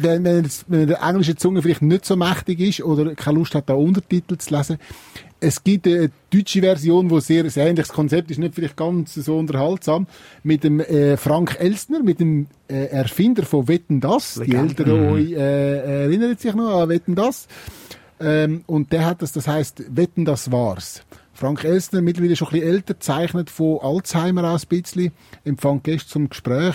wenn, 0.00 0.24
wenn, 0.24 0.48
wenn 0.68 0.86
der 0.88 1.02
englische 1.02 1.36
Zunge 1.36 1.60
vielleicht 1.60 1.82
nicht 1.82 2.06
so 2.06 2.16
mächtig 2.16 2.58
ist 2.60 2.82
oder 2.82 3.14
keine 3.14 3.36
Lust 3.36 3.54
hat, 3.54 3.68
da 3.68 3.74
Untertitel 3.74 4.38
zu 4.38 4.56
lesen, 4.56 4.78
es 5.40 5.62
gibt 5.62 5.86
eine 5.86 6.10
deutsche 6.30 6.60
Version, 6.60 7.10
wo 7.10 7.20
sehr, 7.20 7.48
sehr 7.50 7.66
ähnliches 7.66 7.92
Konzept 7.92 8.30
ist, 8.30 8.38
nicht 8.38 8.54
vielleicht 8.54 8.76
ganz 8.76 9.14
so 9.14 9.38
unterhaltsam, 9.38 10.06
mit 10.42 10.64
dem 10.64 10.80
äh, 10.80 11.16
Frank 11.16 11.56
Elstner, 11.60 12.02
mit 12.02 12.20
dem 12.20 12.46
äh, 12.68 12.86
Erfinder 12.86 13.44
von 13.44 13.68
Wetten 13.68 14.00
das. 14.00 14.40
Die 14.44 14.54
Älteren 14.54 15.08
euch 15.10 15.32
äh, 15.32 16.04
erinnern 16.04 16.36
sich 16.36 16.54
noch 16.54 16.80
an 16.80 16.88
Wetten 16.88 17.14
das. 17.14 17.48
Ähm, 18.18 18.64
und 18.66 18.92
der 18.92 19.04
hat 19.04 19.20
das, 19.20 19.32
das 19.32 19.46
heißt 19.46 19.84
Wetten 19.94 20.24
das 20.24 20.50
war's. 20.50 21.02
Frank 21.34 21.64
Elstner, 21.64 22.00
mittlerweile 22.00 22.34
schon 22.34 22.48
ein 22.48 22.52
bisschen 22.52 22.68
älter, 22.68 22.98
zeichnet 22.98 23.50
von 23.50 23.78
Alzheimer 23.82 24.50
aus 24.50 24.64
ein 24.64 24.68
bisschen, 24.68 25.12
empfängt 25.44 25.84
Gäste 25.84 26.08
zum 26.08 26.30
Gespräch. 26.30 26.74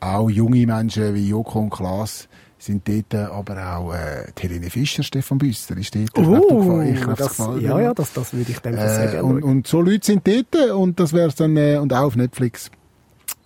Auch 0.00 0.28
junge 0.28 0.66
Menschen 0.66 1.14
wie 1.14 1.30
Joko 1.30 1.60
und 1.60 1.70
Klaas 1.70 2.28
sind 2.64 2.88
dort 2.88 3.14
aber 3.30 3.76
auch 3.76 3.92
äh, 3.94 4.26
Helene 4.40 4.70
Fischer, 4.70 5.02
Stefan 5.02 5.38
Büsser 5.38 5.76
ist 5.76 5.94
dort. 5.94 6.14
Gefall- 6.14 6.92
ich 6.94 7.00
glaub, 7.00 7.16
das, 7.16 7.36
gefällt 7.36 7.62
ja, 7.62 7.80
ja, 7.80 7.94
das, 7.94 8.12
das 8.12 8.32
würde 8.32 8.50
ich 8.50 8.58
dem 8.60 8.74
Äh, 8.74 8.76
gerne 8.76 9.24
und, 9.24 9.42
und 9.42 9.66
so 9.66 9.80
Leute 9.80 10.06
sind 10.06 10.26
dort 10.26 10.70
und 10.72 10.98
das 11.00 11.12
wär's 11.12 11.34
dann, 11.34 11.56
äh, 11.56 11.76
und 11.78 11.92
auch 11.92 12.02
auf 12.04 12.16
Netflix. 12.16 12.70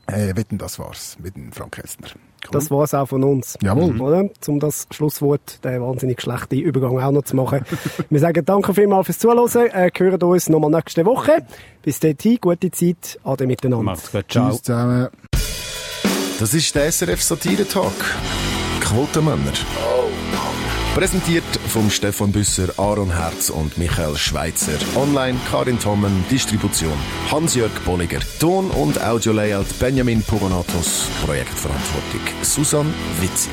Äh, 0.07 0.35
wetten, 0.37 0.57
das 0.57 0.79
war's 0.79 1.19
mit 1.23 1.37
dem 1.37 1.53
Frank 1.53 1.79
Elstner. 1.79 2.09
Cool. 2.45 2.51
Das 2.53 2.71
war's 2.71 2.95
auch 2.95 3.07
von 3.09 3.25
uns. 3.25 3.59
Jawohl. 3.61 4.01
Oder? 4.01 4.31
Um 4.47 4.61
das 4.61 4.87
Schlusswort, 4.93 5.62
den 5.64 5.83
wahnsinnig 5.83 6.23
schlechten 6.23 6.55
Übergang 6.61 6.99
auch 6.99 7.11
noch 7.11 7.25
zu 7.25 7.37
machen. 7.37 7.62
Wir 8.09 8.21
sagen 8.21 8.43
danke 8.45 8.73
vielmals 8.73 9.07
fürs 9.07 9.19
Zuhören. 9.19 9.66
Äh, 9.71 9.91
hören 9.95 10.23
uns 10.23 10.49
nochmal 10.49 10.71
nächste 10.71 11.05
Woche. 11.05 11.45
Bis 11.83 12.01
dahin, 12.01 12.39
gute 12.41 12.71
Zeit. 12.71 13.19
Ade 13.25 13.47
miteinander. 13.47 13.83
Macht's 13.85 14.11
gut. 14.11 14.25
Ciao. 14.31 14.51
Tschüss 14.51 14.62
zusammen. 14.62 15.09
Das 16.39 16.55
ist 16.55 16.73
der 16.75 16.91
SRF 16.93 17.21
Satire 17.21 17.66
Talk. 17.69 17.93
Quotenmänner. 18.89 19.53
Präsentiert 20.95 21.45
vom 21.68 21.91
Stefan 21.91 22.32
Büsser, 22.32 22.68
Aaron 22.78 23.14
Herz 23.14 23.51
und 23.51 23.76
Michael 23.76 24.16
Schweitzer. 24.16 24.78
Online 24.97 25.39
Karin 25.51 25.78
Tommen, 25.78 26.24
Distribution 26.30 26.97
Hans-Jörg 27.30 27.72
Bolliger. 27.84 28.20
Ton- 28.41 28.70
und 28.70 28.99
Audio-Layout 29.03 29.78
Benjamin 29.78 30.22
Pogonatos. 30.22 31.07
Projektverantwortung 31.24 32.22
Susan 32.43 32.86
Witzig. 33.20 33.53